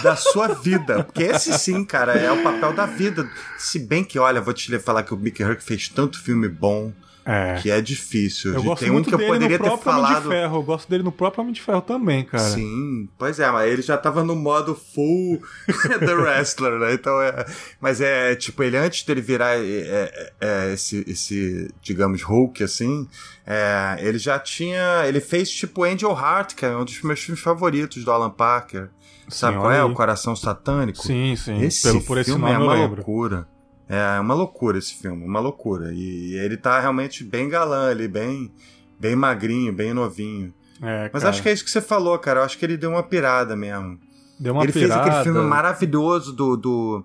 da 0.03 0.16
sua 0.16 0.48
vida. 0.48 1.05
Porque 1.05 1.24
esse 1.24 1.59
sim, 1.59 1.85
cara, 1.85 2.14
é 2.14 2.31
o 2.31 2.42
papel 2.42 2.72
da 2.72 2.87
vida. 2.87 3.29
Se 3.59 3.79
bem 3.79 4.03
que, 4.03 4.18
olha, 4.18 4.40
vou 4.40 4.55
te 4.55 4.79
falar 4.79 5.03
que 5.03 5.12
o 5.12 5.16
Mickey 5.16 5.42
Herc 5.42 5.62
fez 5.62 5.88
tanto 5.88 6.20
filme 6.20 6.48
bom 6.48 6.92
é. 7.24 7.58
Que 7.62 7.70
é 7.70 7.80
difícil. 7.80 8.52
Eu 8.52 8.62
gosto 8.62 8.82
tem 8.82 8.90
muito 8.90 9.06
um 9.06 9.16
que 9.16 9.24
eu 9.24 9.26
poderia 9.26 9.58
ter 9.58 9.78
falado. 9.78 10.10
Homem 10.10 10.22
de 10.22 10.28
Ferro. 10.28 10.56
Eu 10.58 10.62
gosto 10.62 10.88
dele 10.90 11.02
no 11.02 11.12
próprio 11.12 11.40
Homem 11.40 11.54
de 11.54 11.62
Ferro 11.62 11.80
também, 11.80 12.22
cara. 12.22 12.44
Sim, 12.44 13.08
pois 13.16 13.40
é, 13.40 13.50
mas 13.50 13.72
ele 13.72 13.80
já 13.80 13.96
tava 13.96 14.22
no 14.22 14.37
modo 14.37 14.74
full 14.74 15.40
The 16.00 16.14
Wrestler, 16.14 16.78
né? 16.78 16.92
Então 16.92 17.22
é. 17.22 17.46
Mas 17.80 18.00
é 18.02 18.34
tipo, 18.34 18.62
ele 18.62 18.76
antes 18.76 19.04
dele 19.04 19.22
virar 19.22 19.56
é, 19.56 19.62
é, 19.62 20.32
é, 20.40 20.72
esse, 20.74 21.02
esse, 21.08 21.70
digamos, 21.80 22.22
Hulk, 22.22 22.62
assim, 22.62 23.08
é, 23.46 23.96
ele 24.00 24.18
já 24.18 24.38
tinha. 24.38 25.04
Ele 25.06 25.20
fez 25.20 25.50
tipo 25.50 25.84
Angel 25.84 26.12
Heart, 26.12 26.54
que 26.54 26.66
é 26.66 26.76
um 26.76 26.84
dos 26.84 27.00
meus 27.02 27.20
filmes 27.20 27.42
favoritos 27.42 28.04
do 28.04 28.12
Alan 28.12 28.30
Parker. 28.30 28.90
Sabe 29.28 29.54
sim, 29.54 29.60
qual 29.60 29.72
é? 29.72 29.82
O 29.82 29.94
Coração 29.94 30.37
Satânico? 30.37 31.02
Sim, 31.02 31.34
sim. 31.37 31.62
Esse 31.62 31.82
Pelo, 31.82 32.02
por 32.02 32.18
esse 32.18 32.30
filme 32.30 32.50
é 32.50 32.58
uma 32.58 32.74
loucura. 32.74 33.48
É 33.88 34.18
uma 34.18 34.35
loucura 34.35 34.79
esse 34.79 34.94
filme, 34.94 35.25
uma 35.25 35.40
loucura. 35.40 35.92
E 35.92 36.35
ele 36.35 36.57
tá 36.57 36.81
realmente 36.81 37.23
bem 37.23 37.49
galã 37.49 37.90
ali, 37.90 38.09
bem, 38.09 38.53
bem 38.99 39.14
magrinho, 39.14 39.73
bem 39.73 39.92
novinho. 39.92 40.55
É, 40.83 41.11
Mas 41.12 41.25
acho 41.25 41.42
que 41.42 41.49
é 41.49 41.53
isso 41.53 41.64
que 41.64 41.70
você 41.70 41.81
falou, 41.81 42.18
cara. 42.18 42.40
Eu 42.40 42.44
acho 42.44 42.59
que 42.59 42.64
ele 42.64 42.77
deu 42.77 42.90
uma 42.90 43.03
pirada 43.03 43.55
mesmo. 43.55 43.99
Deu 44.38 44.55
uma 44.55 44.64
ele 44.64 44.73
pirada. 44.73 45.03
fez 45.03 45.16
aquele 45.16 45.25
filme 45.25 45.49
maravilhoso 45.49 46.33
do, 46.33 46.57
do, 46.57 47.05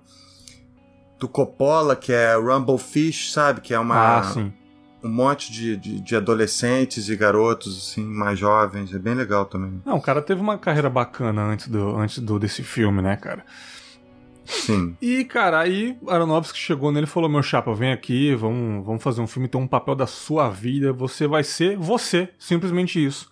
do 1.20 1.28
Coppola, 1.28 1.96
que 1.96 2.12
é 2.12 2.36
Rumble 2.36 2.78
Fish, 2.78 3.32
sabe? 3.32 3.62
Que 3.62 3.74
é 3.74 3.80
uma. 3.80 4.20
Ah. 4.20 4.52
Um 5.02 5.08
monte 5.08 5.50
de, 5.50 5.78
de, 5.78 6.02
de, 6.02 6.16
adolescentes 6.18 7.08
e 7.08 7.16
garotos, 7.16 7.78
assim, 7.78 8.04
mais 8.04 8.38
jovens. 8.38 8.94
É 8.94 9.00
bem 9.00 9.14
legal 9.14 9.46
também. 9.46 9.82
Não, 9.86 9.96
o 9.96 10.02
cara 10.02 10.22
teve 10.22 10.42
uma 10.42 10.58
carreira 10.58 10.90
bacana 10.90 11.42
antes, 11.42 11.70
do, 11.70 11.96
antes 11.96 12.20
do, 12.20 12.38
desse 12.38 12.64
filme, 12.64 13.02
né, 13.02 13.16
cara? 13.16 13.46
Sim. 14.50 14.98
E, 15.00 15.24
cara, 15.26 15.60
aí 15.60 15.96
Aronofsky 16.08 16.58
chegou 16.58 16.92
nele 16.92 17.06
e 17.06 17.10
falou: 17.10 17.30
Meu 17.30 17.44
chapa, 17.44 17.74
vem 17.74 17.92
aqui, 17.92 18.34
vamos, 18.34 18.84
vamos 18.84 19.04
fazer 19.04 19.22
um 19.22 19.28
filme, 19.28 19.48
tem 19.48 19.62
um 19.62 19.68
papel 19.68 19.96
da 19.96 20.08
sua 20.08 20.50
vida, 20.50 20.92
você 20.92 21.28
vai 21.28 21.44
ser 21.44 21.78
você, 21.78 22.30
simplesmente 22.40 23.04
isso. 23.04 23.30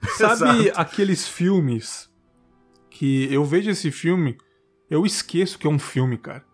Sabe 0.16 0.72
aqueles 0.76 1.26
filmes 1.26 2.08
que 2.88 3.32
eu 3.32 3.44
vejo 3.44 3.70
esse 3.70 3.90
filme, 3.90 4.38
eu 4.88 5.04
esqueço 5.04 5.58
que 5.58 5.66
é 5.66 5.70
um 5.70 5.78
filme, 5.78 6.16
cara. 6.16 6.44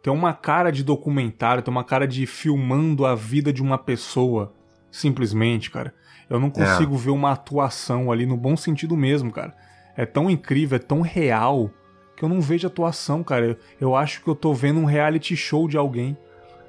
Tem 0.00 0.12
uma 0.12 0.32
cara 0.32 0.70
de 0.70 0.84
documentário, 0.84 1.62
tem 1.62 1.72
uma 1.72 1.84
cara 1.84 2.06
de 2.06 2.24
filmando 2.24 3.04
a 3.04 3.16
vida 3.16 3.52
de 3.52 3.60
uma 3.60 3.76
pessoa, 3.76 4.54
simplesmente, 4.90 5.70
cara. 5.70 5.92
Eu 6.30 6.38
não 6.38 6.50
consigo 6.50 6.94
é. 6.94 6.98
ver 6.98 7.10
uma 7.10 7.32
atuação 7.32 8.12
ali 8.12 8.26
no 8.26 8.36
bom 8.36 8.56
sentido 8.56 8.96
mesmo, 8.96 9.32
cara. 9.32 9.56
É 9.96 10.06
tão 10.06 10.30
incrível, 10.30 10.76
é 10.76 10.78
tão 10.78 11.00
real 11.00 11.72
que 12.16 12.22
eu 12.22 12.28
não 12.28 12.40
vejo 12.40 12.66
atuação, 12.66 13.22
cara. 13.22 13.46
Eu, 13.46 13.56
eu 13.80 13.96
acho 13.96 14.22
que 14.22 14.28
eu 14.28 14.34
tô 14.34 14.54
vendo 14.54 14.80
um 14.80 14.84
reality 14.84 15.36
show 15.36 15.68
de 15.68 15.76
alguém, 15.76 16.16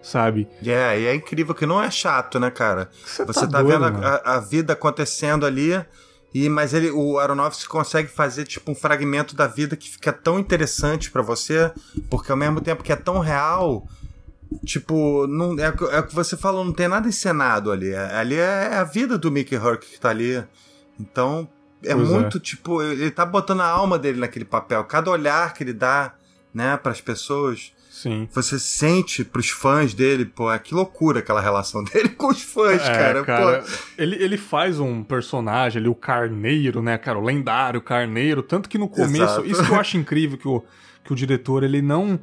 sabe? 0.02 0.48
É, 0.64 1.00
e 1.00 1.06
é 1.06 1.16
incrível 1.16 1.56
que 1.56 1.66
não 1.66 1.82
é 1.82 1.90
chato, 1.90 2.40
né, 2.40 2.52
cara? 2.52 2.90
Você, 3.06 3.26
Você 3.26 3.42
tá, 3.42 3.48
tá 3.48 3.62
doido, 3.62 3.80
vendo 3.80 4.06
a, 4.06 4.36
a, 4.36 4.40
vida 4.40 4.74
acontecendo 4.74 5.46
ali, 5.46 5.82
e 6.34 6.50
mas 6.50 6.74
ele, 6.74 6.92
o 6.92 7.18
Aronofsky 7.18 7.68
consegue 7.70 8.10
fazer 8.10 8.46
tipo 8.46 8.72
um 8.72 8.76
fragmento 8.76 9.36
da 9.36 9.48
vida 9.48 9.76
que 9.78 9.90
fica 9.90 10.12
tão 10.12 10.38
interessante 10.38 11.10
para 11.10 11.22
você, 11.22 11.72
porque 12.10 12.32
ao 12.32 12.38
mesmo 12.38 12.60
tempo 12.60 12.84
que 12.84 12.92
é 12.92 12.98
tão 12.98 13.20
real, 13.20 13.88
tipo, 14.66 15.26
não, 15.28 15.58
é, 15.58 15.74
é 15.92 16.00
o 16.00 16.08
que 16.08 16.14
você 16.14 16.36
falou, 16.36 16.66
não 16.66 16.74
tem 16.74 16.88
nada 16.88 17.08
encenado 17.08 17.72
ali. 17.72 17.92
É, 17.92 18.16
ali 18.16 18.36
é, 18.36 18.70
é 18.72 18.76
a 18.76 18.84
vida 18.84 19.18
do 19.18 19.32
Mickey 19.32 19.56
Rourke 19.56 19.88
que 19.88 20.00
tá 20.00 20.10
ali. 20.10 20.44
Então, 21.00 21.48
é 21.84 21.94
pois 21.94 22.10
muito, 22.10 22.38
é. 22.38 22.40
tipo, 22.40 22.82
ele 22.82 23.12
tá 23.12 23.26
botando 23.26 23.62
a 23.62 23.68
alma 23.68 24.00
dele 24.00 24.20
naquele 24.20 24.46
papel. 24.46 24.84
Cada 24.84 25.12
olhar 25.12 25.54
que 25.54 25.64
ele 25.64 25.74
dá, 25.74 26.14
né, 26.54 26.78
para 26.78 26.92
as 26.92 27.02
pessoas. 27.02 27.74
Sim. 27.90 28.28
Você 28.32 28.60
sente 28.60 29.24
pros 29.24 29.50
fãs 29.50 29.94
dele, 29.94 30.24
pô, 30.24 30.52
é 30.52 30.60
que 30.60 30.74
loucura 30.74 31.20
aquela 31.20 31.42
relação 31.42 31.84
dele 31.86 32.10
com 32.10 32.28
os 32.28 32.42
fãs, 32.42 32.82
é, 32.82 32.92
cara. 32.92 33.24
cara 33.24 33.66
ele, 33.98 34.16
ele 34.24 34.38
faz 34.38 34.80
um 34.80 35.04
personagem 35.04 35.80
ali, 35.80 35.90
o 35.90 35.96
Carneiro, 35.96 36.82
né, 36.82 36.98
cara, 36.98 37.18
o 37.18 37.24
lendário 37.24 37.82
Carneiro. 37.82 38.44
Tanto 38.44 38.70
que 38.70 38.78
no 38.78 38.88
começo, 38.88 39.42
Exato. 39.42 39.46
isso 39.46 39.66
que 39.66 39.72
eu 39.72 39.80
acho 39.80 39.98
incrível 39.98 40.38
que 40.38 40.48
o, 40.48 40.64
que 41.04 41.14
o 41.14 41.16
diretor, 41.16 41.64
ele 41.64 41.82
não. 41.82 42.20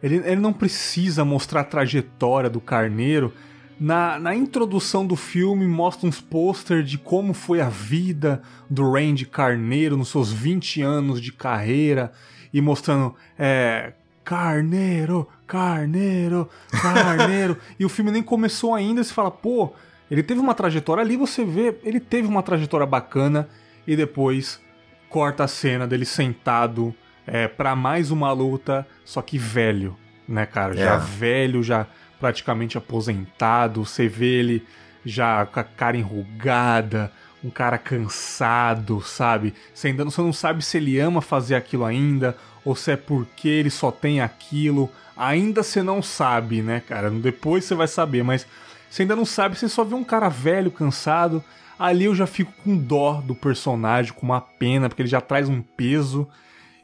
Ele, 0.00 0.16
ele 0.18 0.40
não 0.40 0.52
precisa 0.52 1.24
mostrar 1.24 1.62
a 1.62 1.64
trajetória 1.64 2.48
do 2.48 2.60
Carneiro 2.60 3.32
na, 3.80 4.18
na 4.18 4.34
introdução 4.34 5.06
do 5.06 5.14
filme, 5.14 5.66
mostra 5.66 6.08
uns 6.08 6.20
posters 6.20 6.88
de 6.88 6.98
como 6.98 7.32
foi 7.32 7.60
a 7.60 7.68
vida 7.68 8.42
do 8.68 8.90
Randy 8.92 9.24
Carneiro 9.24 9.96
nos 9.96 10.08
seus 10.08 10.32
20 10.32 10.82
anos 10.82 11.20
de 11.20 11.32
carreira 11.32 12.12
e 12.52 12.60
mostrando 12.60 13.14
é, 13.38 13.92
Carneiro, 14.24 15.28
Carneiro, 15.46 16.48
Carneiro. 16.70 17.56
e 17.78 17.84
o 17.84 17.88
filme 17.88 18.10
nem 18.10 18.22
começou 18.22 18.74
ainda, 18.74 19.02
você 19.02 19.14
fala, 19.14 19.30
pô, 19.30 19.72
ele 20.10 20.22
teve 20.22 20.40
uma 20.40 20.54
trajetória 20.54 21.02
ali, 21.02 21.16
você 21.16 21.44
vê, 21.44 21.78
ele 21.84 22.00
teve 22.00 22.26
uma 22.26 22.42
trajetória 22.42 22.86
bacana 22.86 23.48
e 23.86 23.94
depois 23.94 24.60
corta 25.08 25.44
a 25.44 25.48
cena 25.48 25.86
dele 25.86 26.04
sentado 26.04 26.94
é, 27.26 27.46
para 27.46 27.76
mais 27.76 28.10
uma 28.10 28.32
luta, 28.32 28.86
só 29.04 29.22
que 29.22 29.38
velho, 29.38 29.96
né, 30.26 30.46
cara? 30.46 30.74
Já 30.74 30.94
é. 30.94 30.98
velho, 30.98 31.62
já 31.62 31.86
praticamente 32.18 32.76
aposentado, 32.76 33.84
você 33.84 34.08
vê 34.08 34.38
ele 34.38 34.66
já 35.04 35.46
com 35.46 35.60
a 35.60 35.64
cara 35.64 35.96
enrugada, 35.96 37.12
um 37.42 37.50
cara 37.50 37.78
cansado, 37.78 39.00
sabe? 39.00 39.54
Você 39.72 39.88
ainda 39.88 40.04
você 40.04 40.20
não 40.20 40.32
sabe 40.32 40.64
se 40.64 40.76
ele 40.76 40.98
ama 40.98 41.20
fazer 41.20 41.54
aquilo 41.54 41.84
ainda 41.84 42.36
ou 42.64 42.74
se 42.74 42.92
é 42.92 42.96
porque 42.96 43.48
ele 43.48 43.70
só 43.70 43.90
tem 43.90 44.20
aquilo. 44.20 44.90
Ainda 45.16 45.62
você 45.62 45.82
não 45.82 46.02
sabe, 46.02 46.62
né, 46.62 46.80
cara? 46.86 47.10
Depois 47.10 47.64
você 47.64 47.74
vai 47.74 47.88
saber, 47.88 48.22
mas 48.22 48.46
você 48.90 49.02
ainda 49.02 49.16
não 49.16 49.24
sabe, 49.24 49.56
você 49.56 49.68
só 49.68 49.84
vê 49.84 49.94
um 49.94 50.04
cara 50.04 50.28
velho, 50.28 50.70
cansado. 50.70 51.42
Ali 51.78 52.06
eu 52.06 52.14
já 52.14 52.26
fico 52.26 52.52
com 52.64 52.76
dó 52.76 53.20
do 53.20 53.34
personagem, 53.34 54.12
com 54.12 54.26
uma 54.26 54.40
pena, 54.40 54.88
porque 54.88 55.02
ele 55.02 55.08
já 55.08 55.20
traz 55.20 55.48
um 55.48 55.62
peso 55.62 56.28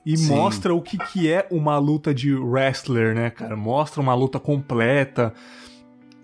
e 0.04 0.16
Sim. 0.16 0.28
mostra 0.28 0.74
o 0.74 0.82
que, 0.82 0.98
que 0.98 1.30
é 1.30 1.46
uma 1.50 1.78
luta 1.78 2.12
de 2.12 2.34
wrestler, 2.34 3.14
né, 3.14 3.30
cara? 3.30 3.56
Mostra 3.56 4.00
uma 4.00 4.14
luta 4.14 4.38
completa. 4.38 5.32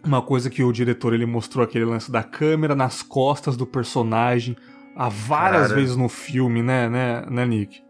Uma 0.04 0.20
coisa 0.22 0.50
que 0.50 0.62
o 0.62 0.72
diretor 0.72 1.14
ele 1.14 1.26
mostrou 1.26 1.64
aquele 1.64 1.84
lance 1.84 2.10
da 2.10 2.22
câmera 2.22 2.74
nas 2.74 3.02
costas 3.02 3.56
do 3.56 3.66
personagem 3.66 4.56
há 4.96 5.08
várias 5.08 5.68
cara. 5.68 5.74
vezes 5.74 5.96
no 5.96 6.08
filme, 6.08 6.62
né, 6.62 6.88
né, 6.88 7.24
né, 7.30 7.46
Nick? 7.46 7.82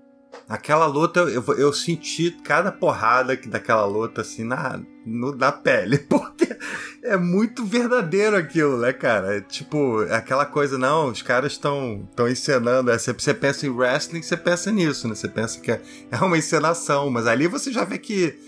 Aquela 0.48 0.87
luta, 0.87 1.20
eu, 1.20 1.42
eu 1.57 1.72
senti 1.72 2.31
cada 2.31 2.70
porrada 2.70 3.37
daquela 3.46 3.85
luta, 3.85 4.20
assim, 4.20 4.44
na, 4.44 4.81
no, 5.04 5.34
na 5.34 5.52
pele. 5.52 5.98
Porque 6.08 6.56
é 7.02 7.16
muito 7.16 7.64
verdadeiro 7.64 8.36
aquilo, 8.36 8.78
né, 8.78 8.92
cara? 8.92 9.36
É, 9.36 9.40
tipo, 9.40 10.00
aquela 10.10 10.44
coisa, 10.44 10.78
não, 10.78 11.08
os 11.08 11.22
caras 11.22 11.52
estão 11.52 12.06
estão 12.10 12.28
encenando. 12.28 12.90
É, 12.90 12.98
você, 12.98 13.12
você 13.12 13.34
pensa 13.34 13.66
em 13.66 13.70
wrestling, 13.70 14.22
você 14.22 14.36
pensa 14.36 14.70
nisso, 14.70 15.08
né? 15.08 15.14
Você 15.14 15.28
pensa 15.28 15.60
que 15.60 15.72
é, 15.72 15.80
é 16.10 16.16
uma 16.18 16.38
encenação. 16.38 17.10
Mas 17.10 17.26
ali 17.26 17.46
você 17.46 17.72
já 17.72 17.84
vê 17.84 17.98
que 17.98 18.38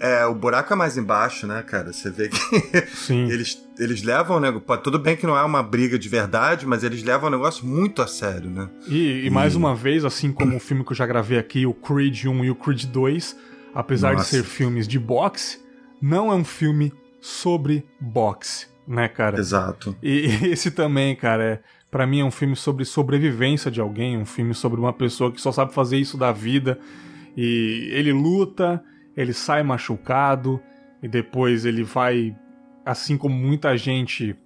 é, 0.00 0.26
o 0.26 0.34
buraco 0.34 0.72
é 0.72 0.76
mais 0.76 0.96
embaixo, 0.96 1.46
né, 1.46 1.62
cara? 1.62 1.92
Você 1.92 2.10
vê 2.10 2.28
que 2.28 2.38
eles, 3.12 3.64
eles 3.78 4.02
levam 4.02 4.36
o 4.36 4.40
negócio. 4.40 4.82
Tudo 4.82 4.98
bem 4.98 5.16
que 5.16 5.26
não 5.26 5.36
é 5.36 5.42
uma 5.42 5.62
briga 5.62 5.98
de 5.98 6.08
verdade, 6.08 6.66
mas 6.66 6.82
eles 6.82 7.02
levam 7.02 7.28
o 7.28 7.30
negócio 7.30 7.64
muito 7.64 8.02
a 8.02 8.06
sério, 8.06 8.50
né? 8.50 8.68
E, 8.88 9.26
e 9.26 9.30
mais 9.30 9.54
uma 9.54 9.74
vez, 9.74 10.04
assim 10.04 10.32
como 10.32 10.56
o 10.56 10.60
filme 10.60 10.84
que 10.84 10.92
eu 10.92 10.96
já 10.96 11.06
gravei 11.06 11.38
aqui, 11.38 11.64
o 11.64 11.72
Creed 11.72 12.24
1 12.24 12.44
e 12.44 12.50
o 12.50 12.54
Creed 12.54 12.84
2, 12.86 13.36
apesar 13.74 14.14
Nossa. 14.14 14.24
de 14.24 14.30
ser 14.30 14.44
filmes 14.44 14.88
de 14.88 14.98
boxe, 14.98 15.63
não 16.04 16.30
é 16.30 16.34
um 16.34 16.44
filme 16.44 16.92
sobre 17.20 17.86
boxe, 17.98 18.66
né, 18.86 19.08
cara? 19.08 19.38
Exato. 19.38 19.96
E, 20.02 20.26
e 20.26 20.46
esse 20.52 20.70
também, 20.70 21.16
cara, 21.16 21.44
é, 21.44 21.60
para 21.90 22.06
mim 22.06 22.20
é 22.20 22.24
um 22.24 22.30
filme 22.30 22.54
sobre 22.54 22.84
sobrevivência 22.84 23.70
de 23.70 23.80
alguém, 23.80 24.18
um 24.18 24.26
filme 24.26 24.54
sobre 24.54 24.78
uma 24.78 24.92
pessoa 24.92 25.32
que 25.32 25.40
só 25.40 25.50
sabe 25.50 25.72
fazer 25.72 25.96
isso 25.96 26.18
da 26.18 26.32
vida. 26.32 26.78
E 27.36 27.88
ele 27.92 28.12
luta 28.12 28.82
ele 29.16 29.32
sai 29.32 29.62
machucado 29.62 30.60
e 31.02 31.08
depois 31.08 31.64
ele 31.64 31.82
vai, 31.82 32.36
assim 32.84 33.16
como 33.16 33.34
muita 33.34 33.76
gente, 33.76 34.36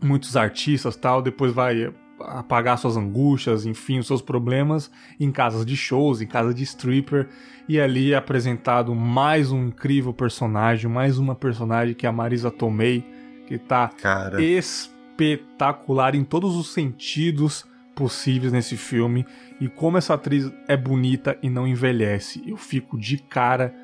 muitos 0.00 0.36
artistas 0.36 0.96
tal, 0.96 1.22
depois 1.22 1.52
vai 1.52 1.92
apagar 2.20 2.78
suas 2.78 2.96
angústias, 2.96 3.66
enfim, 3.66 3.98
os 3.98 4.06
seus 4.06 4.22
problemas 4.22 4.90
em 5.18 5.30
casas 5.30 5.66
de 5.66 5.76
shows, 5.76 6.20
em 6.20 6.26
casa 6.26 6.52
de 6.54 6.62
stripper, 6.62 7.28
e 7.68 7.80
ali 7.80 8.12
é 8.12 8.16
apresentado 8.16 8.94
mais 8.94 9.50
um 9.50 9.68
incrível 9.68 10.12
personagem, 10.12 10.90
mais 10.90 11.18
uma 11.18 11.34
personagem 11.34 11.94
que 11.94 12.06
é 12.06 12.08
a 12.08 12.12
Marisa 12.12 12.50
Tomei, 12.50 13.04
que 13.46 13.58
tá 13.58 13.88
Cara. 13.88 14.42
espetacular 14.42 16.14
em 16.14 16.24
todos 16.24 16.56
os 16.56 16.72
sentidos 16.72 17.64
possíveis 17.94 18.52
nesse 18.52 18.76
filme, 18.76 19.26
e 19.60 19.68
como 19.68 19.98
essa 19.98 20.14
atriz 20.14 20.50
é 20.66 20.76
bonita 20.76 21.38
e 21.42 21.50
não 21.50 21.66
envelhece. 21.66 22.42
Eu 22.46 22.56
fico 22.56 22.98
de 22.98 23.18
cara 23.18 23.74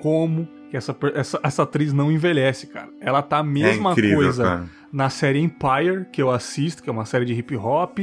como 0.00 0.48
que 0.70 0.76
essa, 0.76 0.96
essa, 1.14 1.40
essa 1.42 1.62
atriz 1.64 1.92
não 1.92 2.12
envelhece, 2.12 2.68
cara. 2.68 2.88
Ela 3.00 3.20
tá 3.22 3.38
a 3.38 3.42
mesma 3.42 3.90
é 3.90 3.92
incrível, 3.92 4.18
coisa 4.18 4.44
cara. 4.44 4.70
na 4.92 5.10
série 5.10 5.40
Empire, 5.40 6.06
que 6.12 6.22
eu 6.22 6.30
assisto, 6.30 6.82
que 6.82 6.88
é 6.88 6.92
uma 6.92 7.04
série 7.04 7.24
de 7.24 7.34
hip 7.34 7.56
hop, 7.56 7.98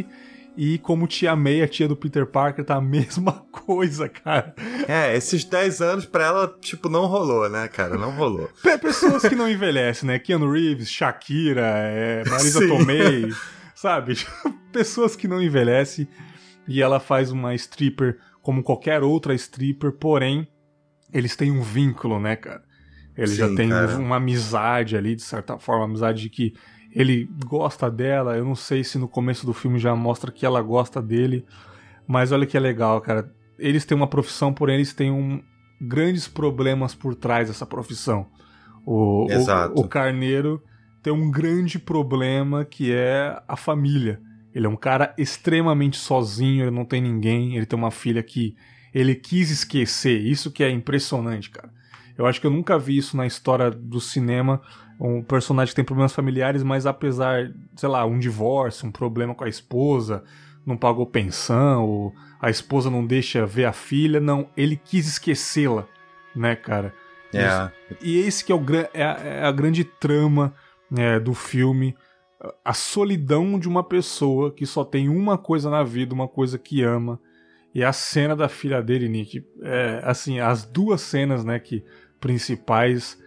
e 0.57 0.77
como 0.79 1.07
Tia 1.07 1.35
May, 1.35 1.61
a 1.61 1.67
tia 1.67 1.87
do 1.87 1.95
Peter 1.95 2.25
Parker, 2.25 2.65
tá 2.65 2.75
a 2.75 2.81
mesma 2.81 3.45
coisa, 3.51 4.09
cara. 4.09 4.53
É, 4.87 5.15
esses 5.15 5.45
10 5.45 5.81
anos 5.81 6.05
pra 6.05 6.25
ela, 6.25 6.57
tipo, 6.59 6.89
não 6.89 7.05
rolou, 7.05 7.49
né, 7.49 7.67
cara? 7.69 7.97
Não 7.97 8.11
rolou. 8.11 8.49
Pessoas 8.81 9.21
que 9.21 9.35
não 9.35 9.49
envelhecem, 9.49 10.07
né? 10.07 10.19
Keanu 10.19 10.51
Reeves, 10.51 10.89
Shakira, 10.89 11.61
é, 11.63 12.23
Marisa 12.27 12.59
Sim. 12.59 12.67
Tomei, 12.67 13.29
sabe? 13.73 14.17
Pessoas 14.73 15.15
que 15.15 15.27
não 15.27 15.41
envelhecem. 15.41 16.07
E 16.67 16.81
ela 16.81 16.99
faz 16.99 17.31
uma 17.31 17.55
stripper 17.55 18.17
como 18.41 18.61
qualquer 18.61 19.03
outra 19.03 19.33
stripper, 19.35 19.93
porém 19.93 20.47
eles 21.13 21.35
têm 21.35 21.51
um 21.51 21.61
vínculo, 21.61 22.19
né, 22.19 22.35
cara? 22.35 22.63
Ele 23.15 23.27
Sim, 23.27 23.35
já 23.35 23.55
tem 23.55 23.69
cara. 23.69 23.97
uma 23.97 24.17
amizade 24.17 24.95
ali, 24.95 25.15
de 25.15 25.23
certa 25.23 25.57
forma, 25.57 25.81
uma 25.81 25.89
amizade 25.89 26.21
de 26.21 26.29
que 26.29 26.53
ele 26.91 27.29
gosta 27.45 27.89
dela. 27.89 28.37
Eu 28.37 28.45
não 28.45 28.55
sei 28.55 28.83
se 28.83 28.97
no 28.97 29.07
começo 29.07 29.45
do 29.45 29.53
filme 29.53 29.79
já 29.79 29.95
mostra 29.95 30.31
que 30.31 30.45
ela 30.45 30.61
gosta 30.61 31.01
dele, 31.01 31.45
mas 32.07 32.31
olha 32.31 32.45
que 32.45 32.55
é 32.55 32.59
legal, 32.59 33.01
cara. 33.01 33.31
Eles 33.57 33.85
têm 33.85 33.97
uma 33.97 34.07
profissão, 34.07 34.53
porém 34.53 34.75
eles 34.75 34.93
têm 34.93 35.11
um, 35.11 35.41
grandes 35.81 36.27
problemas 36.27 36.93
por 36.93 37.15
trás 37.15 37.47
dessa 37.47 37.65
profissão. 37.65 38.27
O, 38.85 39.25
o, 39.25 39.81
o 39.81 39.87
Carneiro 39.87 40.61
tem 41.01 41.11
um 41.11 41.29
grande 41.29 41.79
problema 41.79 42.63
que 42.63 42.93
é 42.93 43.41
a 43.47 43.55
família. 43.55 44.21
Ele 44.53 44.65
é 44.65 44.69
um 44.69 44.75
cara 44.75 45.13
extremamente 45.17 45.97
sozinho, 45.97 46.63
ele 46.63 46.71
não 46.71 46.85
tem 46.85 47.01
ninguém, 47.01 47.55
ele 47.55 47.65
tem 47.65 47.77
uma 47.77 47.91
filha 47.91 48.23
que 48.23 48.55
ele 48.97 49.13
quis 49.13 49.51
esquecer. 49.51 50.19
Isso 50.19 50.51
que 50.51 50.63
é 50.63 50.71
impressionante, 50.71 51.51
cara. 51.51 51.69
Eu 52.17 52.25
acho 52.25 52.41
que 52.41 52.47
eu 52.47 52.51
nunca 52.51 52.79
vi 52.79 52.97
isso 52.97 53.15
na 53.15 53.27
história 53.27 53.69
do 53.69 54.01
cinema. 54.01 54.59
Um 54.99 55.21
personagem 55.21 55.71
que 55.71 55.75
tem 55.75 55.85
problemas 55.85 56.13
familiares, 56.13 56.63
mas 56.63 56.87
apesar, 56.87 57.51
sei 57.75 57.87
lá, 57.87 58.03
um 58.05 58.17
divórcio, 58.17 58.87
um 58.87 58.91
problema 58.91 59.35
com 59.35 59.43
a 59.43 59.49
esposa, 59.49 60.23
não 60.65 60.75
pagou 60.75 61.05
pensão, 61.05 61.85
ou 61.85 62.15
a 62.41 62.49
esposa 62.49 62.89
não 62.89 63.05
deixa 63.05 63.45
ver 63.45 63.65
a 63.65 63.71
filha, 63.71 64.19
não, 64.19 64.49
ele 64.57 64.75
quis 64.75 65.07
esquecê-la, 65.07 65.87
né, 66.35 66.55
cara? 66.55 66.91
É. 67.31 67.71
E 68.01 68.17
esse 68.17 68.43
que 68.43 68.51
é, 68.51 68.55
o, 68.55 68.65
é, 68.95 69.03
a, 69.03 69.11
é 69.19 69.45
a 69.45 69.51
grande 69.51 69.83
trama 69.83 70.55
né, 70.89 71.19
do 71.19 71.35
filme, 71.35 71.95
a 72.65 72.73
solidão 72.73 73.59
de 73.59 73.67
uma 73.67 73.83
pessoa 73.83 74.51
que 74.51 74.65
só 74.65 74.83
tem 74.83 75.07
uma 75.07 75.37
coisa 75.37 75.69
na 75.69 75.83
vida, 75.83 76.15
uma 76.15 76.27
coisa 76.27 76.57
que 76.57 76.81
ama, 76.81 77.19
e 77.77 77.83
a 77.83 77.93
cena 77.93 78.35
da 78.35 78.49
filha 78.49 78.81
dele, 78.81 79.07
Nick, 79.07 79.45
é, 79.61 80.01
assim, 80.03 80.39
as 80.39 80.65
duas 80.65 80.99
cenas, 80.99 81.45
né, 81.45 81.59
que 81.59 81.83
principais 82.19 83.19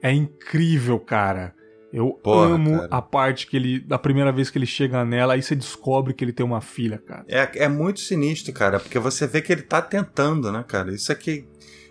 é 0.00 0.12
incrível, 0.12 1.00
cara. 1.00 1.52
Eu 1.92 2.12
Porra, 2.12 2.54
amo 2.54 2.78
cara. 2.78 2.88
a 2.92 3.02
parte 3.02 3.48
que 3.48 3.56
ele. 3.56 3.80
Da 3.80 3.98
primeira 3.98 4.30
vez 4.30 4.50
que 4.50 4.58
ele 4.58 4.66
chega 4.66 5.04
nela, 5.04 5.34
aí 5.34 5.42
você 5.42 5.56
descobre 5.56 6.14
que 6.14 6.24
ele 6.24 6.32
tem 6.32 6.46
uma 6.46 6.60
filha, 6.60 6.98
cara. 6.98 7.24
É, 7.26 7.64
é 7.64 7.66
muito 7.66 7.98
sinistro, 7.98 8.52
cara, 8.52 8.78
porque 8.78 9.00
você 9.00 9.26
vê 9.26 9.42
que 9.42 9.50
ele 9.50 9.62
tá 9.62 9.82
tentando, 9.82 10.52
né, 10.52 10.64
cara? 10.68 10.94
Isso 10.94 11.10
aqui. 11.10 11.48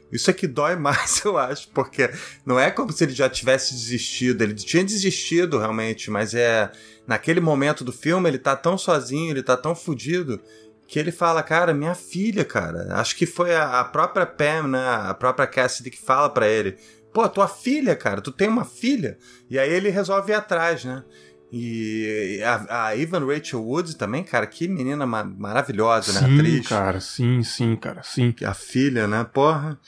Isso 0.09 0.31
aqui 0.31 0.47
dói 0.47 0.77
mais, 0.79 1.25
eu 1.25 1.37
acho, 1.37 1.67
porque 1.71 2.09
não 2.45 2.57
é 2.57 2.71
como 2.71 2.93
se 2.93 3.03
ele 3.03 3.11
já 3.11 3.29
tivesse 3.29 3.73
desistido. 3.73 4.41
Ele 4.43 4.53
tinha 4.53 4.81
desistido 4.81 5.57
realmente, 5.57 6.09
mas 6.09 6.33
é. 6.33 6.71
Naquele 7.05 7.41
momento 7.41 7.83
do 7.83 7.91
filme, 7.91 8.29
ele 8.29 8.37
tá 8.37 8.55
tão 8.55 8.77
sozinho, 8.77 9.31
ele 9.31 9.43
tá 9.43 9.57
tão 9.57 9.75
fudido 9.75 10.41
que 10.87 10.97
ele 10.97 11.11
fala, 11.11 11.43
cara, 11.43 11.73
minha 11.73 11.93
filha, 11.93 12.45
cara. 12.45 12.95
Acho 12.95 13.15
que 13.15 13.25
foi 13.25 13.53
a, 13.53 13.81
a 13.81 13.83
própria 13.83 14.25
Pam, 14.25 14.69
né? 14.69 14.87
A 14.87 15.13
própria 15.13 15.45
Cassidy 15.45 15.91
que 15.91 16.01
fala 16.01 16.29
para 16.29 16.47
ele. 16.47 16.77
Pô, 17.13 17.27
tua 17.27 17.47
filha, 17.47 17.95
cara, 17.95 18.21
tu 18.21 18.31
tem 18.31 18.47
uma 18.47 18.63
filha? 18.63 19.17
E 19.49 19.59
aí 19.59 19.69
ele 19.69 19.89
resolve 19.89 20.31
ir 20.31 20.35
atrás, 20.35 20.85
né? 20.85 21.03
E 21.51 22.41
a, 22.43 22.87
a 22.87 22.97
Evan 22.97 23.25
Rachel 23.25 23.63
Woods 23.63 23.95
também, 23.95 24.23
cara, 24.23 24.45
que 24.45 24.67
menina 24.67 25.05
ma 25.05 25.23
maravilhosa, 25.23 26.11
sim, 26.11 26.27
né? 26.27 26.35
Atriz. 26.35 26.67
cara, 26.67 26.99
sim, 26.99 27.43
sim, 27.43 27.75
cara, 27.75 28.03
sim. 28.03 28.33
A 28.45 28.53
filha, 28.53 29.07
né? 29.07 29.25
Porra. 29.25 29.79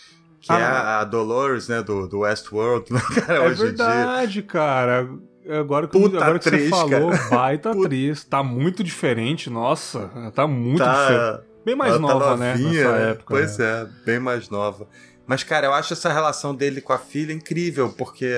Que 0.41 0.53
é 0.53 0.55
ah, 0.55 0.59
é 0.59 1.01
a 1.01 1.03
Dolores, 1.03 1.67
né? 1.67 1.81
Do, 1.83 2.07
do 2.07 2.19
Westworld, 2.19 2.91
né, 2.93 3.01
cara? 3.21 3.39
É 3.39 3.47
hoje 3.47 3.63
verdade, 3.63 4.41
cara. 4.41 5.09
Agora 5.49 5.87
que, 5.87 5.99
Puta 5.99 6.17
agora 6.17 6.37
que 6.37 6.49
você 6.49 6.69
falou, 6.69 7.09
cara. 7.09 7.29
baita 7.29 7.71
Puta. 7.71 7.85
atriz. 7.87 8.23
Tá 8.23 8.43
muito 8.43 8.83
diferente, 8.83 9.49
nossa. 9.49 10.09
Tá 10.35 10.45
muito 10.45 10.77
tá, 10.77 11.07
diferente. 11.07 11.49
Bem 11.65 11.75
mais 11.75 11.93
tá 11.93 11.99
nova, 11.99 12.25
tá 12.25 12.37
né? 12.37 12.55
Nessa 12.55 12.91
né? 12.91 13.11
época. 13.11 13.25
Pois 13.27 13.57
né? 13.57 13.65
é, 13.65 13.87
bem 14.05 14.19
mais 14.19 14.49
nova. 14.49 14.87
Mas, 15.25 15.43
cara, 15.43 15.67
eu 15.67 15.73
acho 15.73 15.93
essa 15.93 16.11
relação 16.11 16.55
dele 16.55 16.81
com 16.81 16.93
a 16.93 16.97
filha 16.97 17.33
incrível, 17.33 17.89
porque 17.89 18.33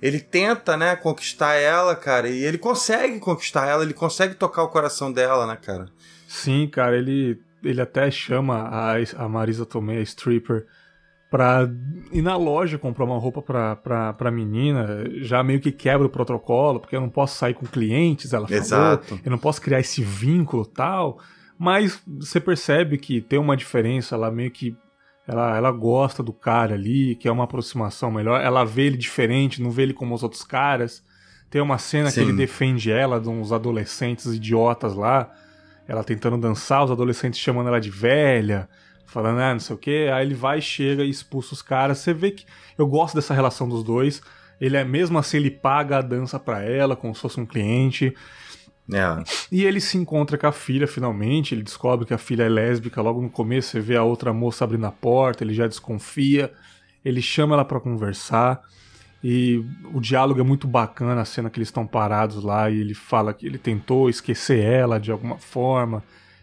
ele 0.00 0.20
tenta, 0.20 0.76
né, 0.76 0.96
conquistar 0.96 1.54
ela, 1.54 1.94
cara, 1.94 2.28
e 2.28 2.44
ele 2.44 2.58
consegue 2.58 3.18
conquistar 3.18 3.66
ela, 3.66 3.82
ele 3.82 3.94
consegue 3.94 4.34
tocar 4.34 4.62
o 4.62 4.68
coração 4.68 5.12
dela, 5.12 5.46
né, 5.46 5.56
cara? 5.56 5.86
Sim, 6.26 6.68
cara, 6.68 6.96
ele, 6.96 7.40
ele 7.62 7.80
até 7.80 8.10
chama 8.10 8.62
a, 8.62 8.94
a 9.16 9.28
Marisa 9.28 9.66
Tomei, 9.66 9.98
a 9.98 10.02
stripper, 10.02 10.66
pra 11.30 11.68
ir 12.10 12.22
na 12.22 12.36
loja 12.36 12.78
comprar 12.78 13.04
uma 13.04 13.18
roupa 13.18 13.42
pra, 13.42 13.76
pra, 13.76 14.12
pra 14.14 14.30
menina, 14.30 15.04
já 15.20 15.42
meio 15.42 15.60
que 15.60 15.70
quebra 15.70 16.06
o 16.06 16.10
protocolo, 16.10 16.80
porque 16.80 16.96
eu 16.96 17.00
não 17.00 17.10
posso 17.10 17.36
sair 17.36 17.54
com 17.54 17.66
clientes, 17.66 18.32
ela 18.32 18.46
falou, 18.46 18.62
Exato. 18.62 19.20
eu 19.24 19.30
não 19.30 19.38
posso 19.38 19.60
criar 19.60 19.80
esse 19.80 20.02
vínculo 20.02 20.64
tal, 20.64 21.18
mas 21.58 22.00
você 22.06 22.40
percebe 22.40 22.96
que 22.96 23.20
tem 23.20 23.38
uma 23.38 23.56
diferença, 23.56 24.14
ela 24.14 24.30
meio 24.30 24.50
que 24.50 24.74
ela, 25.26 25.54
ela 25.54 25.70
gosta 25.70 26.22
do 26.22 26.32
cara 26.32 26.74
ali, 26.74 27.14
que 27.14 27.28
é 27.28 27.32
uma 27.32 27.44
aproximação 27.44 28.10
melhor, 28.10 28.40
ela 28.40 28.64
vê 28.64 28.84
ele 28.84 28.96
diferente, 28.96 29.60
não 29.60 29.70
vê 29.70 29.82
ele 29.82 29.92
como 29.92 30.14
os 30.14 30.22
outros 30.22 30.42
caras. 30.42 31.04
Tem 31.50 31.60
uma 31.60 31.76
cena 31.76 32.10
Sim. 32.10 32.22
que 32.22 32.28
ele 32.28 32.36
defende 32.36 32.90
ela 32.90 33.20
de 33.20 33.28
uns 33.28 33.52
adolescentes 33.52 34.26
idiotas 34.26 34.94
lá, 34.94 35.30
ela 35.86 36.02
tentando 36.02 36.38
dançar, 36.38 36.84
os 36.84 36.90
adolescentes 36.90 37.38
chamando 37.40 37.68
ela 37.68 37.80
de 37.80 37.90
velha 37.90 38.68
falando, 39.08 39.40
ah, 39.40 39.52
não 39.54 39.60
sei 39.60 39.74
o 39.74 39.78
que, 39.78 40.08
aí 40.08 40.24
ele 40.24 40.34
vai, 40.34 40.60
chega 40.60 41.02
e 41.02 41.10
expulsa 41.10 41.54
os 41.54 41.62
caras. 41.62 41.98
Você 41.98 42.12
vê 42.12 42.30
que 42.30 42.44
eu 42.76 42.86
gosto 42.86 43.14
dessa 43.14 43.34
relação 43.34 43.68
dos 43.68 43.82
dois. 43.82 44.22
Ele 44.60 44.76
é 44.76 44.84
mesmo 44.84 45.18
assim, 45.18 45.38
ele 45.38 45.50
paga 45.50 45.98
a 45.98 46.02
dança 46.02 46.38
pra 46.38 46.62
ela, 46.62 46.94
como 46.94 47.14
se 47.14 47.22
fosse 47.22 47.40
um 47.40 47.46
cliente. 47.46 48.14
É. 48.92 49.22
E 49.50 49.64
ele 49.64 49.80
se 49.80 49.96
encontra 49.96 50.36
com 50.36 50.46
a 50.46 50.52
filha 50.52 50.86
finalmente, 50.86 51.54
ele 51.54 51.62
descobre 51.62 52.06
que 52.06 52.14
a 52.14 52.18
filha 52.18 52.44
é 52.44 52.48
lésbica 52.48 53.02
logo 53.02 53.20
no 53.20 53.28
começo, 53.28 53.70
você 53.70 53.80
vê 53.80 53.96
a 53.96 54.02
outra 54.02 54.32
moça 54.32 54.64
abrindo 54.64 54.86
a 54.86 54.92
porta, 54.92 55.44
ele 55.44 55.52
já 55.52 55.66
desconfia, 55.66 56.52
ele 57.04 57.20
chama 57.20 57.54
ela 57.54 57.64
para 57.64 57.80
conversar. 57.80 58.62
E 59.22 59.64
o 59.92 60.00
diálogo 60.00 60.40
é 60.40 60.44
muito 60.44 60.66
bacana, 60.66 61.20
a 61.20 61.24
cena 61.24 61.50
que 61.50 61.58
eles 61.58 61.68
estão 61.68 61.86
parados 61.86 62.42
lá 62.42 62.70
e 62.70 62.80
ele 62.80 62.94
fala 62.94 63.34
que 63.34 63.46
ele 63.46 63.58
tentou 63.58 64.08
esquecer 64.08 64.62
ela 64.62 64.98
de 64.98 65.10
alguma 65.10 65.38
forma 65.38 66.02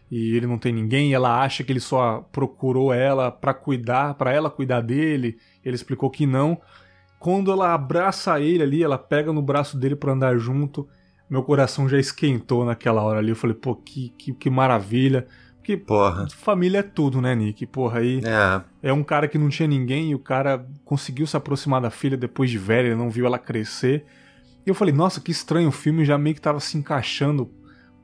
e 0.10 0.36
ele 0.36 0.46
não 0.46 0.58
tem 0.58 0.72
ninguém, 0.72 1.10
e 1.10 1.14
ela 1.14 1.42
acha 1.42 1.64
que 1.64 1.72
ele 1.72 1.80
só 1.80 2.28
procurou 2.32 2.94
ela 2.94 3.32
para 3.32 3.54
cuidar, 3.54 4.14
para 4.14 4.32
ela 4.32 4.50
cuidar 4.50 4.82
dele. 4.82 5.38
Ele 5.64 5.76
explicou 5.76 6.10
que 6.10 6.26
não. 6.26 6.62
Quando 7.20 7.52
ela 7.52 7.74
abraça 7.74 8.40
ele 8.40 8.62
ali, 8.62 8.84
ela 8.84 8.98
pega 8.98 9.34
no 9.34 9.42
braço 9.42 9.78
dele 9.78 9.96
para 9.96 10.14
andar 10.14 10.38
junto. 10.38 10.88
Meu 11.28 11.42
coração 11.42 11.90
já 11.90 11.98
esquentou 11.98 12.64
naquela 12.64 13.02
hora 13.02 13.18
ali. 13.18 13.30
Eu 13.30 13.36
falei, 13.36 13.56
pô, 13.56 13.76
que, 13.76 14.10
que, 14.10 14.32
que 14.32 14.50
maravilha. 14.50 15.26
Porque 15.58 15.76
Porra. 15.76 16.28
família 16.38 16.80
é 16.80 16.84
tudo, 16.84 17.20
né, 17.20 17.34
Nick? 17.34 17.66
Porra, 17.66 18.00
aí 18.00 18.22
é. 18.24 18.90
é 18.90 18.94
um 18.94 19.04
cara 19.04 19.28
que 19.28 19.40
não 19.40 19.50
tinha 19.50 19.68
ninguém 19.68 20.12
e 20.12 20.16
o 20.16 20.20
cara 20.20 20.64
conseguiu 20.84 21.26
se 21.26 21.36
aproximar 21.36 21.82
da 21.82 21.90
filha 21.90 22.16
depois 22.16 22.52
de 22.52 22.60
velha, 22.60 22.88
ele 22.88 22.96
não 22.96 23.10
viu 23.10 23.26
ela 23.26 23.40
crescer. 23.40 24.06
E 24.64 24.70
eu 24.70 24.76
falei, 24.76 24.94
nossa, 24.94 25.20
que 25.20 25.32
estranho, 25.32 25.70
o 25.70 25.72
filme 25.72 26.06
já 26.06 26.20
meio 26.20 26.36
que 26.36 26.42
tava 26.42 26.60
se 26.60 26.78
encaixando 26.78 27.50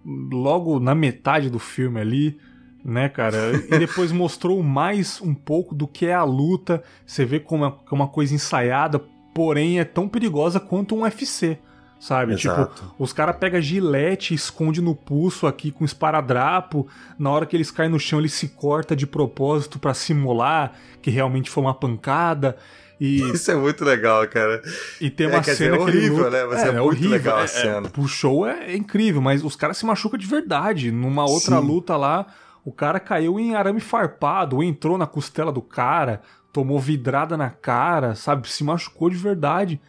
logo 0.05 0.79
na 0.79 0.95
metade 0.95 1.49
do 1.49 1.59
filme 1.59 1.99
ali, 1.99 2.39
né, 2.83 3.09
cara? 3.09 3.53
E 3.69 3.79
depois 3.79 4.11
mostrou 4.13 4.61
mais 4.63 5.21
um 5.21 5.33
pouco 5.33 5.75
do 5.75 5.87
que 5.87 6.05
é 6.05 6.13
a 6.13 6.23
luta. 6.23 6.83
Você 7.05 7.25
vê 7.25 7.39
como 7.39 7.65
é 7.65 7.73
uma 7.91 8.07
coisa 8.07 8.33
ensaiada, 8.33 8.99
porém 9.33 9.79
é 9.79 9.83
tão 9.83 10.07
perigosa 10.07 10.59
quanto 10.59 10.95
um 10.95 11.01
UFC 11.01 11.57
sabe? 12.01 12.35
Tipo, 12.35 12.53
Exato. 12.55 12.81
Tipo, 12.81 12.95
os 12.97 13.13
caras 13.13 13.37
pegam 13.37 13.61
gilete, 13.61 14.33
esconde 14.33 14.81
no 14.81 14.95
pulso 14.95 15.45
aqui 15.45 15.71
com 15.71 15.85
esparadrapo, 15.85 16.87
na 17.17 17.29
hora 17.29 17.45
que 17.45 17.55
eles 17.55 17.69
caem 17.69 17.91
no 17.91 17.99
chão 17.99 18.17
ele 18.17 18.27
se 18.27 18.49
corta 18.49 18.95
de 18.95 19.05
propósito 19.05 19.77
para 19.77 19.93
simular 19.93 20.73
que 20.99 21.11
realmente 21.11 21.49
foi 21.49 21.63
uma 21.63 21.75
pancada. 21.75 22.57
E... 23.01 23.21
Isso 23.33 23.49
é 23.51 23.55
muito 23.55 23.83
legal, 23.83 24.25
cara. 24.27 24.61
E 25.01 25.09
tem 25.09 25.25
uma 25.25 25.39
é, 25.39 25.43
cena 25.43 25.53
dizer, 25.53 25.73
é 25.75 25.79
horrível, 25.79 26.29
né? 26.29 26.45
Mas 26.45 26.59
é, 26.59 26.65
é, 26.65 26.67
é 26.67 26.71
muito 26.73 26.85
horrível. 26.85 27.09
legal 27.09 27.37
a 27.39 27.43
é, 27.43 27.47
cena. 27.47 27.87
É, 27.87 27.99
o 27.99 28.07
show 28.07 28.47
é, 28.47 28.75
incrível, 28.75 29.21
mas 29.21 29.43
os 29.43 29.55
caras 29.55 29.77
se 29.77 29.85
machucam 29.85 30.19
de 30.19 30.27
verdade. 30.27 30.91
Numa 30.91 31.25
outra 31.25 31.59
Sim. 31.59 31.65
luta 31.65 31.97
lá, 31.97 32.27
o 32.63 32.71
cara 32.71 32.99
caiu 32.99 33.39
em 33.39 33.55
arame 33.55 33.79
farpado, 33.79 34.61
entrou 34.61 34.97
na 34.97 35.07
costela 35.07 35.51
do 35.51 35.61
cara, 35.61 36.21
tomou 36.53 36.79
vidrada 36.79 37.35
na 37.35 37.49
cara, 37.49 38.13
sabe? 38.13 38.47
Se 38.47 38.63
machucou 38.63 39.09
de 39.09 39.17
verdade 39.17 39.81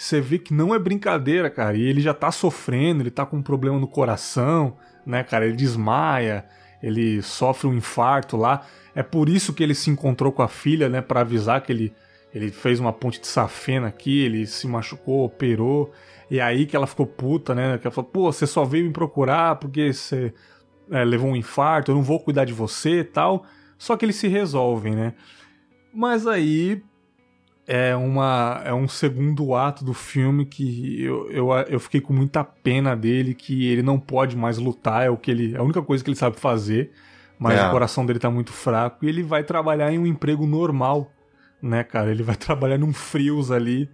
você 0.00 0.18
vê 0.18 0.38
que 0.38 0.54
não 0.54 0.74
é 0.74 0.78
brincadeira, 0.78 1.50
cara. 1.50 1.76
E 1.76 1.82
ele 1.82 2.00
já 2.00 2.14
tá 2.14 2.32
sofrendo, 2.32 3.02
ele 3.02 3.10
tá 3.10 3.26
com 3.26 3.36
um 3.36 3.42
problema 3.42 3.78
no 3.78 3.86
coração, 3.86 4.74
né, 5.04 5.22
cara? 5.22 5.44
Ele 5.44 5.54
desmaia, 5.54 6.46
ele 6.82 7.20
sofre 7.20 7.68
um 7.68 7.74
infarto 7.74 8.34
lá. 8.34 8.62
É 8.94 9.02
por 9.02 9.28
isso 9.28 9.52
que 9.52 9.62
ele 9.62 9.74
se 9.74 9.90
encontrou 9.90 10.32
com 10.32 10.42
a 10.42 10.48
filha, 10.48 10.88
né, 10.88 11.02
para 11.02 11.20
avisar 11.20 11.60
que 11.60 11.70
ele 11.70 11.92
ele 12.34 12.50
fez 12.50 12.78
uma 12.80 12.92
ponte 12.92 13.20
de 13.20 13.26
safena 13.26 13.88
aqui, 13.88 14.22
ele 14.22 14.46
se 14.46 14.66
machucou, 14.66 15.24
operou. 15.24 15.92
E 16.30 16.38
é 16.38 16.42
aí 16.42 16.66
que 16.66 16.76
ela 16.76 16.86
ficou 16.86 17.06
puta, 17.06 17.54
né? 17.54 17.78
Que 17.78 17.86
ela 17.86 17.94
falou: 17.94 18.10
pô, 18.10 18.32
você 18.32 18.46
só 18.46 18.64
veio 18.64 18.84
me 18.86 18.92
procurar 18.92 19.56
porque 19.56 19.92
você 19.92 20.32
é, 20.90 21.04
levou 21.04 21.30
um 21.30 21.36
infarto, 21.36 21.90
eu 21.90 21.94
não 21.94 22.02
vou 22.02 22.20
cuidar 22.20 22.44
de 22.44 22.52
você 22.52 23.00
e 23.00 23.04
tal. 23.04 23.44
Só 23.76 23.96
que 23.96 24.04
eles 24.04 24.16
se 24.16 24.28
resolvem, 24.28 24.94
né? 24.94 25.14
Mas 25.92 26.26
aí 26.26 26.82
é, 27.72 27.94
uma, 27.94 28.60
é 28.64 28.74
um 28.74 28.88
segundo 28.88 29.54
ato 29.54 29.84
do 29.84 29.94
filme 29.94 30.44
que 30.44 31.04
eu, 31.04 31.30
eu, 31.30 31.52
eu 31.68 31.78
fiquei 31.78 32.00
com 32.00 32.12
muita 32.12 32.42
pena 32.42 32.96
dele, 32.96 33.32
que 33.32 33.68
ele 33.68 33.80
não 33.80 33.96
pode 33.96 34.36
mais 34.36 34.58
lutar, 34.58 35.06
é, 35.06 35.10
o 35.10 35.16
que 35.16 35.30
ele, 35.30 35.54
é 35.54 35.58
a 35.58 35.62
única 35.62 35.80
coisa 35.80 36.02
que 36.02 36.10
ele 36.10 36.16
sabe 36.16 36.36
fazer, 36.36 36.90
mas 37.38 37.56
é. 37.56 37.68
o 37.68 37.70
coração 37.70 38.04
dele 38.04 38.18
tá 38.18 38.28
muito 38.28 38.52
fraco, 38.52 39.04
e 39.04 39.08
ele 39.08 39.22
vai 39.22 39.44
trabalhar 39.44 39.92
em 39.92 40.00
um 40.00 40.06
emprego 40.06 40.48
normal, 40.48 41.12
né, 41.62 41.84
cara? 41.84 42.10
Ele 42.10 42.22
vai 42.22 42.36
trabalhar 42.36 42.78
num 42.78 42.92
frios 42.92 43.50
ali, 43.50 43.90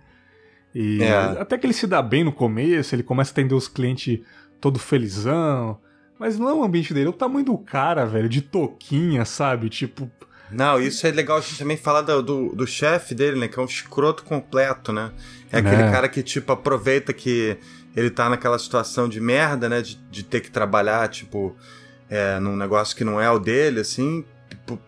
e 0.74 1.02
é. 1.02 1.40
até 1.40 1.56
que 1.56 1.64
ele 1.64 1.72
se 1.72 1.86
dá 1.86 2.02
bem 2.02 2.22
no 2.22 2.32
começo, 2.32 2.94
ele 2.94 3.02
começa 3.02 3.30
a 3.30 3.32
atender 3.32 3.54
os 3.54 3.66
clientes 3.66 4.20
todo 4.60 4.78
felizão, 4.78 5.78
mas 6.18 6.38
não 6.38 6.50
é 6.50 6.52
o 6.52 6.62
ambiente 6.62 6.92
dele, 6.92 7.06
é 7.06 7.10
o 7.10 7.14
tamanho 7.14 7.46
do 7.46 7.56
cara, 7.56 8.04
velho, 8.04 8.28
de 8.28 8.42
toquinha, 8.42 9.24
sabe? 9.24 9.70
Tipo, 9.70 10.10
não, 10.50 10.78
isso 10.80 11.06
é 11.06 11.10
legal 11.10 11.38
a 11.38 11.40
gente 11.40 11.58
também 11.58 11.76
falar 11.76 12.02
do, 12.02 12.22
do, 12.22 12.54
do 12.54 12.66
chefe 12.66 13.14
dele, 13.14 13.38
né? 13.38 13.48
Que 13.48 13.58
é 13.58 13.62
um 13.62 13.66
escroto 13.66 14.22
completo, 14.22 14.92
né? 14.92 15.12
É 15.50 15.58
aquele 15.58 15.82
é. 15.82 15.90
cara 15.90 16.08
que, 16.08 16.22
tipo, 16.22 16.52
aproveita 16.52 17.12
que 17.12 17.56
ele 17.96 18.10
tá 18.10 18.28
naquela 18.28 18.58
situação 18.58 19.08
de 19.08 19.20
merda, 19.20 19.68
né? 19.68 19.82
De, 19.82 19.96
de 20.10 20.22
ter 20.22 20.40
que 20.40 20.50
trabalhar, 20.50 21.08
tipo, 21.08 21.56
é, 22.08 22.38
num 22.38 22.54
negócio 22.56 22.94
que 22.94 23.02
não 23.02 23.20
é 23.20 23.30
o 23.30 23.38
dele, 23.38 23.80
assim, 23.80 24.24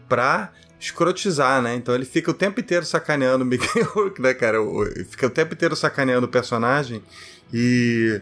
pra 0.09 0.53
escrotizar, 0.79 1.61
né? 1.61 1.74
Então 1.74 1.95
ele 1.95 2.05
fica 2.05 2.31
o 2.31 2.35
tempo 2.35 2.61
inteiro 2.61 2.85
sacaneando 2.85 3.45
o 3.45 3.47
Mickey 3.47 3.81
Rourke, 3.83 4.20
né, 4.22 4.35
cara? 4.35 4.59
Fica 5.09 5.26
o 5.26 5.31
tempo 5.31 5.55
inteiro 5.55 5.74
sacaneando 5.74 6.26
o 6.26 6.31
personagem 6.31 7.03
e 7.53 8.20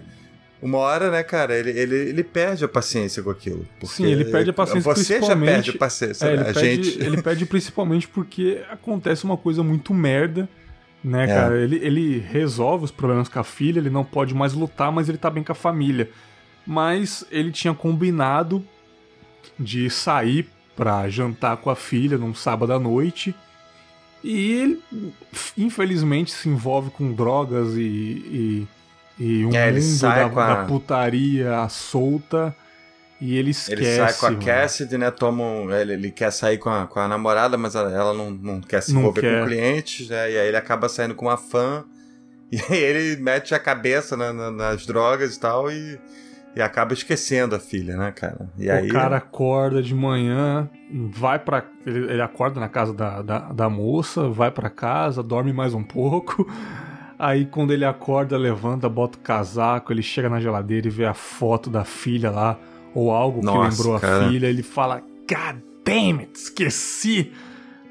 uma 0.61 0.79
hora, 0.79 1.11
né, 1.11 1.23
cara, 1.23 1.57
ele, 1.57 1.71
ele, 1.71 1.97
ele 1.97 2.25
perde 2.25 2.65
a 2.65 2.69
paciência 2.69 3.23
com 3.23 3.31
aquilo. 3.31 3.67
Sim, 3.85 4.07
ele 4.07 4.25
perde 4.25 4.51
a 4.51 4.53
paciência 4.53 4.95
Você 4.95 5.21
já 5.21 5.37
perde 5.37 5.71
a 5.71 5.79
paciência, 5.79 6.27
é, 6.27 6.37
né? 6.37 6.43
ele, 6.45 6.55
perde, 6.55 6.85
gente... 6.85 7.03
ele 7.03 7.23
perde 7.23 7.47
principalmente 7.47 8.09
porque 8.09 8.63
acontece 8.71 9.25
uma 9.25 9.37
coisa 9.37 9.63
muito 9.63 9.93
merda, 9.93 10.49
né, 11.05 11.25
é. 11.25 11.27
cara? 11.27 11.61
Ele, 11.61 11.77
ele 11.77 12.19
resolve 12.19 12.87
os 12.87 12.91
problemas 12.91 13.29
com 13.29 13.39
a 13.39 13.45
filha, 13.45 13.79
ele 13.79 13.91
não 13.91 14.05
pode 14.05 14.35
mais 14.35 14.55
lutar, 14.55 14.91
mas 14.91 15.09
ele 15.09 15.19
tá 15.19 15.29
bem 15.29 15.45
com 15.45 15.53
a 15.53 15.55
família. 15.55 16.11
Mas 16.67 17.25
ele 17.31 17.53
tinha 17.53 17.75
combinado 17.75 18.65
de 19.59 19.89
sair 19.91 20.49
pra 20.77 21.09
jantar 21.09 21.57
com 21.57 21.71
a 21.71 21.77
filha 21.77 22.19
num 22.19 22.35
sábado 22.35 22.73
à 22.73 22.79
noite. 22.79 23.35
E 24.23 24.53
ele, 24.53 24.83
infelizmente, 25.57 26.33
se 26.33 26.49
envolve 26.49 26.91
com 26.91 27.13
drogas 27.13 27.75
e, 27.75 27.81
e 27.81 28.69
e 29.19 29.47
um 29.47 29.55
é, 29.55 29.73
mundo 29.73 29.99
da, 30.01 30.27
a... 30.27 30.29
da, 30.29 30.65
putaria 30.67 31.67
solta 31.71 32.55
e 33.21 33.37
ele 33.37 33.51
esquece. 33.51 33.83
Ele 33.83 33.97
sai 33.97 34.13
com 34.13 34.27
a 34.27 34.31
mano. 34.31 34.45
Cassidy, 34.45 34.99
né? 34.99 35.11
Toma 35.11 35.43
um, 35.43 35.71
ele, 35.71 35.95
ele, 35.95 36.11
quer 36.11 36.31
sair 36.31 36.59
com 36.59 36.69
a, 36.69 36.87
com 36.87 37.01
a 37.01 37.09
namorada, 37.09 37.57
mas 37.57 37.75
ela 37.75 38.13
não, 38.13 38.31
não 38.31 38.61
quer 38.61 38.83
se 38.83 38.93
envolver 38.93 39.23
com 39.23 39.47
clientes, 39.47 40.09
né? 40.09 40.33
E 40.33 40.39
aí 40.39 40.49
ele 40.49 40.57
acaba 40.57 40.89
saindo 40.89 41.15
com 41.15 41.27
uma 41.27 41.37
fã. 41.37 41.85
E 42.49 42.61
aí 42.71 42.81
ele 42.81 43.21
mete 43.21 43.57
a 43.57 43.59
cabeça 43.59 44.17
na, 44.17 44.33
na, 44.33 44.53
nas 44.53 44.87
drogas 44.87 45.35
e 45.35 45.41
tal 45.41 45.69
e, 45.69 45.99
e 46.57 46.63
acaba 46.63 46.95
esquecendo 46.95 47.55
a 47.55 47.61
filha, 47.61 47.99
né, 47.99 48.11
cara? 48.11 48.49
E 48.57 48.67
o 48.67 48.73
aí... 48.73 48.89
cara 48.89 49.19
acorda 49.19 49.83
de 49.83 49.95
manhã, 49.95 50.67
vai 50.91 51.39
para 51.39 51.63
ele, 51.85 52.11
ele, 52.11 52.23
acorda 52.23 52.59
na 52.59 52.69
casa 52.69 52.95
da, 52.95 53.21
da, 53.21 53.39
da 53.53 53.69
moça, 53.69 54.27
vai 54.31 54.51
para 54.51 54.71
casa, 54.71 55.23
dorme 55.23 55.53
mais 55.53 55.75
um 55.75 55.83
pouco. 55.83 56.49
Aí 57.19 57.47
quando 57.47 57.73
ele 57.73 57.85
acorda, 57.85 58.37
levanta, 58.37 58.91
bota 58.91 59.17
o 59.17 59.21
casaco, 59.23 59.91
ele 59.91 60.03
chega 60.03 60.29
na 60.29 60.39
geladeira 60.39 60.87
e 60.87 60.91
vê 60.91 61.07
a 61.07 61.15
foto 61.15 61.71
da 61.71 61.83
filha 61.83 62.31
lá, 62.31 62.59
ou 62.95 63.11
algo 63.11 63.43
Nossa, 63.43 63.59
que 63.59 63.77
lembrou 63.77 64.01
cara. 64.01 64.27
a 64.27 64.29
filha, 64.29 64.47
ele 64.47 64.63
fala: 64.63 65.01
God 65.01 65.63
damn 65.83 66.21
it, 66.21 66.33
esqueci! 66.35 67.33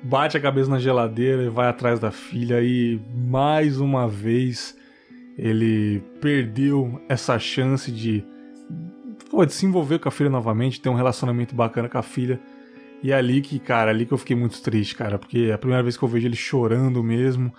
Bate 0.04 0.38
a 0.38 0.40
cabeça 0.40 0.70
na 0.70 0.78
geladeira 0.78 1.42
e 1.42 1.50
vai 1.50 1.68
atrás 1.68 2.00
da 2.00 2.12
filha 2.12 2.62
e 2.62 3.02
mais 3.16 3.80
uma 3.80 4.08
vez 4.08 4.76
ele 5.38 6.04
perdeu 6.22 7.02
essa 7.10 7.40
chance 7.40 7.92
de, 7.92 8.24
pô, 9.36 9.46
de 9.46 9.54
se 9.54 9.66
envolver 9.66 10.00
com 10.00 10.08
a 10.08 10.12
filha 10.12 10.30
novamente, 10.30 10.80
ter 10.80 10.88
um 10.88 10.94
relacionamento 10.94 11.54
bacana 11.54 11.90
com 11.90 11.98
a 11.98 12.02
filha. 12.02 12.40
E 13.04 13.12
é 13.12 13.16
ali 13.16 13.42
que, 13.42 13.60
cara, 13.60 13.92
ali 13.92 14.06
que 14.06 14.14
eu 14.14 14.18
fiquei 14.18 14.36
muito 14.36 14.62
triste, 14.62 14.96
cara, 14.96 15.20
porque 15.20 15.48
é 15.50 15.54
a 15.54 15.58
primeira 15.58 15.84
vez 15.84 15.98
que 15.98 16.04
eu 16.04 16.08
vejo 16.08 16.26
ele 16.26 16.38
chorando 16.38 17.04
mesmo. 17.04 17.54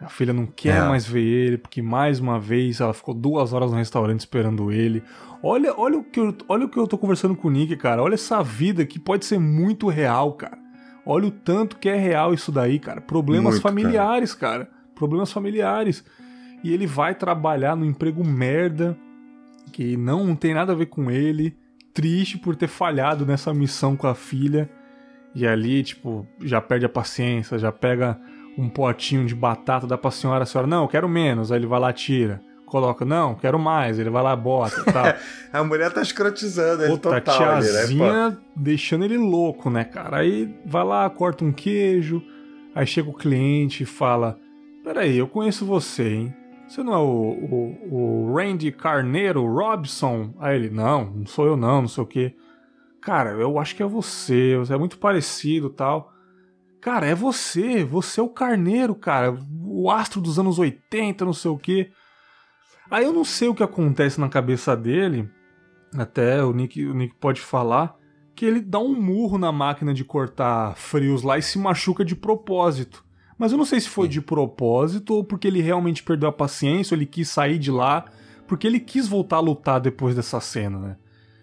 A 0.00 0.08
filha 0.08 0.32
não 0.32 0.46
quer 0.46 0.84
é. 0.84 0.88
mais 0.88 1.04
ver 1.04 1.24
ele, 1.24 1.58
porque 1.58 1.82
mais 1.82 2.20
uma 2.20 2.38
vez 2.38 2.80
ela 2.80 2.94
ficou 2.94 3.12
duas 3.12 3.52
horas 3.52 3.72
no 3.72 3.76
restaurante 3.76 4.20
esperando 4.20 4.70
ele. 4.70 5.02
Olha, 5.42 5.74
olha, 5.76 5.98
o 5.98 6.04
que 6.04 6.20
eu, 6.20 6.32
olha 6.48 6.66
o 6.66 6.68
que 6.68 6.78
eu 6.78 6.86
tô 6.86 6.96
conversando 6.96 7.34
com 7.34 7.48
o 7.48 7.50
Nick, 7.50 7.74
cara. 7.76 8.02
Olha 8.02 8.14
essa 8.14 8.40
vida 8.40 8.86
que 8.86 8.98
pode 9.00 9.24
ser 9.24 9.40
muito 9.40 9.88
real, 9.88 10.34
cara. 10.34 10.58
Olha 11.04 11.26
o 11.26 11.30
tanto 11.30 11.76
que 11.76 11.88
é 11.88 11.96
real 11.96 12.32
isso 12.32 12.52
daí, 12.52 12.78
cara. 12.78 13.00
Problemas 13.00 13.54
muito, 13.54 13.62
familiares, 13.62 14.32
cara. 14.32 14.66
cara. 14.66 14.76
Problemas 14.94 15.32
familiares. 15.32 16.04
E 16.62 16.72
ele 16.72 16.86
vai 16.86 17.16
trabalhar 17.16 17.74
no 17.74 17.84
emprego 17.84 18.24
merda, 18.24 18.96
que 19.72 19.96
não 19.96 20.34
tem 20.34 20.54
nada 20.54 20.72
a 20.72 20.76
ver 20.76 20.86
com 20.86 21.10
ele. 21.10 21.56
Triste 21.92 22.38
por 22.38 22.54
ter 22.56 22.68
falhado 22.68 23.24
nessa 23.24 23.52
missão 23.54 23.96
com 23.96 24.06
a 24.06 24.14
filha. 24.14 24.68
E 25.34 25.46
ali, 25.46 25.82
tipo, 25.82 26.26
já 26.42 26.60
perde 26.60 26.86
a 26.86 26.88
paciência, 26.88 27.58
já 27.58 27.70
pega 27.70 28.18
um 28.56 28.68
potinho 28.68 29.26
de 29.26 29.34
batata, 29.34 29.86
dá 29.86 29.98
pra 29.98 30.10
senhora, 30.10 30.44
a 30.44 30.46
senhora, 30.46 30.66
não, 30.66 30.82
eu 30.82 30.88
quero 30.88 31.08
menos, 31.08 31.52
aí 31.52 31.58
ele 31.58 31.66
vai 31.66 31.78
lá 31.78 31.92
tira. 31.92 32.40
Coloca, 32.64 33.04
não, 33.04 33.34
quero 33.34 33.58
mais, 33.58 33.98
ele 33.98 34.10
vai 34.10 34.22
lá, 34.22 34.34
bota 34.34 34.82
tal. 34.90 35.04
a 35.52 35.62
mulher 35.62 35.92
tá 35.92 36.02
escrotizando 36.02 36.82
ele 36.82 36.92
Puta, 36.92 37.20
total. 37.20 37.36
tiazinha 37.38 37.80
ali, 37.82 37.96
né, 37.96 38.36
deixando 38.56 39.04
ele 39.04 39.16
louco, 39.16 39.70
né, 39.70 39.84
cara? 39.84 40.18
Aí 40.18 40.52
vai 40.64 40.84
lá, 40.84 41.08
corta 41.08 41.44
um 41.44 41.52
queijo, 41.52 42.22
aí 42.74 42.86
chega 42.86 43.08
o 43.08 43.14
cliente 43.14 43.84
e 43.84 43.86
fala, 43.86 44.38
peraí, 44.82 45.16
eu 45.16 45.28
conheço 45.28 45.64
você, 45.64 46.08
hein? 46.08 46.34
Você 46.68 46.82
não 46.82 46.92
é 46.92 46.98
o, 46.98 47.02
o, 47.02 47.94
o 47.94 48.34
Randy 48.34 48.72
Carneiro 48.72 49.46
Robson? 49.46 50.34
Aí 50.38 50.56
ele, 50.56 50.70
não, 50.70 51.04
não 51.04 51.26
sou 51.26 51.46
eu 51.46 51.56
não, 51.56 51.82
não 51.82 51.88
sei 51.88 52.02
o 52.02 52.06
quê. 52.06 52.34
Cara, 53.00 53.30
eu 53.30 53.58
acho 53.58 53.76
que 53.76 53.82
é 53.82 53.86
você, 53.86 54.56
você 54.56 54.74
é 54.74 54.78
muito 54.78 54.98
parecido 54.98 55.70
tal. 55.70 56.12
Cara, 56.80 57.06
é 57.06 57.14
você, 57.14 57.84
você 57.84 58.20
é 58.20 58.22
o 58.22 58.28
Carneiro, 58.28 58.94
cara, 58.94 59.36
o 59.64 59.90
astro 59.90 60.20
dos 60.20 60.38
anos 60.38 60.58
80, 60.58 61.24
não 61.24 61.32
sei 61.32 61.50
o 61.50 61.58
quê. 61.58 61.90
Aí 62.90 63.04
eu 63.04 63.12
não 63.12 63.24
sei 63.24 63.48
o 63.48 63.54
que 63.54 63.62
acontece 63.62 64.20
na 64.20 64.28
cabeça 64.28 64.76
dele, 64.76 65.28
até 65.96 66.42
o 66.42 66.52
Nick, 66.52 66.84
o 66.84 66.94
Nick 66.94 67.14
pode 67.16 67.40
falar, 67.40 67.96
que 68.34 68.44
ele 68.44 68.60
dá 68.60 68.78
um 68.78 69.00
murro 69.00 69.38
na 69.38 69.50
máquina 69.50 69.94
de 69.94 70.04
cortar 70.04 70.76
frios 70.76 71.22
lá 71.22 71.38
e 71.38 71.42
se 71.42 71.58
machuca 71.58 72.04
de 72.04 72.14
propósito. 72.14 73.05
Mas 73.38 73.52
eu 73.52 73.58
não 73.58 73.64
sei 73.64 73.80
se 73.80 73.88
foi 73.88 74.08
de 74.08 74.20
propósito 74.20 75.14
ou 75.14 75.24
porque 75.24 75.46
ele 75.46 75.60
realmente 75.60 76.02
perdeu 76.02 76.28
a 76.28 76.32
paciência, 76.32 76.94
ou 76.94 76.98
ele 76.98 77.06
quis 77.06 77.28
sair 77.28 77.58
de 77.58 77.70
lá, 77.70 78.06
porque 78.46 78.66
ele 78.66 78.80
quis 78.80 79.06
voltar 79.06 79.36
a 79.36 79.40
lutar 79.40 79.80
depois 79.80 80.14
dessa 80.14 80.40
cena, 80.40 80.78
né? 80.78 80.96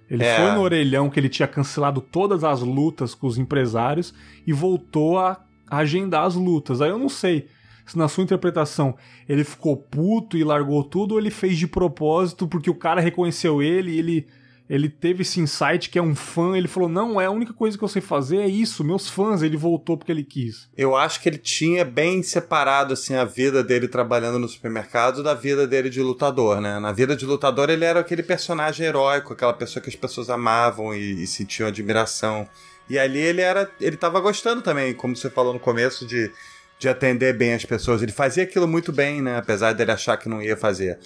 Ele 0.10 0.24
é. 0.24 0.36
foi 0.36 0.52
no 0.52 0.62
orelhão 0.62 1.10
que 1.10 1.20
ele 1.20 1.30
tinha 1.30 1.48
cancelado 1.48 2.02
todas 2.02 2.44
as 2.44 2.62
lutas 2.62 3.16
com 3.16 3.28
os 3.28 3.38
empresários 3.38 4.14
e 4.46 4.54
voltou 4.54 5.18
a 5.18 5.44
agendar 5.70 6.26
as 6.26 6.36
lutas. 6.36 6.82
Aí 6.82 6.89
eu 6.89 7.00
não 7.00 7.10
sei 7.10 7.48
se 7.86 7.98
na 7.98 8.08
sua 8.08 8.24
interpretação 8.24 8.96
ele 9.28 9.44
ficou 9.44 9.76
puto 9.76 10.38
e 10.38 10.44
largou 10.44 10.84
tudo 10.84 11.14
ou 11.14 11.20
ele 11.20 11.32
fez 11.32 11.58
de 11.58 11.68
propósito 11.68 12.48
porque 12.48 12.70
o 12.70 12.76
cara 12.76 13.02
reconheceu 13.02 13.62
ele 13.62 13.91
e 13.91 14.00
ele 14.00 14.28
ele 14.74 14.89
teve 14.89 15.21
esse 15.21 15.39
insight 15.39 15.88
que 15.88 15.99
é 15.99 16.01
um 16.01 16.15
fã, 16.15 16.57
ele 16.57 16.67
falou: 16.67 16.89
"Não, 16.89 17.21
é 17.21 17.26
a 17.26 17.30
única 17.30 17.53
coisa 17.53 17.78
que 17.78 17.84
eu 17.84 17.88
sei 17.88 18.01
fazer 18.01 18.38
é 18.38 18.47
isso, 18.47 18.84
meus 18.84 19.07
fãs". 19.07 19.43
Ele 19.43 19.55
voltou 19.55 19.95
porque 19.95 20.11
ele 20.11 20.24
quis. 20.24 20.67
Eu 20.76 20.95
acho 20.95 21.21
que 21.21 21.30
ele 21.30 21.38
tinha 21.38 21.86
bem 21.86 22.24
separado 22.24 22.93
assim 22.93 23.13
a 23.13 23.24
vida 23.24 23.63
dele 23.63 23.88
trabalhando 23.88 24.39
no 24.39 24.49
supermercado 24.49 25.21
da 25.21 25.36
vida 25.36 25.67
dele 25.67 25.91
de 25.91 26.01
lutador, 26.01 26.59
né? 26.59 26.80
Na 26.80 26.91
vida 26.91 27.15
de 27.15 27.24
lutador 27.24 27.69
ele 27.69 27.86
era 27.86 27.99
aquele 27.99 28.24
personagem 28.24 28.88
heróico, 28.88 29.34
aquela 29.34 29.53
pessoa 29.53 29.82
que 29.84 29.89
as 29.89 29.95
pessoas 29.95 30.28
amavam 30.28 30.95
e, 30.95 31.21
e 31.21 31.28
sentiam 31.28 31.67
admiração. 31.67 32.49
E 32.89 32.97
ali 32.97 33.19
ele 33.19 33.41
era, 33.41 33.69
ele 33.80 33.95
tava 33.95 34.19
gostando 34.19 34.63
também, 34.63 34.91
como 34.95 35.15
você 35.15 35.30
falou 35.30 35.53
no 35.53 35.59
começo 35.59 36.05
de 36.07 36.32
de 36.80 36.89
atender 36.89 37.38
bem 37.38 37.53
as 37.53 37.63
pessoas. 37.63 38.01
Ele 38.01 38.11
fazia 38.11 38.43
aquilo 38.43 38.67
muito 38.67 38.91
bem, 38.91 39.21
né? 39.21 39.38
Apesar 39.38 39.71
dele 39.71 39.91
achar 39.91 40.17
que 40.17 40.28
não 40.28 40.41
ia 40.41 40.57
fazer. 40.57 40.99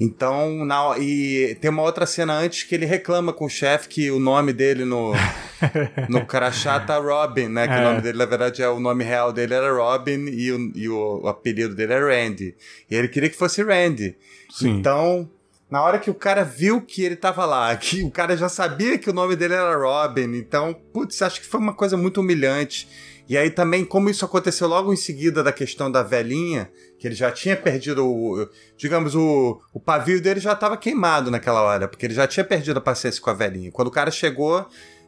Então, 0.00 0.64
na, 0.64 0.96
e 0.98 1.56
tem 1.60 1.70
uma 1.70 1.82
outra 1.82 2.06
cena 2.06 2.34
antes 2.34 2.62
que 2.62 2.74
ele 2.74 2.86
reclama 2.86 3.32
com 3.32 3.46
o 3.46 3.50
chefe 3.50 3.88
que 3.88 4.10
o 4.12 4.20
nome 4.20 4.52
dele 4.52 4.84
no, 4.84 5.12
no 6.08 6.24
crachá 6.24 6.78
tá 6.78 6.98
Robin, 6.98 7.48
né? 7.48 7.66
Que 7.66 7.74
é. 7.74 7.80
o 7.80 7.82
nome 7.82 8.00
dele, 8.02 8.18
na 8.18 8.26
verdade, 8.26 8.62
é 8.62 8.68
o 8.68 8.78
nome 8.78 9.02
real 9.02 9.32
dele 9.32 9.54
era 9.54 9.72
Robin 9.72 10.26
e 10.28 10.52
o, 10.52 10.72
e 10.74 10.88
o, 10.88 11.22
o 11.24 11.28
apelido 11.28 11.74
dele 11.74 11.94
é 11.94 11.98
Randy. 11.98 12.54
E 12.88 12.94
ele 12.94 13.08
queria 13.08 13.28
que 13.28 13.36
fosse 13.36 13.60
Randy. 13.60 14.16
Sim. 14.50 14.78
Então, 14.78 15.28
na 15.68 15.82
hora 15.82 15.98
que 15.98 16.10
o 16.10 16.14
cara 16.14 16.44
viu 16.44 16.80
que 16.80 17.02
ele 17.02 17.16
tava 17.16 17.44
lá, 17.44 17.74
que 17.76 18.04
o 18.04 18.10
cara 18.10 18.36
já 18.36 18.48
sabia 18.48 18.98
que 18.98 19.10
o 19.10 19.12
nome 19.12 19.34
dele 19.34 19.54
era 19.54 19.76
Robin, 19.76 20.36
então, 20.36 20.74
putz, 20.92 21.20
acho 21.22 21.40
que 21.40 21.46
foi 21.46 21.58
uma 21.58 21.74
coisa 21.74 21.96
muito 21.96 22.20
humilhante. 22.20 22.88
E 23.28 23.36
aí 23.36 23.50
também, 23.50 23.84
como 23.84 24.08
isso 24.08 24.24
aconteceu 24.24 24.66
logo 24.68 24.92
em 24.92 24.96
seguida 24.96 25.42
da 25.42 25.52
questão 25.52 25.90
da 25.90 26.02
velhinha, 26.02 26.70
que 26.98 27.06
ele 27.06 27.14
já 27.14 27.30
tinha 27.30 27.56
perdido 27.56 28.06
o. 28.06 28.48
Digamos, 28.76 29.14
o, 29.14 29.60
o 29.72 29.80
pavio 29.80 30.20
dele 30.20 30.40
já 30.40 30.52
estava 30.52 30.76
queimado 30.76 31.30
naquela 31.30 31.62
hora, 31.62 31.86
porque 31.86 32.06
ele 32.06 32.14
já 32.14 32.26
tinha 32.26 32.44
perdido 32.44 32.78
a 32.78 32.80
paciência 32.80 33.22
com 33.22 33.30
a 33.30 33.34
velhinha. 33.34 33.70
Quando 33.70 33.88
o 33.88 33.92
cara 33.92 34.10
chegou, 34.10 34.66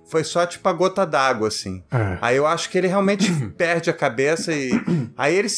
foi 0.09 0.25
só 0.25 0.47
tipo 0.47 0.69
a 0.69 0.73
gota 0.73 1.05
d'água, 1.05 1.49
assim. 1.49 1.83
É. 1.91 2.19
Aí 2.21 2.37
eu 2.37 2.47
acho 2.47 2.71
que 2.71 2.79
ele 2.79 2.87
realmente 2.87 3.31
perde 3.59 3.91
a 3.91 3.95
cabeça 3.95 4.53
e. 4.53 4.71
Aí 5.17 5.35
ele 5.35 5.49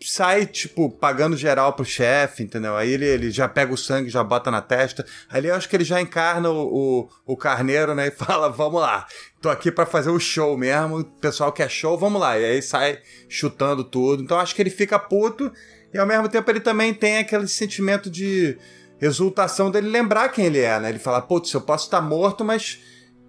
sai, 0.00 0.46
tipo, 0.46 0.88
pagando 0.88 1.36
geral 1.36 1.72
pro 1.72 1.84
chefe, 1.84 2.42
entendeu? 2.42 2.76
Aí 2.76 2.90
ele, 2.90 3.04
ele 3.04 3.30
já 3.30 3.48
pega 3.48 3.72
o 3.72 3.76
sangue, 3.76 4.08
já 4.08 4.22
bota 4.22 4.50
na 4.50 4.62
testa. 4.62 5.04
Ali 5.28 5.48
eu 5.48 5.54
acho 5.54 5.68
que 5.68 5.74
ele 5.74 5.84
já 5.84 6.00
encarna 6.00 6.48
o, 6.50 7.08
o, 7.26 7.32
o 7.32 7.36
carneiro, 7.36 7.94
né? 7.94 8.08
E 8.08 8.10
fala, 8.12 8.48
vamos 8.48 8.80
lá, 8.80 9.06
tô 9.46 9.50
aqui 9.50 9.70
para 9.70 9.86
fazer 9.86 10.10
o 10.10 10.18
show 10.18 10.58
mesmo, 10.58 10.98
o 10.98 11.04
pessoal 11.04 11.52
quer 11.52 11.70
show, 11.70 11.96
vamos 11.96 12.20
lá. 12.20 12.36
E 12.36 12.44
aí 12.44 12.60
sai 12.60 12.98
chutando 13.28 13.84
tudo. 13.84 14.22
Então 14.22 14.38
acho 14.38 14.54
que 14.54 14.60
ele 14.60 14.70
fica 14.70 14.98
puto 14.98 15.52
e 15.94 15.98
ao 15.98 16.06
mesmo 16.06 16.28
tempo 16.28 16.50
ele 16.50 16.58
também 16.58 16.92
tem 16.92 17.18
aquele 17.18 17.46
sentimento 17.46 18.10
de 18.10 18.58
exultação 19.00 19.70
dele 19.70 19.88
lembrar 19.88 20.30
quem 20.30 20.46
ele 20.46 20.58
é, 20.58 20.80
né? 20.80 20.88
Ele 20.88 20.98
fala, 20.98 21.22
putz, 21.22 21.52
eu 21.52 21.60
posso 21.60 21.84
estar 21.84 22.00
morto, 22.00 22.44
mas 22.44 22.80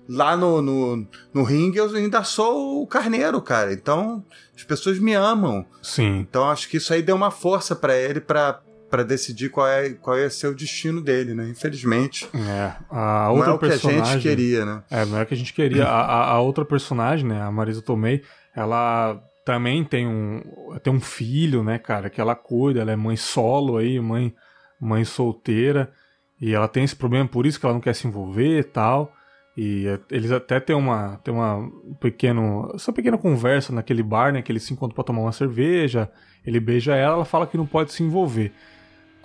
lá 0.09 0.35
no, 0.35 0.59
no, 0.59 1.07
no 1.31 1.43
ringue 1.43 1.77
eu 1.77 1.95
ainda 1.95 2.23
sou 2.23 2.81
o 2.81 2.87
carneiro, 2.87 3.39
cara. 3.39 3.71
Então 3.71 4.25
as 4.55 4.63
pessoas 4.63 4.97
me 4.97 5.13
amam. 5.13 5.63
Sim. 5.83 6.17
Então 6.17 6.49
acho 6.49 6.67
que 6.67 6.77
isso 6.77 6.93
aí 6.93 7.03
deu 7.03 7.15
uma 7.15 7.29
força 7.29 7.75
para 7.75 7.95
ele 7.95 8.19
para 8.19 8.59
para 8.89 9.03
decidir 9.03 9.49
qual 9.49 9.67
é 9.67 9.89
qual 9.89 10.17
ia 10.17 10.29
ser 10.29 10.47
o 10.47 10.55
destino 10.55 11.01
dele, 11.01 11.33
né? 11.33 11.47
Infelizmente. 11.49 12.27
É. 12.33 12.73
A 12.89 13.29
outra 13.31 13.47
não 13.47 13.53
é 13.53 13.55
o 13.55 13.59
personagem, 13.59 14.01
que 14.03 14.09
a 14.09 14.13
gente 14.13 14.23
queria, 14.23 14.65
né? 14.65 14.83
É, 14.89 15.05
não 15.05 15.17
é 15.17 15.23
o 15.23 15.25
que 15.25 15.33
a 15.33 15.37
gente 15.37 15.53
queria. 15.53 15.85
a, 15.85 16.31
a, 16.31 16.39
outra 16.39 16.65
personagem, 16.65 17.27
né? 17.27 17.41
A 17.41 17.51
Marisa 17.51 17.81
Tomei, 17.81 18.23
ela 18.55 19.21
também 19.45 19.83
tem 19.83 20.07
um 20.07 20.41
tem 20.83 20.91
um 20.91 20.99
filho, 20.99 21.63
né, 21.63 21.77
cara, 21.77 22.09
que 22.09 22.19
ela 22.19 22.35
cuida, 22.35 22.81
ela 22.81 22.91
é 22.91 22.95
mãe 22.95 23.15
solo 23.15 23.77
aí, 23.77 23.99
mãe 23.99 24.33
mãe 24.79 25.03
solteira, 25.03 25.91
e 26.39 26.53
ela 26.53 26.67
tem 26.67 26.83
esse 26.83 26.95
problema 26.95 27.27
por 27.27 27.45
isso 27.45 27.59
que 27.59 27.65
ela 27.65 27.73
não 27.73 27.81
quer 27.81 27.95
se 27.95 28.07
envolver 28.07 28.59
e 28.59 28.63
tal. 28.63 29.13
E 29.57 29.87
é, 29.87 29.99
eles 30.11 30.31
até 30.31 30.59
têm 30.59 30.75
uma, 30.75 31.17
têm 31.23 31.33
uma 31.33 31.67
pequeno, 31.99 32.71
essa 32.75 32.93
pequena 32.93 33.17
conversa 33.17 33.73
naquele 33.73 34.03
bar, 34.03 34.31
né? 34.31 34.43
Que 34.43 34.51
eles 34.51 34.61
se 34.61 34.71
encontram 34.71 34.93
pra 34.93 35.03
tomar 35.03 35.21
uma 35.21 35.31
cerveja. 35.31 36.11
Ele 36.45 36.59
beija 36.59 36.95
ela, 36.95 37.15
ela 37.15 37.25
fala 37.25 37.47
que 37.47 37.57
não 37.57 37.65
pode 37.65 37.91
se 37.91 38.03
envolver. 38.03 38.53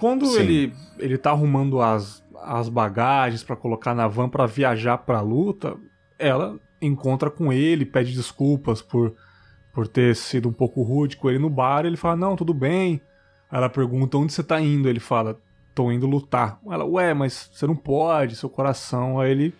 Quando 0.02 0.36
ele, 0.36 0.74
ele 0.98 1.16
tá 1.16 1.30
arrumando 1.30 1.80
as, 1.80 2.24
as 2.42 2.68
bagagens 2.68 3.44
para 3.44 3.54
colocar 3.54 3.94
na 3.94 4.08
van 4.08 4.28
para 4.28 4.46
viajar 4.46 4.98
pra 4.98 5.20
luta, 5.20 5.76
ela 6.18 6.58
encontra 6.80 7.30
com 7.30 7.52
ele, 7.52 7.86
pede 7.86 8.12
desculpas 8.12 8.82
por, 8.82 9.14
por 9.72 9.86
ter 9.86 10.16
sido 10.16 10.48
um 10.48 10.52
pouco 10.52 10.82
rude 10.82 11.16
com 11.16 11.30
ele 11.30 11.38
no 11.38 11.48
bar. 11.48 11.86
Ele 11.86 11.96
fala: 11.96 12.16
Não, 12.16 12.34
tudo 12.34 12.52
bem. 12.52 13.00
Ela 13.48 13.68
pergunta: 13.68 14.18
Onde 14.18 14.32
você 14.32 14.42
tá 14.42 14.60
indo? 14.60 14.88
Ele 14.88 14.98
fala: 14.98 15.40
Tô 15.72 15.92
indo 15.92 16.04
lutar. 16.04 16.58
Ela: 16.68 16.84
Ué, 16.84 17.14
mas 17.14 17.48
você 17.52 17.64
não 17.64 17.76
pode, 17.76 18.34
seu 18.34 18.50
coração. 18.50 19.20
Aí 19.20 19.30
ele 19.30 19.54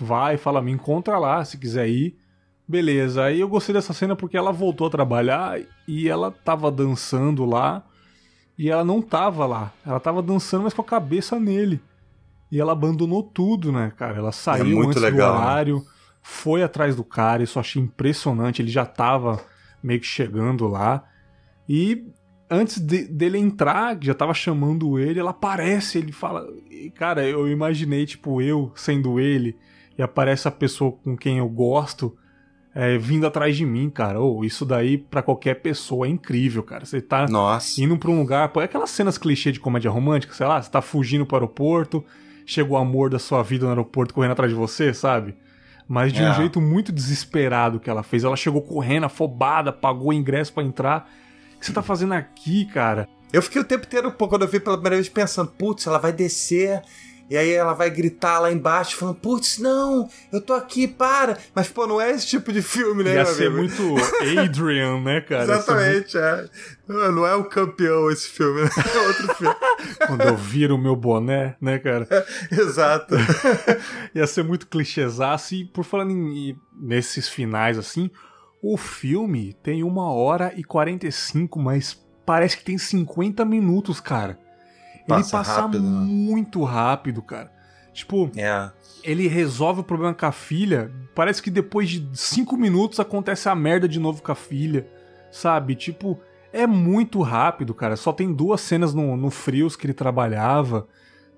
vai, 0.00 0.38
fala, 0.38 0.62
me 0.62 0.72
encontra 0.72 1.18
lá 1.18 1.44
se 1.44 1.58
quiser 1.58 1.86
ir. 1.86 2.16
Beleza, 2.66 3.24
aí 3.24 3.40
eu 3.40 3.48
gostei 3.48 3.74
dessa 3.74 3.92
cena 3.92 4.16
porque 4.16 4.38
ela 4.38 4.52
voltou 4.52 4.86
a 4.86 4.90
trabalhar 4.90 5.60
e 5.86 6.08
ela 6.08 6.30
tava 6.30 6.70
dançando 6.70 7.44
lá 7.44 7.84
e 8.58 8.70
ela 8.70 8.84
não 8.84 9.02
tava 9.02 9.46
lá. 9.46 9.72
Ela 9.84 10.00
tava 10.00 10.22
dançando, 10.22 10.64
mas 10.64 10.74
com 10.74 10.82
a 10.82 10.84
cabeça 10.84 11.38
nele. 11.38 11.80
E 12.50 12.60
ela 12.60 12.72
abandonou 12.72 13.22
tudo, 13.22 13.72
né, 13.72 13.92
cara? 13.96 14.18
Ela 14.18 14.32
saiu 14.32 14.82
é 14.82 14.86
antes 14.86 15.02
legal, 15.02 15.32
do 15.34 15.38
né? 15.38 15.44
horário, 15.44 15.76
né? 15.76 15.84
foi 16.22 16.62
atrás 16.62 16.96
do 16.96 17.04
cara, 17.04 17.42
isso 17.42 17.58
eu 17.58 17.60
achei 17.60 17.82
impressionante. 17.82 18.62
Ele 18.62 18.70
já 18.70 18.86
tava 18.86 19.44
meio 19.82 20.00
que 20.00 20.06
chegando 20.06 20.66
lá. 20.66 21.04
E 21.68 22.06
antes 22.48 22.78
de, 22.78 23.04
dele 23.04 23.38
entrar, 23.38 23.98
já 24.00 24.14
tava 24.14 24.32
chamando 24.32 24.98
ele, 24.98 25.20
ela 25.20 25.30
aparece, 25.30 25.98
ele 25.98 26.12
fala. 26.12 26.46
Cara, 26.94 27.26
eu 27.28 27.48
imaginei, 27.48 28.06
tipo, 28.06 28.40
eu 28.40 28.72
sendo 28.74 29.20
ele 29.20 29.56
e 29.98 30.02
aparece 30.02 30.46
a 30.46 30.52
pessoa 30.52 30.92
com 30.92 31.16
quem 31.16 31.38
eu 31.38 31.48
gosto 31.48 32.16
é, 32.78 32.98
vindo 32.98 33.26
atrás 33.26 33.56
de 33.56 33.64
mim, 33.64 33.88
cara. 33.88 34.20
Oh, 34.20 34.44
isso 34.44 34.66
daí 34.66 34.98
para 34.98 35.22
qualquer 35.22 35.54
pessoa 35.54 36.06
é 36.06 36.10
incrível, 36.10 36.62
cara. 36.62 36.84
Você 36.84 37.00
tá 37.00 37.26
Nossa. 37.26 37.80
indo 37.80 37.96
pra 37.96 38.10
um 38.10 38.18
lugar. 38.18 38.50
Pô, 38.50 38.60
é 38.60 38.64
aquelas 38.64 38.90
cenas 38.90 39.16
clichê 39.16 39.50
de 39.50 39.58
comédia 39.58 39.90
romântica, 39.90 40.34
sei 40.34 40.46
lá, 40.46 40.60
você 40.60 40.70
tá 40.70 40.82
fugindo 40.82 41.24
para 41.24 41.36
o 41.36 41.38
aeroporto, 41.38 42.04
chega 42.44 42.70
o 42.70 42.76
amor 42.76 43.08
da 43.08 43.18
sua 43.18 43.42
vida 43.42 43.64
no 43.64 43.70
aeroporto 43.70 44.12
correndo 44.12 44.32
atrás 44.32 44.52
de 44.52 44.58
você, 44.58 44.92
sabe? 44.92 45.34
Mas 45.88 46.12
de 46.12 46.22
é. 46.22 46.30
um 46.30 46.34
jeito 46.34 46.60
muito 46.60 46.92
desesperado 46.92 47.80
que 47.80 47.88
ela 47.88 48.02
fez. 48.02 48.24
Ela 48.24 48.36
chegou 48.36 48.60
correndo, 48.60 49.04
afobada, 49.04 49.72
pagou 49.72 50.08
o 50.08 50.12
ingresso 50.12 50.52
para 50.52 50.62
entrar. 50.62 51.10
O 51.56 51.58
que 51.58 51.64
você 51.64 51.72
tá 51.72 51.80
fazendo 51.80 52.12
aqui, 52.12 52.66
cara? 52.66 53.08
Eu 53.32 53.40
fiquei 53.40 53.62
o 53.62 53.64
tempo 53.64 53.86
inteiro, 53.86 54.12
pô, 54.12 54.28
quando 54.28 54.42
eu 54.42 54.48
vi 54.48 54.60
pela 54.60 54.76
primeira 54.76 54.96
vez, 54.96 55.08
pensando, 55.08 55.50
putz, 55.50 55.86
ela 55.86 55.98
vai 55.98 56.12
descer 56.12 56.82
e 57.28 57.36
aí 57.36 57.52
ela 57.52 57.74
vai 57.74 57.90
gritar 57.90 58.38
lá 58.38 58.52
embaixo, 58.52 58.96
falando, 58.96 59.16
putz, 59.16 59.58
não, 59.58 60.08
eu 60.32 60.40
tô 60.40 60.52
aqui, 60.52 60.86
para. 60.86 61.36
Mas, 61.54 61.68
pô, 61.68 61.86
não 61.86 62.00
é 62.00 62.12
esse 62.12 62.26
tipo 62.26 62.52
de 62.52 62.62
filme, 62.62 63.02
né, 63.02 63.14
Ia 63.14 63.26
ser 63.26 63.48
amigo? 63.48 63.62
muito 63.62 64.04
Adrian, 64.40 65.00
né, 65.00 65.20
cara? 65.20 65.42
Exatamente, 65.42 66.16
é. 66.16 66.48
Não 66.86 67.26
é 67.26 67.34
o 67.34 67.44
campeão 67.44 68.10
esse 68.10 68.28
filme, 68.28 68.62
né? 68.62 68.70
É 68.94 69.08
outro 69.08 69.34
filme. 69.34 69.56
Quando 70.06 70.22
eu 70.22 70.36
viro 70.36 70.76
o 70.76 70.78
meu 70.78 70.94
boné, 70.94 71.56
né, 71.60 71.78
cara? 71.80 72.06
exato. 72.52 73.16
Ia 74.14 74.26
ser 74.26 74.44
muito 74.44 74.68
clichêzaço. 74.68 75.54
E 75.54 75.64
por 75.64 75.84
falando 75.84 76.12
em, 76.12 76.56
nesses 76.80 77.28
finais, 77.28 77.76
assim, 77.76 78.08
o 78.62 78.76
filme 78.76 79.52
tem 79.64 79.82
uma 79.82 80.12
hora 80.12 80.52
e 80.56 80.62
45, 80.62 81.58
mas 81.58 82.00
parece 82.24 82.56
que 82.56 82.64
tem 82.64 82.78
50 82.78 83.44
minutos, 83.44 84.00
cara. 84.00 84.38
Passa 85.06 85.36
ele 85.36 85.44
passa 85.44 85.60
rápido, 85.62 85.82
né? 85.82 86.06
muito 86.06 86.60
né? 86.60 86.66
rápido, 86.66 87.22
cara. 87.22 87.52
Tipo, 87.92 88.30
é. 88.36 88.70
ele 89.02 89.26
resolve 89.26 89.80
o 89.80 89.84
problema 89.84 90.12
com 90.12 90.26
a 90.26 90.32
filha. 90.32 90.92
Parece 91.14 91.42
que 91.42 91.50
depois 91.50 91.88
de 91.88 92.06
cinco 92.12 92.56
minutos 92.56 93.00
acontece 93.00 93.48
a 93.48 93.54
merda 93.54 93.88
de 93.88 93.98
novo 93.98 94.22
com 94.22 94.32
a 94.32 94.34
filha. 94.34 94.86
Sabe? 95.30 95.74
Tipo, 95.74 96.20
é 96.52 96.66
muito 96.66 97.22
rápido, 97.22 97.72
cara. 97.72 97.96
Só 97.96 98.12
tem 98.12 98.32
duas 98.32 98.60
cenas 98.60 98.92
no, 98.92 99.16
no 99.16 99.30
Frios 99.30 99.76
que 99.76 99.86
ele 99.86 99.94
trabalhava. 99.94 100.86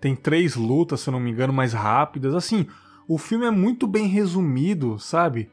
Tem 0.00 0.16
três 0.16 0.56
lutas, 0.56 1.00
se 1.00 1.08
eu 1.08 1.12
não 1.12 1.20
me 1.20 1.30
engano, 1.30 1.52
mais 1.52 1.72
rápidas. 1.72 2.34
Assim, 2.34 2.66
o 3.06 3.18
filme 3.18 3.46
é 3.46 3.50
muito 3.50 3.86
bem 3.86 4.06
resumido, 4.06 4.98
sabe? 4.98 5.50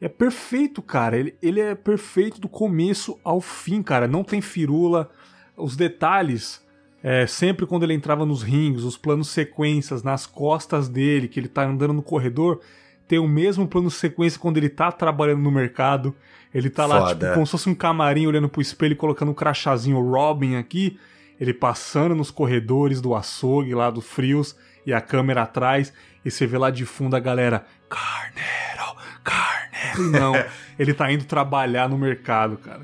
É 0.00 0.08
perfeito, 0.08 0.82
cara. 0.82 1.16
Ele, 1.16 1.36
ele 1.40 1.60
é 1.60 1.74
perfeito 1.74 2.40
do 2.40 2.48
começo 2.48 3.18
ao 3.24 3.40
fim, 3.40 3.82
cara. 3.82 4.06
Não 4.06 4.22
tem 4.22 4.40
firula. 4.40 5.10
Os 5.56 5.76
detalhes, 5.76 6.65
é, 7.08 7.24
sempre 7.24 7.66
quando 7.66 7.84
ele 7.84 7.94
entrava 7.94 8.26
nos 8.26 8.42
rings, 8.42 8.82
os 8.82 8.96
planos 8.96 9.28
sequências 9.28 10.02
nas 10.02 10.26
costas 10.26 10.88
dele, 10.88 11.28
que 11.28 11.38
ele 11.38 11.46
tá 11.46 11.64
andando 11.64 11.92
no 11.92 12.02
corredor, 12.02 12.60
tem 13.06 13.20
o 13.20 13.28
mesmo 13.28 13.68
plano 13.68 13.88
sequência 13.92 14.40
quando 14.40 14.56
ele 14.56 14.68
tá 14.68 14.90
trabalhando 14.90 15.40
no 15.40 15.52
mercado. 15.52 16.12
Ele 16.52 16.68
tá 16.68 16.84
lá, 16.84 17.14
tipo, 17.14 17.32
como 17.32 17.46
se 17.46 17.52
fosse 17.52 17.68
um 17.68 17.76
camarim 17.76 18.26
olhando 18.26 18.48
pro 18.48 18.60
espelho 18.60 18.94
e 18.94 18.96
colocando 18.96 19.30
um 19.30 19.34
crachazinho 19.34 20.00
Robin 20.00 20.56
aqui. 20.56 20.98
Ele 21.40 21.54
passando 21.54 22.12
nos 22.12 22.32
corredores 22.32 23.00
do 23.00 23.14
açougue 23.14 23.72
lá 23.72 23.88
do 23.88 24.00
Frios 24.00 24.56
e 24.84 24.92
a 24.92 25.00
câmera 25.00 25.42
atrás. 25.42 25.92
E 26.24 26.30
você 26.32 26.44
vê 26.44 26.58
lá 26.58 26.72
de 26.72 26.84
fundo 26.84 27.14
a 27.14 27.20
galera. 27.20 27.64
Carneiro, 27.88 29.00
Carneiro. 29.22 30.10
Não, 30.10 30.34
ele 30.76 30.92
tá 30.92 31.12
indo 31.12 31.24
trabalhar 31.24 31.88
no 31.88 31.96
mercado, 31.96 32.56
cara. 32.56 32.80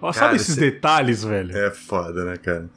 Sabe 0.00 0.14
cara, 0.14 0.36
esses 0.36 0.54
detalhes, 0.54 1.24
velho? 1.24 1.58
É 1.58 1.72
foda, 1.72 2.24
né, 2.24 2.36
cara? 2.36 2.70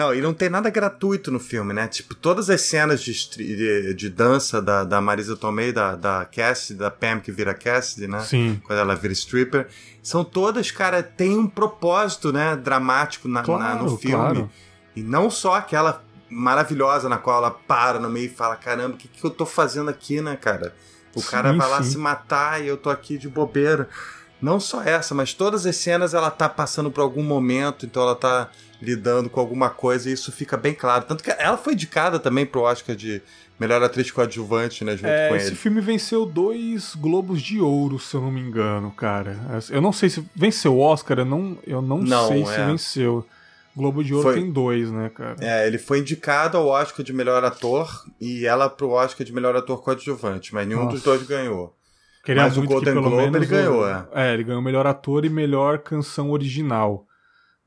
Não, 0.00 0.14
e 0.14 0.22
não 0.22 0.32
tem 0.32 0.48
nada 0.48 0.70
gratuito 0.70 1.30
no 1.30 1.38
filme, 1.38 1.74
né? 1.74 1.86
Tipo, 1.86 2.14
todas 2.14 2.48
as 2.48 2.62
cenas 2.62 3.02
de, 3.02 3.12
de, 3.36 3.92
de 3.92 4.08
dança 4.08 4.62
da, 4.62 4.82
da 4.82 4.98
Marisa 4.98 5.36
Tomei, 5.36 5.74
da, 5.74 5.94
da 5.94 6.24
Cassidy, 6.24 6.78
da 6.78 6.90
Pam 6.90 7.20
que 7.20 7.30
vira 7.30 7.52
Cassidy, 7.52 8.06
né? 8.06 8.20
Sim. 8.20 8.62
Quando 8.64 8.78
ela 8.78 8.96
vira 8.96 9.12
stripper. 9.12 9.68
São 10.02 10.24
todas, 10.24 10.70
cara, 10.70 11.02
tem 11.02 11.36
um 11.36 11.46
propósito, 11.46 12.32
né? 12.32 12.56
Dramático 12.56 13.28
na, 13.28 13.42
claro, 13.42 13.62
na 13.62 13.82
no 13.82 13.98
filme. 13.98 14.16
Claro. 14.16 14.50
E 14.96 15.02
não 15.02 15.28
só 15.28 15.56
aquela 15.56 16.02
maravilhosa 16.30 17.06
na 17.06 17.18
qual 17.18 17.36
ela 17.36 17.50
para 17.50 17.98
no 17.98 18.08
meio 18.08 18.24
e 18.24 18.30
fala: 18.30 18.56
caramba, 18.56 18.94
o 18.94 18.96
que, 18.96 19.06
que 19.06 19.22
eu 19.22 19.30
tô 19.30 19.44
fazendo 19.44 19.90
aqui, 19.90 20.22
né, 20.22 20.34
cara? 20.34 20.74
O 21.14 21.20
sim, 21.20 21.30
cara 21.30 21.52
vai 21.52 21.68
lá 21.68 21.82
sim. 21.82 21.90
se 21.90 21.98
matar 21.98 22.64
e 22.64 22.68
eu 22.68 22.78
tô 22.78 22.88
aqui 22.88 23.18
de 23.18 23.28
bobeira. 23.28 23.86
Não 24.40 24.58
só 24.58 24.82
essa, 24.82 25.14
mas 25.14 25.34
todas 25.34 25.66
as 25.66 25.76
cenas 25.76 26.14
ela 26.14 26.30
tá 26.30 26.48
passando 26.48 26.90
por 26.90 27.02
algum 27.02 27.22
momento, 27.22 27.84
então 27.84 28.02
ela 28.02 28.16
tá 28.16 28.48
lidando 28.80 29.28
com 29.28 29.40
alguma 29.40 29.70
coisa 29.70 30.08
e 30.08 30.12
isso 30.12 30.32
fica 30.32 30.56
bem 30.56 30.74
claro. 30.74 31.04
Tanto 31.04 31.22
que 31.22 31.30
ela 31.30 31.56
foi 31.56 31.74
indicada 31.74 32.18
também 32.18 32.46
pro 32.46 32.62
Oscar 32.62 32.96
de 32.96 33.22
melhor 33.58 33.82
atriz 33.82 34.10
coadjuvante, 34.10 34.84
né, 34.84 34.96
junto 34.96 35.06
é, 35.06 35.28
com 35.28 35.36
esse 35.36 35.46
ele. 35.46 35.52
Esse 35.52 35.62
filme 35.62 35.80
venceu 35.82 36.24
dois 36.24 36.94
Globos 36.94 37.42
de 37.42 37.60
Ouro, 37.60 37.98
se 37.98 38.14
eu 38.14 38.20
não 38.22 38.30
me 38.30 38.40
engano, 38.40 38.90
cara. 38.90 39.38
Eu 39.68 39.82
não 39.82 39.92
sei 39.92 40.08
se 40.08 40.24
venceu 40.34 40.76
o 40.76 40.80
Oscar, 40.80 41.18
eu 41.18 41.26
não, 41.26 41.58
eu 41.66 41.82
não, 41.82 41.98
não 41.98 42.28
sei 42.28 42.42
é. 42.42 42.46
se 42.46 42.64
venceu. 42.64 43.26
Globo 43.76 44.02
de 44.02 44.12
Ouro 44.12 44.30
foi... 44.30 44.40
tem 44.40 44.50
dois, 44.50 44.90
né, 44.90 45.10
cara? 45.10 45.36
É, 45.40 45.66
ele 45.66 45.78
foi 45.78 46.00
indicado 46.00 46.56
ao 46.58 46.66
Oscar 46.66 47.04
de 47.04 47.12
melhor 47.12 47.44
ator 47.44 48.04
e 48.20 48.44
ela 48.44 48.68
pro 48.68 48.90
Oscar 48.90 49.24
de 49.24 49.32
melhor 49.32 49.54
ator 49.54 49.82
coadjuvante, 49.82 50.52
mas 50.52 50.66
nenhum 50.66 50.84
Nossa. 50.84 50.96
dos 50.96 51.02
dois 51.02 51.22
ganhou. 51.22 51.74
Queria 52.24 52.42
mas 52.42 52.56
o 52.58 52.62
Golden 52.62 52.94
Globe 52.94 53.36
ele 53.36 53.46
ganhou, 53.46 53.88
é. 53.88 54.06
É, 54.12 54.34
ele 54.34 54.44
ganhou 54.44 54.60
melhor 54.60 54.86
ator 54.86 55.24
e 55.24 55.30
melhor 55.30 55.78
canção 55.78 56.30
original. 56.30 57.06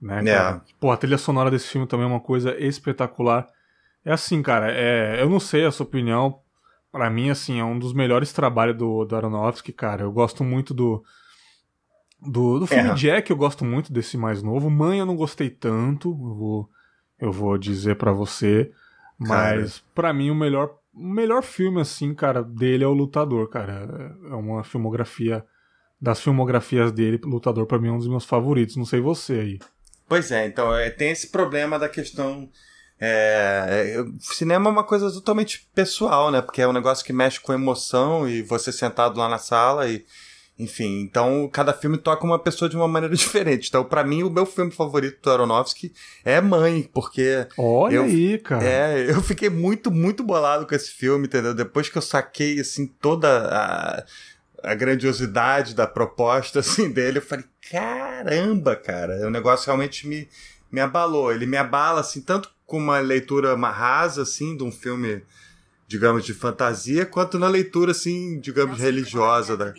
Né, 0.03 0.21
é. 0.29 0.61
Pô, 0.81 0.91
a 0.91 0.97
trilha 0.97 1.17
sonora 1.17 1.49
desse 1.49 1.69
filme 1.69 1.87
também 1.87 2.05
é 2.05 2.09
uma 2.09 2.19
coisa 2.19 2.53
espetacular. 2.59 3.47
É 4.03 4.11
assim, 4.11 4.41
cara, 4.41 4.69
é, 4.69 5.21
eu 5.21 5.29
não 5.29 5.39
sei 5.39 5.65
a 5.65 5.71
sua 5.71 5.85
opinião. 5.85 6.41
Para 6.91 7.09
mim, 7.09 7.29
assim, 7.29 7.59
é 7.59 7.63
um 7.63 7.79
dos 7.79 7.93
melhores 7.93 8.33
trabalhos 8.33 8.77
do, 8.77 9.05
do 9.05 9.15
Aronofsky, 9.15 9.71
cara. 9.71 10.03
Eu 10.03 10.11
gosto 10.11 10.43
muito 10.43 10.73
do. 10.73 11.01
Do, 12.21 12.59
do 12.59 12.67
filme 12.67 12.89
é. 12.89 12.93
Jack, 12.93 13.31
eu 13.31 13.37
gosto 13.37 13.63
muito 13.65 13.91
desse 13.91 14.17
mais 14.17 14.43
novo. 14.43 14.69
Mãe, 14.69 14.99
eu 14.99 15.05
não 15.05 15.15
gostei 15.15 15.49
tanto, 15.49 16.09
eu 16.09 16.35
vou, 16.35 16.69
eu 17.19 17.31
vou 17.31 17.57
dizer 17.57 17.95
para 17.95 18.11
você. 18.11 18.71
Mas, 19.17 19.83
para 19.95 20.13
mim, 20.13 20.29
o 20.29 20.35
melhor 20.35 20.77
o 20.93 21.07
melhor 21.07 21.41
filme, 21.41 21.81
assim, 21.81 22.13
cara, 22.13 22.43
dele 22.43 22.83
é 22.83 22.87
o 22.87 22.93
Lutador, 22.93 23.49
cara. 23.49 24.15
É 24.29 24.35
uma 24.35 24.63
filmografia. 24.63 25.43
Das 25.99 26.19
filmografias 26.21 26.91
dele, 26.91 27.19
Lutador, 27.23 27.65
para 27.65 27.79
mim 27.79 27.87
é 27.87 27.91
um 27.91 27.97
dos 27.97 28.09
meus 28.09 28.25
favoritos. 28.25 28.75
Não 28.75 28.83
sei 28.83 28.99
você 28.99 29.33
aí. 29.39 29.59
Pois 30.07 30.31
é, 30.31 30.45
então 30.45 30.75
é, 30.75 30.89
tem 30.89 31.11
esse 31.11 31.27
problema 31.27 31.79
da 31.79 31.89
questão. 31.89 32.49
É, 32.99 33.95
é, 33.97 34.05
cinema 34.19 34.69
é 34.69 34.71
uma 34.71 34.83
coisa 34.83 35.11
totalmente 35.11 35.67
pessoal, 35.73 36.31
né? 36.31 36.41
Porque 36.41 36.61
é 36.61 36.67
um 36.67 36.73
negócio 36.73 37.05
que 37.05 37.11
mexe 37.11 37.39
com 37.39 37.53
emoção 37.53 38.27
e 38.27 38.41
você 38.41 38.71
sentado 38.71 39.19
lá 39.19 39.27
na 39.27 39.37
sala 39.37 39.89
e 39.89 40.05
enfim, 40.57 41.01
então 41.01 41.49
cada 41.51 41.73
filme 41.73 41.97
toca 41.97 42.23
uma 42.23 42.37
pessoa 42.37 42.69
de 42.69 42.75
uma 42.75 42.87
maneira 42.87 43.15
diferente. 43.15 43.69
Então, 43.69 43.83
para 43.83 44.03
mim, 44.03 44.23
o 44.23 44.29
meu 44.29 44.45
filme 44.45 44.71
favorito 44.71 45.21
do 45.21 45.31
Aronofsky 45.31 45.91
é 46.23 46.39
Mãe, 46.39 46.89
porque. 46.93 47.47
Olha 47.57 47.95
eu, 47.95 48.03
aí, 48.03 48.37
cara. 48.37 48.63
É, 48.63 49.09
eu 49.09 49.21
fiquei 49.21 49.49
muito, 49.49 49.89
muito 49.89 50.23
bolado 50.23 50.67
com 50.67 50.75
esse 50.75 50.91
filme, 50.91 51.25
entendeu? 51.25 51.53
Depois 51.53 51.89
que 51.89 51.97
eu 51.97 52.01
saquei, 52.01 52.59
assim, 52.59 52.85
toda 52.85 53.47
a, 53.49 54.03
a 54.63 54.75
grandiosidade 54.75 55.73
da 55.73 55.87
proposta, 55.87 56.59
assim, 56.61 56.91
dele, 56.91 57.17
eu 57.17 57.23
falei, 57.23 57.45
caramba, 57.71 58.75
cara, 58.75 59.27
o 59.27 59.29
negócio 59.29 59.65
realmente 59.65 60.07
me, 60.07 60.27
me 60.71 60.81
abalou. 60.81 61.31
Ele 61.31 61.45
me 61.45 61.57
abala, 61.57 62.01
assim, 62.01 62.21
tanto 62.21 62.49
com 62.65 62.77
uma 62.77 62.99
leitura 62.99 63.55
rasa, 63.55 64.23
assim, 64.23 64.55
de 64.55 64.63
um 64.63 64.71
filme 64.71 65.23
digamos, 65.93 66.25
de 66.25 66.33
fantasia, 66.33 67.05
quanto 67.05 67.37
na 67.37 67.47
leitura, 67.47 67.91
assim, 67.91 68.39
digamos, 68.39 68.79
religiosa 68.79 69.55
da, 69.55 69.73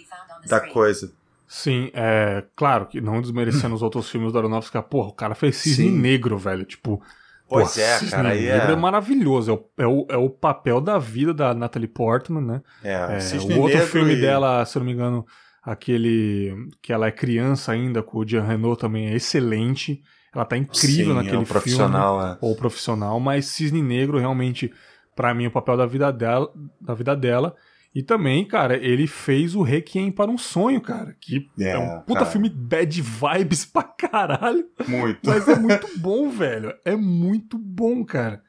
da 0.49 0.61
coisa. 0.61 1.12
Sim, 1.47 1.91
é 1.93 2.45
claro 2.55 2.87
que 2.87 3.01
não 3.01 3.20
desmerecendo 3.20 3.74
os 3.74 3.82
outros 3.82 4.09
filmes 4.09 4.32
do 4.32 4.39
Aronofsky, 4.39 4.80
porra, 4.82 5.09
o 5.09 5.12
cara 5.12 5.35
fez 5.35 5.57
Cisne 5.57 5.89
Sim. 5.89 5.99
Negro, 5.99 6.39
velho, 6.39 6.64
tipo... 6.64 7.03
Pois 7.49 7.74
porra, 7.74 7.85
é, 7.85 7.99
Cisne 7.99 8.11
cara, 8.11 8.28
Negro 8.35 8.70
é... 8.70 8.72
é 8.72 8.76
maravilhoso, 8.76 9.51
é 9.51 9.55
o, 9.55 9.68
é, 9.76 9.87
o, 9.87 10.07
é 10.11 10.16
o 10.16 10.30
papel 10.30 10.80
da 10.80 10.99
vida 10.99 11.35
da 11.35 11.53
Natalie 11.53 11.89
Portman, 11.89 12.41
né? 12.41 12.62
É, 12.82 13.16
é 13.16 13.20
Cisne 13.20 13.55
o 13.55 13.62
outro 13.62 13.78
Negro 13.78 13.93
filme 13.93 14.14
e... 14.14 14.20
dela, 14.20 14.64
se 14.64 14.78
eu 14.78 14.80
não 14.80 14.87
me 14.87 14.93
engano, 14.93 15.26
aquele 15.65 16.69
que 16.83 16.93
ela 16.93 17.07
é 17.07 17.11
criança 17.11 17.73
ainda, 17.73 18.03
com 18.03 18.19
o 18.19 18.29
Jean 18.29 18.45
Renault 18.45 18.81
também 18.81 19.09
é 19.09 19.15
excelente, 19.15 20.03
ela 20.35 20.45
tá 20.45 20.57
incrível 20.57 21.12
Sim, 21.12 21.15
naquele 21.15 21.37
é 21.37 21.39
um 21.39 21.45
profissional, 21.45 22.19
filme, 22.19 22.35
é. 22.35 22.39
ou 22.41 22.57
profissional, 22.57 23.21
mas 23.21 23.47
Cisne 23.47 23.83
Negro 23.83 24.19
realmente 24.19 24.73
para 25.15 25.33
mim 25.33 25.47
o 25.47 25.51
papel 25.51 25.77
da 25.77 25.87
vida 25.87 26.12
dela, 26.12 26.53
da 26.81 26.93
vida 26.93 27.17
dela. 27.17 27.55
E 27.95 28.03
também, 28.03 28.45
cara, 28.45 28.77
ele 28.77 29.07
fez 29.07 29.55
o 29.55 29.62
Requiem 29.62 30.11
para 30.11 30.29
um 30.29 30.37
Sonho, 30.37 30.81
cara. 30.81 31.17
Que 31.21 31.49
é, 31.61 31.71
é 31.71 31.79
um 31.79 32.01
puta 32.01 32.21
cara. 32.21 32.31
filme 32.33 32.51
bad 32.51 33.01
vibes 33.01 33.65
pra 33.65 33.85
caralho. 33.85 34.67
Muito. 34.89 35.21
Mas 35.25 35.47
é 35.47 35.55
muito 35.55 35.87
bom, 36.01 36.29
velho. 36.29 36.75
É 36.85 36.97
muito 36.97 37.57
bom, 37.57 38.05
cara. 38.05 38.43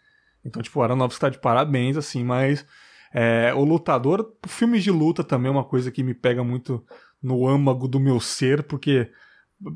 Então, 0.44 0.64
tipo, 0.64 0.80
o 0.80 0.84
Aronofsky 0.84 1.22
tá 1.22 1.30
de 1.30 1.38
parabéns, 1.38 1.96
assim, 1.96 2.24
mas 2.24 2.66
é, 3.14 3.54
o 3.54 3.64
Lutador, 3.64 4.34
filmes 4.48 4.84
de 4.84 4.92
luta 4.92 5.24
também 5.24 5.48
é 5.48 5.52
uma 5.52 5.64
coisa 5.64 5.90
que 5.90 6.04
me 6.04 6.14
pega 6.14 6.44
muito 6.44 6.84
no 7.22 7.48
âmago 7.48 7.88
do 7.88 8.00
meu 8.00 8.20
ser, 8.20 8.64
porque 8.64 9.10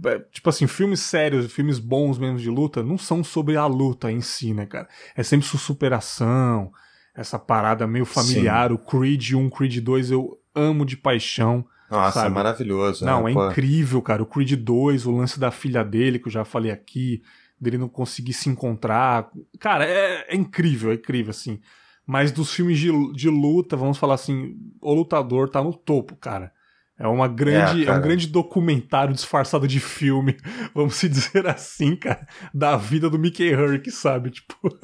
é, 0.06 0.20
tipo 0.32 0.50
assim, 0.50 0.68
filmes 0.68 1.00
sérios, 1.00 1.52
filmes 1.52 1.80
bons 1.80 2.18
mesmo 2.18 2.38
de 2.38 2.50
luta, 2.50 2.84
não 2.84 2.98
são 2.98 3.24
sobre 3.24 3.56
a 3.56 3.66
luta 3.66 4.12
em 4.12 4.22
si, 4.22 4.54
né, 4.54 4.66
cara? 4.66 4.88
É 5.16 5.24
sempre 5.24 5.48
sua 5.48 5.60
superação, 5.60 6.72
essa 7.16 7.40
parada 7.40 7.88
meio 7.88 8.06
familiar. 8.06 8.70
Sim. 8.70 8.76
O 8.76 8.78
Creed 8.78 9.34
1, 9.34 9.50
Creed 9.50 9.80
2 9.80 10.12
eu 10.12 10.40
amo 10.54 10.86
de 10.86 10.98
paixão. 10.98 11.66
Nossa, 11.90 12.20
é 12.20 12.22
sabe? 12.22 12.28
é 12.28 12.36
maravilhoso. 12.36 13.06
Não, 13.06 13.24
né? 13.24 13.32
é 13.32 13.34
Pô. 13.34 13.50
incrível, 13.50 14.02
cara. 14.02 14.22
O 14.22 14.26
Creed 14.26 14.54
2, 14.54 15.06
o 15.06 15.12
lance 15.12 15.40
da 15.40 15.50
filha 15.50 15.84
dele, 15.84 16.20
que 16.20 16.28
eu 16.28 16.32
já 16.32 16.46
falei 16.46 16.72
aqui, 16.72 17.24
dele 17.60 17.78
não 17.78 17.90
conseguir 17.90 18.34
se 18.34 18.50
encontrar. 18.50 19.30
Cara, 19.60 19.86
é, 19.86 20.28
é 20.30 20.36
incrível, 20.36 20.92
é 20.92 20.96
incrível, 20.96 21.32
assim. 21.32 21.60
Mas 22.06 22.32
dos 22.32 22.54
filmes 22.54 22.80
de, 22.80 22.90
de 23.14 23.30
luta, 23.30 23.78
vamos 23.78 23.98
falar 23.98 24.16
assim, 24.16 24.56
o 24.82 24.94
lutador 24.94 25.50
tá 25.50 25.64
no 25.64 25.74
topo, 25.74 26.16
cara. 26.16 26.52
É 27.00 27.08
uma 27.08 27.30
grande, 27.30 27.86
é, 27.86 27.90
é, 27.90 27.94
um 27.94 28.02
grande 28.02 28.28
documentário 28.28 29.14
disfarçado 29.14 29.66
de 29.66 29.80
filme, 29.80 30.36
vamos 30.76 30.96
se 30.96 31.08
dizer 31.08 31.48
assim, 31.48 31.96
cara, 31.96 32.28
da 32.54 32.76
vida 32.76 33.10
do 33.10 33.18
Mickey 33.18 33.50
Herc, 33.50 33.90
sabe? 33.90 34.32
Tipo. 34.32 34.56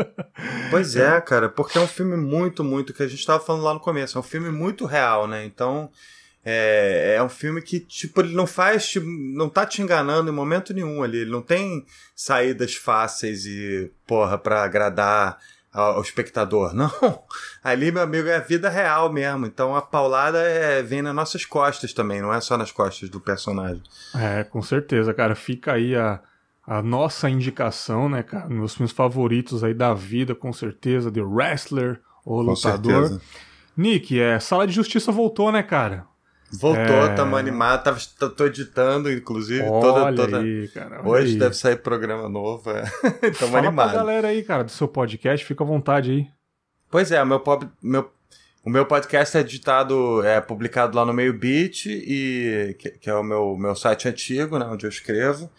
Pois 0.69 0.95
é, 0.95 1.21
cara, 1.21 1.47
porque 1.47 1.77
é 1.77 1.81
um 1.81 1.87
filme 1.87 2.17
muito, 2.17 2.63
muito 2.63 2.93
que 2.93 3.03
a 3.03 3.07
gente 3.07 3.19
estava 3.19 3.43
falando 3.43 3.63
lá 3.63 3.73
no 3.73 3.79
começo, 3.79 4.17
é 4.17 4.19
um 4.19 4.23
filme 4.23 4.49
muito 4.49 4.85
real, 4.85 5.27
né? 5.27 5.45
Então, 5.45 5.89
é, 6.43 7.15
é 7.17 7.23
um 7.23 7.29
filme 7.29 7.61
que, 7.61 7.79
tipo, 7.79 8.21
ele 8.21 8.33
não 8.33 8.45
faz, 8.45 8.87
tipo, 8.87 9.05
não 9.05 9.49
tá 9.49 9.65
te 9.65 9.81
enganando 9.81 10.29
em 10.29 10.33
momento 10.33 10.73
nenhum 10.73 11.01
ali, 11.03 11.19
ele 11.19 11.31
não 11.31 11.41
tem 11.41 11.85
saídas 12.15 12.75
fáceis 12.75 13.45
e, 13.45 13.91
porra, 14.05 14.37
pra 14.37 14.63
agradar 14.63 15.37
ao 15.75 16.01
espectador. 16.01 16.73
Não, 16.75 16.89
ali, 17.63 17.91
meu 17.91 18.01
amigo, 18.01 18.27
é 18.29 18.37
a 18.37 18.39
vida 18.39 18.69
real 18.69 19.11
mesmo. 19.11 19.45
Então 19.45 19.75
a 19.75 19.81
paulada 19.81 20.39
é, 20.39 20.81
vem 20.81 21.01
nas 21.01 21.13
nossas 21.13 21.45
costas 21.45 21.93
também, 21.93 22.21
não 22.21 22.33
é 22.33 22.39
só 22.39 22.57
nas 22.57 22.71
costas 22.71 23.09
do 23.09 23.19
personagem. 23.19 23.83
É, 24.15 24.43
com 24.43 24.61
certeza, 24.61 25.13
cara. 25.13 25.35
Fica 25.35 25.73
aí 25.73 25.95
a, 25.95 26.19
a 26.65 26.81
nossa 26.81 27.29
indicação, 27.29 28.07
né, 28.07 28.23
cara? 28.23 28.47
Meus 28.47 28.75
filmes 28.75 28.91
favoritos 28.91 29.63
aí 29.63 29.73
da 29.73 29.93
vida, 29.93 30.33
com 30.33 30.53
certeza. 30.53 31.11
The 31.11 31.21
Wrestler, 31.21 31.99
O 32.23 32.41
Lutador. 32.41 33.07
Certeza. 33.07 33.21
Nick, 33.75 34.17
é, 34.19 34.39
Sala 34.39 34.65
de 34.65 34.73
Justiça 34.73 35.11
voltou, 35.11 35.51
né, 35.51 35.61
cara? 35.61 36.05
Voltou, 36.51 37.09
estamos 37.09 37.35
é... 37.37 37.39
animados. 37.39 38.07
Tava, 38.07 38.31
tô 38.33 38.45
editando, 38.45 39.11
inclusive. 39.11 39.63
Olha 39.63 39.81
toda, 39.81 40.15
toda... 40.15 40.39
Aí, 40.39 40.67
cara, 40.69 41.07
Hoje 41.07 41.33
aí. 41.33 41.39
deve 41.39 41.55
sair 41.55 41.77
programa 41.77 42.29
novo. 42.29 42.69
É. 42.71 42.85
Fala 43.33 43.59
animados. 43.59 43.93
pra 43.93 44.01
galera 44.01 44.27
aí, 44.29 44.43
cara, 44.43 44.63
do 44.63 44.71
seu 44.71 44.87
podcast. 44.87 45.45
Fica 45.45 45.63
à 45.63 45.67
vontade 45.67 46.11
aí. 46.11 46.27
Pois 46.89 47.11
é, 47.11 47.23
meu, 47.25 47.43
meu, 47.81 48.11
o 48.63 48.69
meu 48.69 48.85
podcast 48.85 49.37
é 49.37 49.41
editado, 49.41 50.23
é 50.23 50.39
publicado 50.39 50.95
lá 50.95 51.05
no 51.05 51.13
Meio 51.13 51.33
Beat, 51.33 51.87
e, 51.87 52.75
que, 52.79 52.89
que 52.91 53.09
é 53.09 53.13
o 53.13 53.23
meu, 53.23 53.57
meu 53.57 53.75
site 53.75 54.07
antigo, 54.07 54.57
né, 54.57 54.65
onde 54.65 54.85
eu 54.85 54.89
escrevo. 54.89 55.49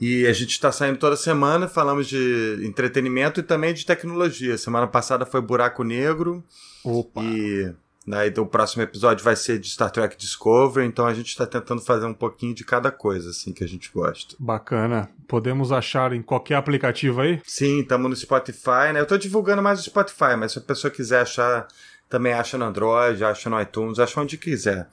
E 0.00 0.26
a 0.26 0.32
gente 0.32 0.50
está 0.50 0.70
saindo 0.70 0.98
toda 0.98 1.16
semana, 1.16 1.66
falamos 1.66 2.06
de 2.06 2.60
entretenimento 2.62 3.40
e 3.40 3.42
também 3.42 3.74
de 3.74 3.84
tecnologia. 3.84 4.56
Semana 4.56 4.86
passada 4.86 5.26
foi 5.26 5.40
Buraco 5.40 5.82
Negro. 5.82 6.44
Opa! 6.84 7.20
E 7.22 7.74
né, 8.08 8.32
o 8.38 8.46
próximo 8.46 8.82
episódio 8.82 9.22
vai 9.22 9.36
ser 9.36 9.58
de 9.58 9.68
Star 9.68 9.90
Trek 9.90 10.16
Discovery, 10.16 10.86
então 10.86 11.06
a 11.06 11.12
gente 11.12 11.28
está 11.28 11.46
tentando 11.46 11.82
fazer 11.82 12.06
um 12.06 12.14
pouquinho 12.14 12.54
de 12.54 12.64
cada 12.64 12.90
coisa, 12.90 13.28
assim, 13.28 13.52
que 13.52 13.62
a 13.62 13.68
gente 13.68 13.90
gosta. 13.92 14.34
Bacana. 14.38 15.10
Podemos 15.28 15.70
achar 15.70 16.14
em 16.14 16.22
qualquer 16.22 16.54
aplicativo 16.54 17.20
aí? 17.20 17.38
Sim, 17.44 17.80
estamos 17.80 18.08
no 18.08 18.16
Spotify, 18.16 18.92
né? 18.94 19.00
Eu 19.00 19.02
estou 19.02 19.18
divulgando 19.18 19.62
mais 19.62 19.78
o 19.78 19.82
Spotify, 19.82 20.36
mas 20.38 20.52
se 20.52 20.58
a 20.58 20.62
pessoa 20.62 20.90
quiser 20.90 21.20
achar, 21.20 21.68
também 22.08 22.32
acha 22.32 22.56
no 22.56 22.64
Android, 22.64 23.22
acha 23.22 23.50
no 23.50 23.60
iTunes, 23.60 23.98
acha 23.98 24.18
onde 24.18 24.38
quiser. 24.38 24.88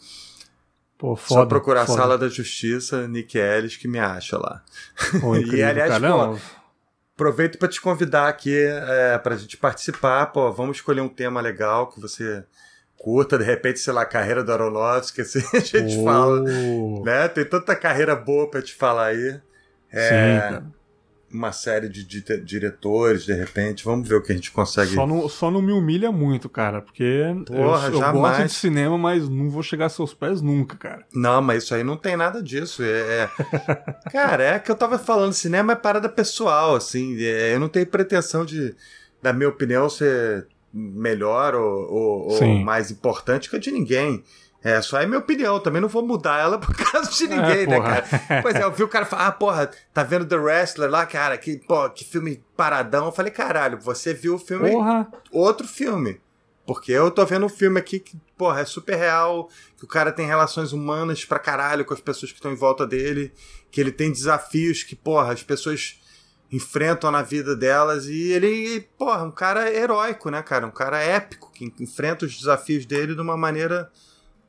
Pô, 0.97 1.15
foda, 1.15 1.41
Só 1.41 1.45
procurar 1.45 1.85
foda. 1.85 2.01
Sala 2.01 2.17
da 2.17 2.27
Justiça, 2.27 3.07
Nick 3.07 3.37
Ellis, 3.37 3.77
que 3.77 3.87
me 3.87 3.99
acha 3.99 4.37
lá. 4.37 4.61
Pô, 5.21 5.35
incrível, 5.39 5.59
e 5.59 5.63
aliás, 5.63 5.99
pô, 5.99 6.37
aproveito 7.13 7.57
para 7.57 7.69
te 7.69 7.79
convidar 7.79 8.27
aqui 8.27 8.53
é, 8.57 9.17
para 9.17 9.35
a 9.35 9.37
gente 9.37 9.55
participar. 9.55 10.25
Pô, 10.27 10.51
vamos 10.51 10.77
escolher 10.77 10.99
um 10.99 11.07
tema 11.07 11.39
legal 11.39 11.87
que 11.87 12.01
você 12.01 12.43
curta, 13.05 13.37
de 13.37 13.43
repente, 13.43 13.77
sei 13.77 13.93
lá, 13.93 14.01
a 14.01 14.05
carreira 14.05 14.43
do 14.43 14.51
Aronofsky, 14.51 15.21
assim, 15.21 15.43
a 15.53 15.59
gente 15.59 15.99
oh. 15.99 16.03
fala. 16.03 16.41
Né? 16.41 17.27
Tem 17.27 17.45
tanta 17.45 17.75
carreira 17.75 18.15
boa 18.15 18.49
para 18.49 18.63
te 18.63 18.73
falar 18.73 19.09
aí. 19.09 19.39
É, 19.91 20.09
Sim, 20.09 20.39
cara 20.39 20.75
uma 21.35 21.51
série 21.51 21.89
de, 21.89 22.05
de, 22.05 22.41
diretores, 22.41 23.25
de 23.25 23.33
repente. 23.33 23.83
Vamos 23.83 24.07
ver 24.07 24.15
o 24.15 24.21
que 24.21 24.31
a 24.31 24.35
gente 24.35 24.51
consegue. 24.51 24.93
Só 24.93 25.05
não, 25.05 25.27
só 25.27 25.51
não 25.51 25.61
me 25.61 25.73
humilha 25.73 26.09
muito, 26.11 26.47
cara, 26.47 26.81
porque 26.81 27.25
Porra, 27.45 27.89
eu, 27.89 28.01
eu 28.01 28.13
gosto 28.13 28.43
de 28.43 28.53
cinema, 28.53 28.97
mas 28.97 29.27
não 29.27 29.49
vou 29.49 29.61
chegar 29.61 29.87
a 29.87 29.89
seus 29.89 30.13
pés 30.13 30.41
nunca, 30.41 30.77
cara. 30.77 31.05
Não, 31.13 31.41
mas 31.41 31.63
isso 31.63 31.75
aí 31.75 31.83
não 31.83 31.97
tem 31.97 32.15
nada 32.15 32.41
disso. 32.41 32.81
É, 32.83 33.23
é... 33.23 33.29
cara, 34.09 34.43
é 34.43 34.59
que 34.59 34.71
eu 34.71 34.75
tava 34.75 34.97
falando, 34.97 35.33
cinema 35.33 35.73
é 35.73 35.75
parada 35.75 36.07
pessoal, 36.07 36.75
assim. 36.75 37.21
É, 37.21 37.53
eu 37.53 37.59
não 37.59 37.67
tenho 37.67 37.85
pretensão 37.85 38.45
de, 38.45 38.73
na 39.21 39.33
minha 39.33 39.49
opinião, 39.49 39.89
ser 39.89 40.47
melhor 40.75 41.55
ou, 41.55 41.91
ou, 41.91 42.31
ou 42.33 42.47
mais 42.59 42.91
importante 42.91 43.49
que 43.49 43.55
a 43.55 43.59
de 43.59 43.71
ninguém. 43.71 44.23
É, 44.61 44.81
só 44.81 44.99
é 44.99 45.05
minha 45.05 45.19
opinião, 45.19 45.59
também 45.59 45.79
não 45.79 45.87
vou 45.87 46.05
mudar 46.05 46.39
ela 46.39 46.57
por 46.57 46.73
causa 46.75 47.11
de 47.11 47.27
ninguém, 47.27 47.63
é, 47.63 47.67
né, 47.67 47.79
cara? 47.79 48.41
Pois 48.41 48.55
é, 48.55 48.63
eu 48.63 48.71
vi 48.71 48.81
o 48.81 48.87
cara 48.87 49.05
falar, 49.05 49.27
ah, 49.27 49.31
porra, 49.31 49.69
tá 49.93 50.01
vendo 50.01 50.25
The 50.25 50.35
Wrestler 50.35 50.89
lá, 50.89 51.05
cara, 51.05 51.37
que, 51.37 51.57
pô, 51.57 51.87
que 51.91 52.03
filme 52.03 52.43
paradão. 52.57 53.05
Eu 53.05 53.11
falei, 53.11 53.31
caralho, 53.31 53.79
você 53.79 54.11
viu 54.11 54.35
o 54.35 54.39
filme. 54.39 54.71
Porra. 54.71 55.07
Outro 55.31 55.67
filme. 55.67 56.19
Porque 56.65 56.91
eu 56.91 57.11
tô 57.11 57.23
vendo 57.27 57.45
um 57.45 57.49
filme 57.49 57.79
aqui 57.79 57.99
que, 57.99 58.17
porra, 58.35 58.61
é 58.61 58.65
super 58.65 58.95
real, 58.95 59.49
que 59.77 59.85
o 59.85 59.87
cara 59.87 60.11
tem 60.11 60.25
relações 60.25 60.73
humanas 60.73 61.23
pra 61.23 61.37
caralho 61.37 61.85
com 61.85 61.93
as 61.93 62.01
pessoas 62.01 62.31
que 62.31 62.39
estão 62.39 62.51
em 62.51 62.55
volta 62.55 62.87
dele, 62.87 63.31
que 63.69 63.79
ele 63.79 63.91
tem 63.91 64.11
desafios 64.11 64.81
que, 64.81 64.95
porra, 64.95 65.31
as 65.31 65.43
pessoas 65.43 66.01
enfrentam 66.51 67.11
na 67.11 67.21
vida 67.21 67.55
delas 67.55 68.05
e 68.05 68.31
ele, 68.31 68.81
porra, 68.97 69.23
um 69.23 69.31
cara 69.31 69.71
heróico, 69.71 70.29
né, 70.29 70.41
cara? 70.41 70.65
Um 70.67 70.71
cara 70.71 71.01
épico, 71.01 71.51
que 71.51 71.73
enfrenta 71.79 72.25
os 72.25 72.37
desafios 72.37 72.85
dele 72.85 73.15
de 73.15 73.21
uma 73.21 73.35
maneira 73.35 73.89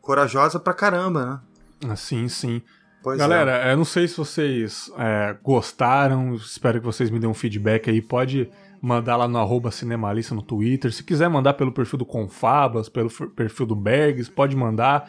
corajosa 0.00 0.60
pra 0.60 0.72
caramba, 0.74 1.42
né? 1.80 1.96
Sim, 1.96 2.28
sim. 2.28 2.62
Pois 3.02 3.18
Galera, 3.18 3.68
é. 3.68 3.72
eu 3.72 3.76
não 3.76 3.84
sei 3.84 4.08
se 4.08 4.16
vocês 4.16 4.90
é, 4.98 5.36
gostaram, 5.42 6.34
espero 6.34 6.80
que 6.80 6.86
vocês 6.86 7.08
me 7.10 7.18
dêem 7.18 7.30
um 7.30 7.34
feedback 7.34 7.88
aí. 7.88 8.02
Pode 8.02 8.50
mandar 8.80 9.16
lá 9.16 9.28
no 9.28 9.38
arroba 9.38 9.70
cinemalista 9.70 10.34
no 10.34 10.42
Twitter. 10.42 10.92
Se 10.92 11.04
quiser 11.04 11.28
mandar 11.28 11.54
pelo 11.54 11.72
perfil 11.72 11.98
do 11.98 12.04
Confablas, 12.04 12.88
pelo 12.88 13.10
perfil 13.30 13.66
do 13.66 13.76
Bergs, 13.76 14.28
pode 14.30 14.56
mandar 14.56 15.08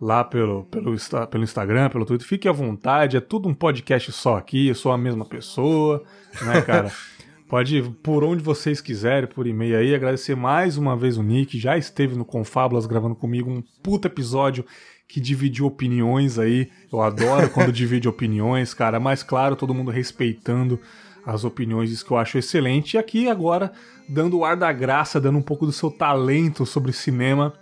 lá 0.00 0.22
pelo, 0.22 0.64
pelo, 0.64 0.94
pelo 1.30 1.44
Instagram, 1.44 1.90
pelo 1.90 2.04
Twitter. 2.04 2.26
Fique 2.26 2.48
à 2.48 2.52
vontade, 2.52 3.16
é 3.16 3.20
tudo 3.20 3.48
um 3.48 3.54
podcast 3.54 4.12
só 4.12 4.36
aqui, 4.36 4.68
eu 4.68 4.74
sou 4.74 4.92
a 4.92 4.98
mesma 4.98 5.24
pessoa, 5.24 6.02
né, 6.42 6.60
cara? 6.62 6.90
Pode 7.48 7.76
ir 7.76 7.90
por 8.02 8.24
onde 8.24 8.42
vocês 8.42 8.80
quiserem, 8.80 9.28
por 9.28 9.46
e-mail 9.46 9.78
aí. 9.78 9.94
Agradecer 9.94 10.34
mais 10.34 10.76
uma 10.76 10.96
vez 10.96 11.16
o 11.16 11.22
Nick, 11.22 11.58
já 11.58 11.78
esteve 11.78 12.16
no 12.16 12.24
Confábulas 12.24 12.86
gravando 12.86 13.14
comigo 13.14 13.48
um 13.48 13.62
puta 13.82 14.08
episódio 14.08 14.64
que 15.06 15.20
dividiu 15.20 15.66
opiniões 15.66 16.40
aí. 16.40 16.68
Eu 16.92 17.00
adoro 17.00 17.48
quando 17.50 17.70
divide 17.72 18.08
opiniões, 18.08 18.74
cara. 18.74 18.98
Mas 18.98 19.22
claro, 19.22 19.54
todo 19.54 19.72
mundo 19.72 19.92
respeitando 19.92 20.80
as 21.24 21.44
opiniões, 21.44 21.92
isso 21.92 22.04
que 22.04 22.10
eu 22.10 22.16
acho 22.16 22.36
excelente. 22.36 22.94
E 22.94 22.98
aqui 22.98 23.28
agora, 23.28 23.70
dando 24.08 24.38
o 24.38 24.44
ar 24.44 24.56
da 24.56 24.72
graça, 24.72 25.20
dando 25.20 25.38
um 25.38 25.42
pouco 25.42 25.66
do 25.66 25.72
seu 25.72 25.88
talento 25.88 26.66
sobre 26.66 26.92
cinema 26.92 27.52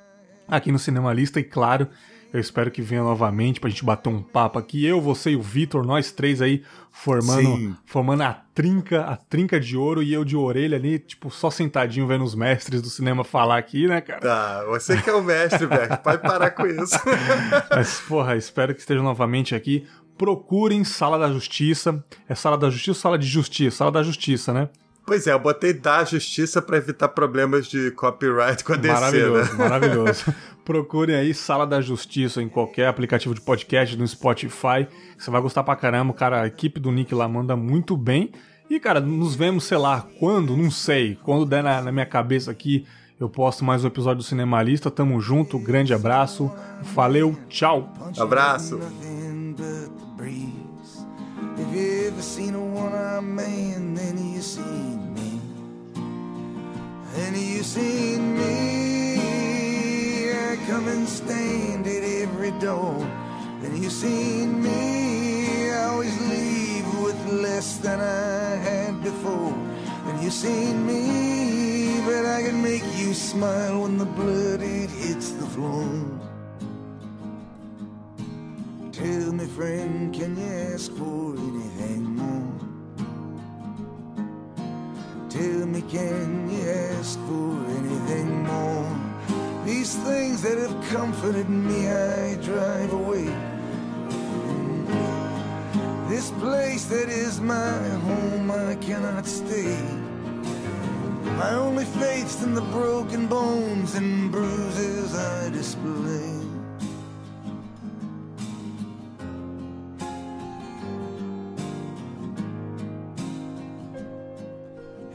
aqui 0.49 0.72
no 0.72 0.78
Cinemalista. 0.78 1.41
E 1.41 1.45
claro, 1.45 1.89
eu 2.35 2.41
espero 2.41 2.68
que 2.68 2.82
venha 2.82 3.05
novamente 3.05 3.61
pra 3.61 3.70
gente 3.70 3.85
bater 3.85 4.09
um 4.09 4.20
papo 4.20 4.59
aqui. 4.59 4.85
Eu, 4.85 5.01
você 5.01 5.30
e 5.30 5.37
o 5.37 5.41
Vitor, 5.41 5.87
nós 5.87 6.11
três 6.11 6.43
aí 6.43 6.64
formando, 6.91 7.76
formando 7.87 8.22
a 8.24 8.32
trinca, 8.53 9.03
a 9.03 9.16
trinca 9.16 9.61
de 9.61 9.76
ouro 9.76 10.03
e 10.03 10.12
eu 10.12 10.24
de 10.24 10.37
orelha 10.37 10.76
ali, 10.76 10.99
tipo, 10.99 11.30
só 11.30 11.49
sentadinho 11.49 12.09
vendo 12.09 12.24
os 12.24 12.35
mestres 12.35 12.82
do 12.82 12.91
cinema 12.91 13.22
falar 13.22 13.57
aqui, 13.57 13.87
né, 13.87 14.01
cara? 14.01 14.20
Tá, 14.20 14.64
você 14.64 15.01
que 15.01 15.09
é 15.09 15.14
o 15.14 15.22
mestre, 15.22 15.64
velho. 15.64 15.97
Pode 15.99 16.22
parar 16.22 16.51
com 16.51 16.66
isso. 16.66 16.99
Mas, 17.70 18.01
porra, 18.01 18.35
espero 18.35 18.74
que 18.74 18.80
esteja 18.80 19.01
novamente 19.01 19.55
aqui. 19.55 19.87
Procurem 20.18 20.82
Sala 20.82 21.16
da 21.16 21.32
Justiça. 21.32 22.05
É 22.28 22.35
Sala 22.35 22.59
da 22.59 22.68
Justiça 22.68 22.91
ou 22.91 22.95
Sala 22.97 23.16
de 23.16 23.28
Justiça? 23.28 23.76
Sala 23.76 23.93
da 23.93 24.03
Justiça, 24.03 24.53
né? 24.53 24.68
Pois 25.07 25.26
é, 25.26 25.32
eu 25.32 25.39
botei 25.39 25.72
da 25.74 26.03
justiça 26.03 26.62
para 26.62 26.78
evitar 26.78 27.09
problemas 27.09 27.66
de 27.66 27.91
copyright 27.91 28.64
com 28.64 28.72
a 28.72 28.76
DC, 28.76 28.95
Maravilhoso, 28.95 29.53
né? 29.53 29.59
maravilhoso. 29.59 30.35
Procurem 30.65 31.15
aí 31.15 31.35
Sala 31.35 31.67
da 31.67 31.81
Justiça 31.81 32.43
em 32.43 32.49
qualquer 32.49 32.87
aplicativo 32.87 33.35
de 33.35 33.41
podcast, 33.41 33.97
no 33.97 34.09
Spotify. 34.09 34.89
Você 35.19 35.31
vai 35.31 35.41
gostar 35.41 35.62
pra 35.62 35.77
caramba, 35.77 36.15
cara. 36.15 36.43
A 36.43 36.47
equipe 36.47 36.81
do 36.81 36.91
Nick 36.91 37.15
lá 37.15 37.29
manda 37.29 37.55
muito 37.55 37.97
bem. 37.97 38.31
E, 38.71 38.81
cara, 38.81 38.99
nos 38.99 39.35
vemos, 39.35 39.65
sei 39.65 39.77
lá, 39.77 40.07
quando? 40.19 40.57
Não 40.57 40.71
sei. 40.71 41.19
Quando 41.23 41.45
der 41.45 41.62
na, 41.62 41.83
na 41.83 41.93
minha 41.93 42.07
cabeça 42.07 42.51
aqui, 42.51 42.87
eu 43.21 43.29
posto 43.29 43.62
mais 43.62 43.85
um 43.85 43.89
episódio 43.89 44.19
do 44.19 44.25
Cinemalista. 44.25 44.91
Tamo 44.91 45.21
junto, 45.21 45.59
grande 45.59 45.93
abraço. 45.93 46.51
Valeu, 46.95 47.37
tchau. 47.49 47.93
Abraço. 48.19 48.81
Come 60.67 60.89
and 60.89 61.07
stand 61.07 61.87
at 61.87 62.03
every 62.03 62.51
door. 62.53 62.97
Then 63.61 63.83
you've 63.83 63.93
seen 63.93 64.62
me. 64.62 65.71
I 65.71 65.85
always 65.85 66.19
leave 66.29 66.87
with 67.03 67.33
less 67.33 67.79
than 67.79 68.01
I 68.01 68.57
had 68.57 69.03
before. 69.03 69.53
Then 70.07 70.23
you've 70.23 70.33
seen 70.33 70.87
me. 70.87 72.01
But 72.07 72.25
I 72.27 72.43
can 72.43 72.62
make 72.62 72.85
you 72.97 73.12
smile 73.15 73.83
when 73.83 73.99
the 73.99 74.07
blood 74.07 74.62
it 74.62 74.91
hits 74.91 75.31
the 75.33 75.47
floor. 75.47 75.89
Tell 78.93 79.33
me, 79.33 79.47
friend, 79.47 80.15
can 80.15 80.37
you 80.37 80.47
ask 80.73 80.91
for 80.93 81.37
anything 81.37 82.05
more? 82.17 82.53
Tell 85.29 85.67
me, 85.67 85.83
can 85.83 86.49
you 86.51 86.62
ask 86.71 87.19
for 87.27 87.67
anything 87.79 88.45
more? 88.45 89.04
These 89.65 89.97
things 89.97 90.43
that 90.43 90.59
have 90.59 90.89
comforted 90.91 91.49
me, 91.49 91.89
I 91.89 92.35
drive 92.37 92.93
away. 92.93 93.25
This 96.07 96.31
place 96.33 96.85
that 96.85 97.09
is 97.09 97.41
my 97.41 97.79
home, 98.07 98.51
I 98.51 98.75
cannot 98.75 99.27
stay. 99.27 99.79
My 101.39 101.55
only 101.55 101.87
faith's 101.87 102.43
in 102.43 102.55
the 102.55 102.61
broken 102.61 103.27
bones 103.27 103.95
and 103.95 104.31
bruises 104.31 105.15
I 105.15 105.49
display. 105.49 106.31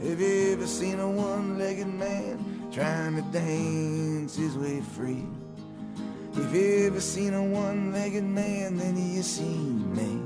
Have 0.08 0.20
you 0.20 0.52
ever 0.54 0.66
seen 0.66 0.98
a 0.98 1.08
one-legged 1.08 1.86
man 1.86 2.49
trying 2.72 3.16
to 3.16 3.22
dance 3.32 4.36
his 4.36 4.56
way 4.56 4.80
free? 4.80 5.24
If 6.34 6.54
you 6.54 6.86
ever 6.86 7.00
seen 7.00 7.34
a 7.34 7.42
one-legged 7.42 8.22
man, 8.22 8.76
then 8.76 8.96
you 8.96 9.22
seen 9.22 9.94
me. 9.94 10.19